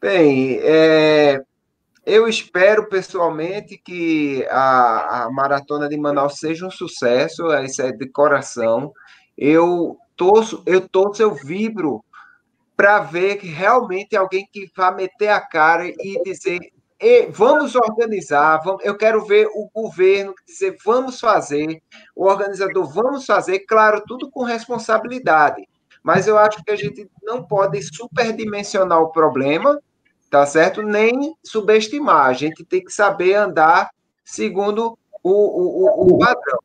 Bem, 0.00 0.58
é, 0.62 1.42
eu 2.06 2.26
espero 2.26 2.88
pessoalmente 2.88 3.76
que 3.76 4.46
a, 4.48 5.24
a, 5.24 5.30
maratona 5.30 5.86
de 5.86 5.98
Manaus 5.98 6.38
seja 6.38 6.66
um 6.66 6.70
sucesso, 6.70 7.54
isso 7.58 7.82
é 7.82 7.92
de 7.92 8.08
coração. 8.08 8.94
Eu 9.36 9.98
torço, 10.16 10.62
eu 10.64 10.88
torço, 10.88 11.20
eu 11.20 11.34
vibro 11.34 12.02
para 12.74 13.00
ver 13.00 13.36
que 13.36 13.46
realmente 13.46 14.16
alguém 14.16 14.48
que 14.50 14.70
vá 14.74 14.90
meter 14.90 15.28
a 15.28 15.38
cara 15.38 15.86
e 15.86 16.22
dizer 16.24 16.60
e 17.00 17.26
vamos 17.28 17.74
organizar, 17.74 18.60
vamos, 18.62 18.84
eu 18.84 18.94
quero 18.96 19.24
ver 19.24 19.46
o 19.54 19.70
governo 19.74 20.34
dizer 20.46 20.76
vamos 20.84 21.18
fazer, 21.18 21.82
o 22.14 22.26
organizador 22.26 22.86
vamos 22.92 23.24
fazer, 23.24 23.60
claro, 23.60 24.02
tudo 24.06 24.30
com 24.30 24.42
responsabilidade, 24.42 25.66
mas 26.02 26.26
eu 26.26 26.36
acho 26.36 26.62
que 26.62 26.70
a 26.70 26.76
gente 26.76 27.10
não 27.22 27.42
pode 27.42 27.80
superdimensionar 27.82 29.00
o 29.00 29.10
problema, 29.10 29.80
tá 30.28 30.44
certo? 30.44 30.82
Nem 30.82 31.34
subestimar, 31.42 32.26
a 32.26 32.32
gente 32.34 32.64
tem 32.64 32.84
que 32.84 32.92
saber 32.92 33.34
andar 33.34 33.90
segundo 34.22 34.98
o, 35.22 35.30
o, 35.32 36.14
o, 36.14 36.18
padrão. 36.18 36.60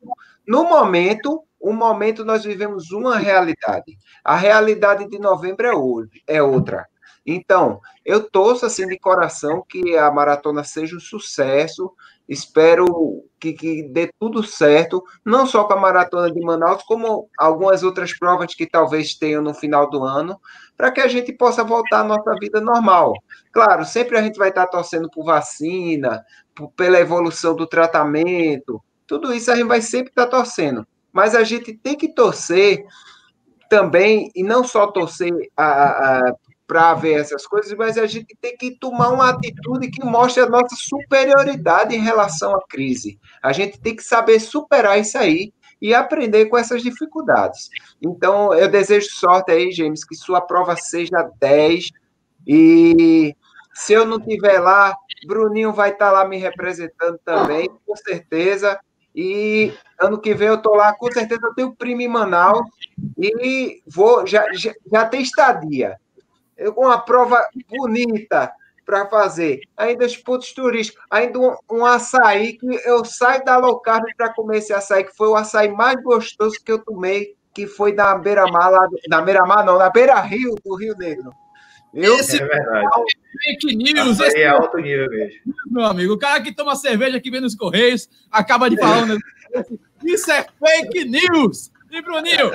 No 0.46 0.64
momento, 0.64 1.42
o 1.58 1.72
momento 1.72 2.24
nós 2.24 2.44
vivemos 2.44 2.90
uma 2.92 3.16
realidade. 3.16 3.98
A 4.24 4.36
realidade 4.36 5.08
de 5.08 5.18
novembro 5.18 5.66
é, 5.66 5.74
hoje, 5.74 6.22
é 6.26 6.42
outra. 6.42 6.86
Então, 7.26 7.80
eu 8.04 8.30
torço 8.30 8.64
assim 8.64 8.86
de 8.86 8.98
coração 8.98 9.64
que 9.68 9.96
a 9.96 10.10
maratona 10.10 10.62
seja 10.62 10.96
um 10.96 11.00
sucesso. 11.00 11.92
Espero 12.28 13.24
que, 13.40 13.52
que 13.52 13.82
dê 13.82 14.10
tudo 14.18 14.42
certo, 14.44 15.02
não 15.24 15.46
só 15.46 15.64
com 15.64 15.72
a 15.72 15.80
maratona 15.80 16.32
de 16.32 16.40
Manaus, 16.40 16.82
como 16.84 17.28
algumas 17.38 17.82
outras 17.82 18.16
provas 18.16 18.54
que 18.54 18.66
talvez 18.66 19.14
tenham 19.14 19.42
no 19.42 19.54
final 19.54 19.90
do 19.90 20.04
ano, 20.04 20.40
para 20.76 20.90
que 20.90 21.00
a 21.00 21.08
gente 21.08 21.32
possa 21.32 21.64
voltar 21.64 22.00
à 22.00 22.04
nossa 22.04 22.34
vida 22.40 22.60
normal. 22.60 23.12
Claro, 23.52 23.84
sempre 23.84 24.18
a 24.18 24.22
gente 24.22 24.38
vai 24.38 24.48
estar 24.48 24.66
torcendo 24.66 25.08
por 25.10 25.24
vacina, 25.24 26.24
por, 26.54 26.70
pela 26.72 26.98
evolução 26.98 27.54
do 27.54 27.66
tratamento, 27.66 28.82
tudo 29.06 29.32
isso 29.32 29.50
a 29.50 29.56
gente 29.56 29.68
vai 29.68 29.80
sempre 29.80 30.10
estar 30.10 30.26
torcendo. 30.26 30.86
Mas 31.12 31.34
a 31.34 31.44
gente 31.44 31.72
tem 31.72 31.96
que 31.96 32.08
torcer 32.08 32.84
também, 33.68 34.30
e 34.34 34.42
não 34.42 34.64
só 34.64 34.86
torcer 34.86 35.32
a, 35.56 35.64
a, 35.64 36.34
para 36.66 36.94
ver 36.94 37.20
essas 37.20 37.46
coisas, 37.46 37.72
mas 37.74 37.96
a 37.96 38.06
gente 38.06 38.36
tem 38.40 38.56
que 38.56 38.76
tomar 38.78 39.10
uma 39.10 39.30
atitude 39.30 39.90
que 39.90 40.04
mostre 40.04 40.42
a 40.42 40.48
nossa 40.48 40.74
superioridade 40.74 41.94
em 41.94 42.00
relação 42.00 42.54
à 42.54 42.60
crise. 42.68 43.18
A 43.42 43.52
gente 43.52 43.80
tem 43.80 43.94
que 43.94 44.02
saber 44.02 44.40
superar 44.40 44.98
isso 44.98 45.16
aí 45.16 45.52
e 45.80 45.94
aprender 45.94 46.46
com 46.46 46.58
essas 46.58 46.82
dificuldades. 46.82 47.68
Então, 48.02 48.52
eu 48.52 48.68
desejo 48.68 49.08
sorte 49.10 49.52
aí, 49.52 49.70
James, 49.70 50.04
que 50.04 50.16
sua 50.16 50.40
prova 50.40 50.74
seja 50.76 51.30
10 51.38 51.90
e 52.46 53.34
se 53.74 53.92
eu 53.92 54.04
não 54.04 54.18
estiver 54.18 54.58
lá, 54.58 54.96
Bruninho 55.26 55.72
vai 55.72 55.90
estar 55.90 56.06
tá 56.06 56.12
lá 56.12 56.26
me 56.26 56.38
representando 56.38 57.18
também, 57.24 57.70
com 57.86 57.96
certeza. 57.96 58.78
E 59.14 59.72
ano 60.00 60.20
que 60.20 60.34
vem 60.34 60.48
eu 60.48 60.56
estou 60.56 60.74
lá, 60.74 60.94
com 60.94 61.10
certeza 61.12 61.40
eu 61.44 61.54
tenho 61.54 61.74
primo 61.74 62.02
em 62.02 62.08
Manaus 62.08 62.66
e 63.18 63.82
vou 63.86 64.26
já, 64.26 64.52
já, 64.52 64.74
já 64.92 65.06
tem 65.06 65.22
estadia 65.22 65.98
uma 66.76 66.98
prova 66.98 67.42
bonita 67.68 68.52
para 68.84 69.06
fazer. 69.06 69.60
Ainda 69.76 70.06
os 70.06 70.16
pontos 70.16 70.52
turísticos, 70.52 71.02
ainda 71.10 71.38
um, 71.38 71.56
um, 71.70 71.84
açaí 71.84 72.56
que 72.56 72.66
eu 72.84 73.04
saio 73.04 73.44
da 73.44 73.56
low 73.56 73.80
carb 73.80 74.04
para 74.16 74.32
comer 74.32 74.58
esse 74.58 74.72
açaí, 74.72 75.04
que 75.04 75.16
foi 75.16 75.28
o 75.28 75.34
açaí 75.34 75.68
mais 75.68 76.00
gostoso 76.02 76.56
que 76.64 76.70
eu 76.70 76.78
tomei, 76.78 77.34
que 77.52 77.66
foi 77.66 77.92
na 77.92 78.16
beira-mar, 78.16 78.70
lá, 78.70 78.88
na 79.08 79.20
beira-mar 79.20 79.66
não, 79.66 79.78
na 79.78 79.90
beira-rio 79.90 80.54
do 80.64 80.76
Rio 80.76 80.96
Negro. 80.96 81.32
Eu, 81.92 82.16
esse 82.16 82.36
é 82.36 82.46
verdade. 82.46 82.86
fake 83.42 83.74
news. 83.74 84.20
Esse 84.20 84.42
é 84.42 84.48
alto 84.48 84.76
nível 84.76 85.08
mesmo. 85.08 85.40
Meu 85.70 85.84
amigo, 85.84 86.12
o 86.12 86.18
cara 86.18 86.42
que 86.42 86.54
toma 86.54 86.76
cerveja 86.76 87.20
que 87.20 87.30
vem 87.30 87.40
nos 87.40 87.54
Correios 87.54 88.08
acaba 88.30 88.68
de 88.68 88.76
falar 88.76 89.06
negócio. 89.06 89.80
Isso 90.04 90.30
é 90.30 90.44
fake 90.44 91.04
news. 91.06 91.70
E, 91.96 92.02
Bruninho, 92.02 92.50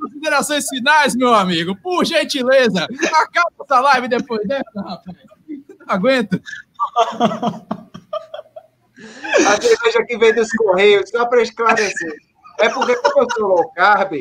considerações 0.00 0.66
finais, 0.68 1.14
meu 1.14 1.34
amigo, 1.34 1.76
por 1.76 2.04
gentileza. 2.04 2.88
Acaba 3.12 3.52
essa 3.62 3.80
live 3.80 4.08
depois 4.08 4.46
dessa, 4.48 4.80
rapaz. 4.80 5.16
Não 5.48 5.86
aguento. 5.86 6.40
A 9.46 9.60
cerveja 9.60 10.04
que 10.06 10.16
vem 10.16 10.34
dos 10.34 10.50
Correios, 10.52 11.10
só 11.10 11.26
para 11.26 11.42
esclarecer. 11.42 12.14
É 12.58 12.70
porque, 12.70 12.96
como 12.96 13.22
eu 13.22 13.26
sou 13.32 13.48
low 13.48 13.70
carb, 13.72 14.12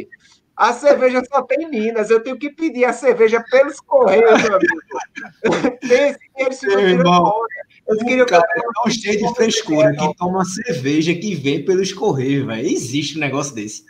a 0.57 0.73
cerveja 0.73 1.21
só 1.31 1.41
tem 1.43 1.69
Minas. 1.69 2.09
Eu 2.09 2.21
tenho 2.21 2.37
que 2.37 2.49
pedir 2.49 2.83
a 2.83 2.91
cerveja 2.91 3.41
pelos 3.49 3.79
Correios, 3.79 4.43
meu 4.43 4.55
amigo. 4.55 5.79
Pense 5.79 6.19
que 6.19 6.43
eles 6.43 6.59
ficam 6.59 6.77
tirando 6.77 7.33
eu 7.87 7.97
queria 7.97 8.25
cara 8.25 8.45
é 8.55 8.61
tão 8.61 8.91
cheio 8.91 9.17
de 9.17 9.35
frescura 9.35 9.91
que 9.95 10.15
toma 10.15 10.45
cerveja 10.45 11.11
que 11.15 11.33
vem 11.33 11.65
pelos 11.65 11.91
Correios, 11.91 12.45
velho. 12.45 12.67
Existe 12.67 13.17
um 13.17 13.21
negócio 13.21 13.55
desse. 13.55 13.83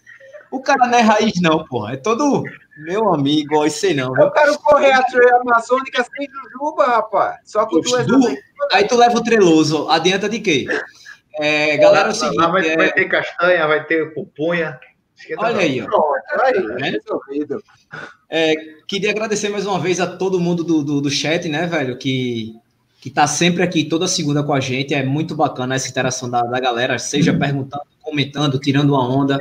O 0.51 0.61
cara 0.61 0.87
não 0.87 0.97
é 0.97 1.01
raiz, 1.01 1.33
não, 1.41 1.63
porra. 1.65 1.93
É 1.93 1.97
todo 1.97 2.43
meu 2.77 3.13
amigo, 3.13 3.57
ó, 3.57 3.69
sei 3.69 3.93
não. 3.93 4.15
Eu 4.17 4.31
quero 4.31 4.57
correr 4.59 4.91
a 4.91 5.03
trilha 5.03 5.35
amazônica 5.37 6.03
sem 6.03 6.27
jujuba, 6.27 6.85
rapaz. 6.85 7.39
Só 7.45 7.65
com 7.65 7.81
duas 7.81 8.05
du... 8.05 8.19
Aí 8.71 8.87
tu 8.87 8.95
leva 8.95 9.17
o 9.17 9.23
treloso. 9.23 9.89
Adianta 9.89 10.29
de 10.29 10.39
quê? 10.39 10.65
É, 11.39 11.77
galera, 11.77 12.09
é 12.09 12.11
o 12.11 12.15
seguinte. 12.15 12.37
vai, 12.37 12.67
é... 12.67 12.75
vai, 12.77 12.91
ter 12.91 13.05
castanha, 13.05 13.67
vai 13.67 13.85
ter 13.85 14.13
pupunha. 14.13 14.79
Olha 15.37 15.57
aí, 15.59 15.81
ó. 15.81 15.85
Pronto, 15.85 16.09
é, 18.29 18.53
queria 18.87 19.11
agradecer 19.11 19.49
mais 19.49 19.65
uma 19.65 19.79
vez 19.79 19.99
a 19.99 20.07
todo 20.07 20.39
mundo 20.39 20.63
do, 20.63 20.83
do, 20.83 21.01
do 21.01 21.09
chat, 21.09 21.49
né, 21.49 21.65
velho, 21.65 21.97
que, 21.97 22.55
que 23.01 23.09
tá 23.09 23.27
sempre 23.27 23.63
aqui 23.63 23.83
toda 23.83 24.07
segunda 24.07 24.43
com 24.43 24.53
a 24.53 24.59
gente. 24.59 24.93
É 24.93 25.03
muito 25.03 25.35
bacana 25.35 25.75
essa 25.75 25.89
interação 25.89 26.29
da, 26.29 26.43
da 26.43 26.59
galera, 26.59 26.97
seja 26.97 27.33
perguntando, 27.33 27.83
comentando, 28.01 28.59
tirando 28.59 28.91
uma 28.91 29.07
onda. 29.07 29.39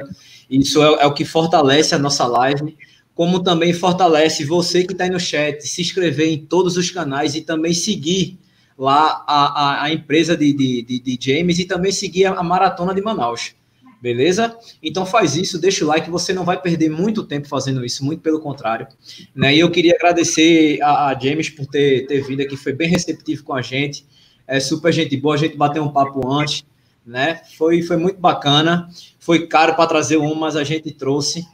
Isso 0.51 0.83
é, 0.83 1.03
é 1.03 1.07
o 1.07 1.13
que 1.13 1.25
fortalece 1.25 1.95
a 1.95 1.99
nossa 1.99 2.27
live, 2.27 2.77
como 3.15 3.43
também 3.43 3.73
fortalece 3.73 4.45
você 4.45 4.85
que 4.85 4.93
está 4.93 5.05
aí 5.05 5.11
no 5.11 5.19
chat, 5.19 5.61
se 5.67 5.83
inscrever 5.83 6.29
em 6.29 6.39
todos 6.39 6.77
os 6.77 6.91
canais 6.91 7.35
e 7.35 7.41
também 7.41 7.75
seguir 7.75 8.39
lá 8.79 9.25
a, 9.27 9.63
a, 9.63 9.85
a 9.85 9.93
empresa 9.93 10.37
de, 10.37 10.53
de, 10.53 10.83
de, 10.83 11.01
de, 11.01 11.19
James 11.21 11.59
e 11.59 11.65
também 11.65 11.91
seguir 11.91 12.27
a, 12.27 12.35
a 12.35 12.43
Maratona 12.45 12.95
de 12.95 13.03
Manaus. 13.03 13.57
Beleza? 14.01 14.57
Então 14.81 15.05
faz 15.05 15.35
isso, 15.35 15.59
deixa 15.59 15.85
o 15.85 15.89
like, 15.89 16.09
você 16.09 16.33
não 16.33 16.45
vai 16.45 16.63
perder 16.63 16.89
muito 16.89 17.25
tempo 17.25 17.49
fazendo 17.49 17.85
isso, 17.85 18.05
muito 18.05 18.21
pelo 18.21 18.39
contrário. 18.39 18.87
Né? 19.35 19.57
E 19.57 19.59
eu 19.59 19.69
queria 19.69 19.97
agradecer 19.97 20.81
a, 20.81 21.09
a 21.09 21.19
James 21.19 21.51
por 21.51 21.67
ter, 21.67 22.07
ter 22.07 22.25
vindo 22.25 22.41
aqui, 22.41 22.57
foi 22.57 22.73
bem 22.73 22.89
receptivo 22.89 23.43
com 23.43 23.55
a 23.55 23.61
gente, 23.61 24.07
é 24.47 24.61
super 24.61 24.93
gente 24.93 25.17
boa, 25.17 25.35
a 25.35 25.39
gente 25.39 25.57
bateu 25.57 25.83
um 25.83 25.91
papo 25.91 26.31
antes, 26.33 26.65
né? 27.09 27.41
Foi, 27.57 27.83
foi 27.83 27.97
muito 27.97 28.21
bacana. 28.21 28.89
Foi 29.19 29.47
caro 29.47 29.75
para 29.75 29.89
trazer 29.89 30.19
um, 30.19 30.35
mas 30.35 30.55
a 30.55 30.63
gente 30.63 30.93
trouxe. 30.93 31.45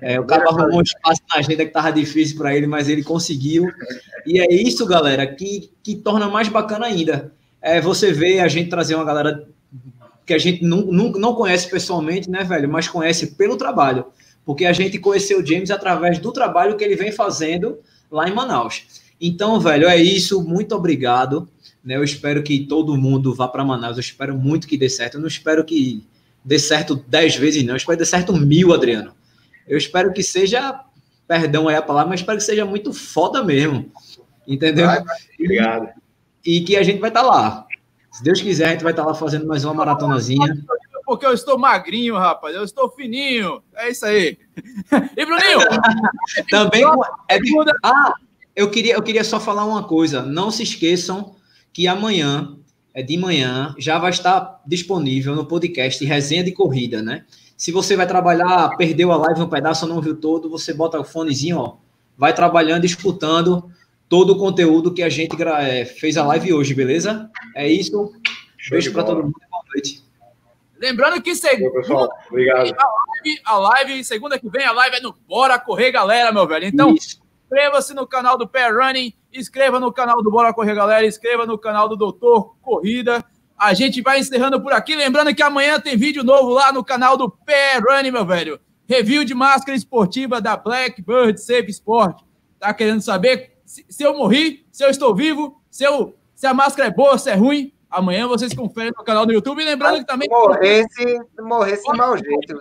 É, 0.00 0.18
o 0.18 0.24
cara 0.24 0.48
arrumou 0.48 0.78
um 0.78 0.82
espaço 0.82 1.20
na 1.28 1.40
agenda 1.40 1.62
que 1.62 1.68
estava 1.68 1.92
difícil 1.92 2.38
para 2.38 2.56
ele, 2.56 2.66
mas 2.66 2.88
ele 2.88 3.04
conseguiu. 3.04 3.70
E 4.26 4.40
é 4.40 4.46
isso, 4.50 4.86
galera, 4.86 5.26
que, 5.26 5.70
que 5.82 5.94
torna 5.94 6.26
mais 6.26 6.48
bacana 6.48 6.86
ainda. 6.86 7.32
é 7.60 7.82
você 7.82 8.12
vê 8.12 8.40
a 8.40 8.48
gente 8.48 8.70
trazer 8.70 8.94
uma 8.94 9.04
galera 9.04 9.46
que 10.24 10.32
a 10.32 10.38
gente 10.38 10.64
não, 10.64 10.86
não, 10.86 11.12
não 11.12 11.34
conhece 11.34 11.68
pessoalmente, 11.68 12.30
né, 12.30 12.42
velho? 12.42 12.66
Mas 12.66 12.88
conhece 12.88 13.34
pelo 13.34 13.58
trabalho. 13.58 14.06
Porque 14.42 14.64
a 14.64 14.72
gente 14.72 14.98
conheceu 14.98 15.40
o 15.40 15.46
James 15.46 15.70
através 15.70 16.18
do 16.18 16.32
trabalho 16.32 16.76
que 16.76 16.84
ele 16.84 16.96
vem 16.96 17.12
fazendo 17.12 17.78
lá 18.10 18.26
em 18.26 18.34
Manaus. 18.34 19.03
Então, 19.20 19.58
velho, 19.60 19.88
é 19.88 19.96
isso. 19.96 20.42
Muito 20.42 20.74
obrigado. 20.74 21.48
Né? 21.84 21.96
Eu 21.96 22.04
espero 22.04 22.42
que 22.42 22.66
todo 22.66 22.96
mundo 22.96 23.34
vá 23.34 23.48
para 23.48 23.64
Manaus. 23.64 23.96
Eu 23.96 24.00
espero 24.00 24.36
muito 24.36 24.66
que 24.66 24.76
dê 24.76 24.88
certo. 24.88 25.14
Eu 25.14 25.20
não 25.20 25.28
espero 25.28 25.64
que 25.64 26.04
dê 26.44 26.58
certo 26.58 26.96
dez 26.96 27.36
vezes, 27.36 27.64
não. 27.64 27.74
Eu 27.74 27.76
espero 27.76 27.96
que 27.98 28.04
dê 28.04 28.08
certo 28.08 28.32
mil, 28.32 28.72
Adriano. 28.72 29.12
Eu 29.66 29.78
espero 29.78 30.12
que 30.12 30.22
seja, 30.22 30.80
perdão 31.26 31.68
aí 31.68 31.76
a 31.76 31.82
palavra, 31.82 32.10
mas 32.10 32.20
espero 32.20 32.38
que 32.38 32.44
seja 32.44 32.64
muito 32.64 32.92
foda 32.92 33.42
mesmo. 33.42 33.90
Entendeu? 34.46 34.86
Vai, 34.86 35.02
obrigado. 35.38 35.88
E, 36.44 36.58
e 36.58 36.64
que 36.64 36.76
a 36.76 36.82
gente 36.82 37.00
vai 37.00 37.10
estar 37.10 37.22
tá 37.22 37.26
lá. 37.26 37.66
Se 38.12 38.22
Deus 38.22 38.40
quiser, 38.40 38.66
a 38.66 38.70
gente 38.72 38.82
vai 38.82 38.92
estar 38.92 39.02
tá 39.02 39.08
lá 39.08 39.14
fazendo 39.14 39.46
mais 39.46 39.64
uma 39.64 39.74
maratonazinha. 39.74 40.64
Porque 41.04 41.26
eu 41.26 41.32
estou 41.32 41.58
magrinho, 41.58 42.14
rapaz. 42.14 42.54
Eu 42.54 42.64
estou 42.64 42.90
fininho. 42.90 43.62
É 43.74 43.90
isso 43.90 44.06
aí. 44.06 44.38
E 45.16 45.26
Bruninho? 45.26 45.58
Também. 46.48 46.82
É 47.28 47.38
de... 47.38 47.52
Ah, 47.82 48.14
eu 48.54 48.70
queria, 48.70 48.94
eu 48.94 49.02
queria 49.02 49.24
só 49.24 49.40
falar 49.40 49.64
uma 49.64 49.84
coisa. 49.84 50.22
Não 50.22 50.50
se 50.50 50.62
esqueçam 50.62 51.34
que 51.72 51.88
amanhã, 51.88 52.56
é 52.92 53.02
de 53.02 53.16
manhã, 53.16 53.74
já 53.78 53.98
vai 53.98 54.10
estar 54.10 54.60
disponível 54.66 55.34
no 55.34 55.46
podcast 55.46 56.04
Resenha 56.04 56.44
de 56.44 56.52
Corrida, 56.52 57.02
né? 57.02 57.24
Se 57.56 57.72
você 57.72 57.96
vai 57.96 58.06
trabalhar, 58.06 58.76
perdeu 58.76 59.10
a 59.10 59.16
live 59.16 59.42
um 59.42 59.48
pedaço, 59.48 59.86
não 59.86 60.00
viu 60.00 60.16
todo, 60.16 60.48
você 60.48 60.72
bota 60.72 61.00
o 61.00 61.04
fonezinho, 61.04 61.58
ó, 61.58 61.76
vai 62.16 62.32
trabalhando, 62.32 62.84
escutando 62.84 63.70
todo 64.08 64.30
o 64.30 64.38
conteúdo 64.38 64.94
que 64.94 65.02
a 65.02 65.08
gente 65.08 65.36
é, 65.42 65.84
fez 65.84 66.16
a 66.16 66.24
live 66.24 66.52
hoje, 66.52 66.74
beleza? 66.74 67.30
É 67.54 67.68
isso. 67.68 68.12
Show 68.56 68.70
Beijo 68.70 68.92
para 68.92 69.04
todo 69.04 69.22
mundo. 69.22 69.34
Boa 69.50 69.64
noite. 69.74 70.04
Lembrando 70.78 71.20
que 71.22 71.34
segunda. 71.34 71.80
Pessoal, 71.80 72.08
obrigado. 72.28 72.74
A 72.78 72.86
live, 73.16 73.40
a 73.44 73.58
live, 73.58 74.04
segunda 74.04 74.38
que 74.38 74.48
vem, 74.48 74.64
a 74.64 74.72
live 74.72 74.96
é 74.96 75.00
no 75.00 75.14
Bora 75.26 75.58
Correr, 75.58 75.90
galera, 75.90 76.30
meu 76.32 76.46
velho. 76.46 76.66
Então, 76.66 76.94
inscreva-se 77.44 77.94
no 77.94 78.06
canal 78.06 78.38
do 78.38 78.48
Pé 78.48 78.68
Running, 78.68 79.12
inscreva 79.32 79.78
no 79.78 79.92
canal 79.92 80.22
do 80.22 80.30
Bora 80.30 80.52
Correr, 80.52 80.74
galera, 80.74 81.06
inscreva 81.06 81.46
no 81.46 81.58
canal 81.58 81.88
do 81.88 81.96
Doutor 81.96 82.56
Corrida. 82.62 83.24
A 83.56 83.74
gente 83.74 84.02
vai 84.02 84.18
encerrando 84.18 84.60
por 84.60 84.72
aqui. 84.72 84.96
Lembrando 84.96 85.34
que 85.34 85.42
amanhã 85.42 85.78
tem 85.78 85.96
vídeo 85.96 86.24
novo 86.24 86.48
lá 86.50 86.72
no 86.72 86.84
canal 86.84 87.16
do 87.16 87.30
Pé 87.30 87.78
Running, 87.78 88.10
meu 88.10 88.24
velho. 88.24 88.58
Review 88.88 89.24
de 89.24 89.34
máscara 89.34 89.76
esportiva 89.76 90.40
da 90.40 90.56
Blackbird 90.56 91.40
Safe 91.40 91.70
Sport. 91.70 92.22
Tá 92.58 92.74
querendo 92.74 93.00
saber 93.00 93.58
se, 93.64 93.84
se 93.88 94.02
eu 94.02 94.16
morri, 94.16 94.66
se 94.72 94.84
eu 94.84 94.90
estou 94.90 95.14
vivo, 95.14 95.60
se, 95.70 95.84
eu, 95.84 96.14
se 96.34 96.46
a 96.46 96.54
máscara 96.54 96.88
é 96.88 96.92
boa, 96.92 97.16
se 97.16 97.30
é 97.30 97.34
ruim? 97.34 97.72
Amanhã 97.94 98.26
vocês 98.26 98.52
conferem 98.52 98.92
no 98.96 99.04
canal 99.04 99.24
do 99.24 99.32
YouTube. 99.32 99.62
E 99.62 99.64
lembrando 99.64 99.98
que 99.98 100.04
também. 100.04 100.28
Morresse, 100.28 101.20
morresse 101.40 101.84
de 101.84 101.96
mau 101.96 102.16
jeito. 102.16 102.60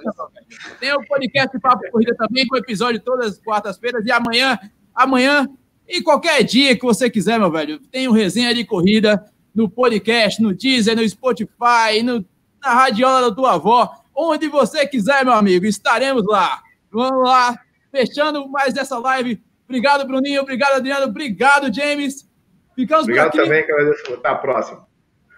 Tem 0.79 0.93
o 0.93 1.03
podcast 1.07 1.59
Papo 1.59 1.89
Corrida 1.91 2.15
também, 2.15 2.45
com 2.45 2.55
episódio 2.55 3.01
todas 3.01 3.33
as 3.33 3.39
quartas-feiras. 3.39 4.05
E 4.05 4.11
amanhã, 4.11 4.59
amanhã, 4.93 5.49
e 5.87 6.03
qualquer 6.03 6.43
dia 6.43 6.75
que 6.75 6.83
você 6.83 7.09
quiser, 7.09 7.39
meu 7.39 7.49
velho, 7.49 7.79
tem 7.79 8.07
o 8.07 8.11
um 8.11 8.13
resenha 8.13 8.53
de 8.53 8.63
corrida 8.63 9.25
no 9.55 9.67
podcast, 9.67 10.39
no 10.39 10.53
Deezer, 10.53 10.95
no 10.95 11.07
Spotify, 11.09 12.03
no, 12.03 12.23
na 12.61 12.73
radiola 12.73 13.29
da 13.29 13.35
tua 13.35 13.53
avó. 13.55 13.91
Onde 14.15 14.47
você 14.47 14.85
quiser, 14.85 15.25
meu 15.25 15.33
amigo, 15.33 15.65
estaremos 15.65 16.23
lá. 16.27 16.61
Vamos 16.91 17.27
lá, 17.27 17.57
fechando 17.91 18.47
mais 18.49 18.77
essa 18.77 18.99
live. 18.99 19.41
Obrigado, 19.65 20.05
Bruninho. 20.05 20.43
Obrigado, 20.43 20.75
Adriano. 20.75 21.07
Obrigado, 21.07 21.73
James. 21.73 22.29
Ficamos 22.75 23.05
Obrigado 23.05 23.31
por 23.31 23.39
aqui. 23.39 23.49
também, 23.49 23.65
que 23.65 23.71
eu 23.71 24.15
Até 24.15 24.29
a 24.29 24.35
próxima. 24.35 24.92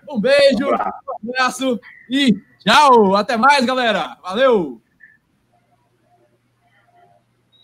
Um 0.09 0.19
beijo, 0.19 0.69
um 0.69 1.29
abraço 1.29 1.79
e 2.09 2.33
tchau. 2.59 3.15
Até 3.15 3.37
mais, 3.37 3.65
galera. 3.65 4.17
Valeu. 4.21 4.81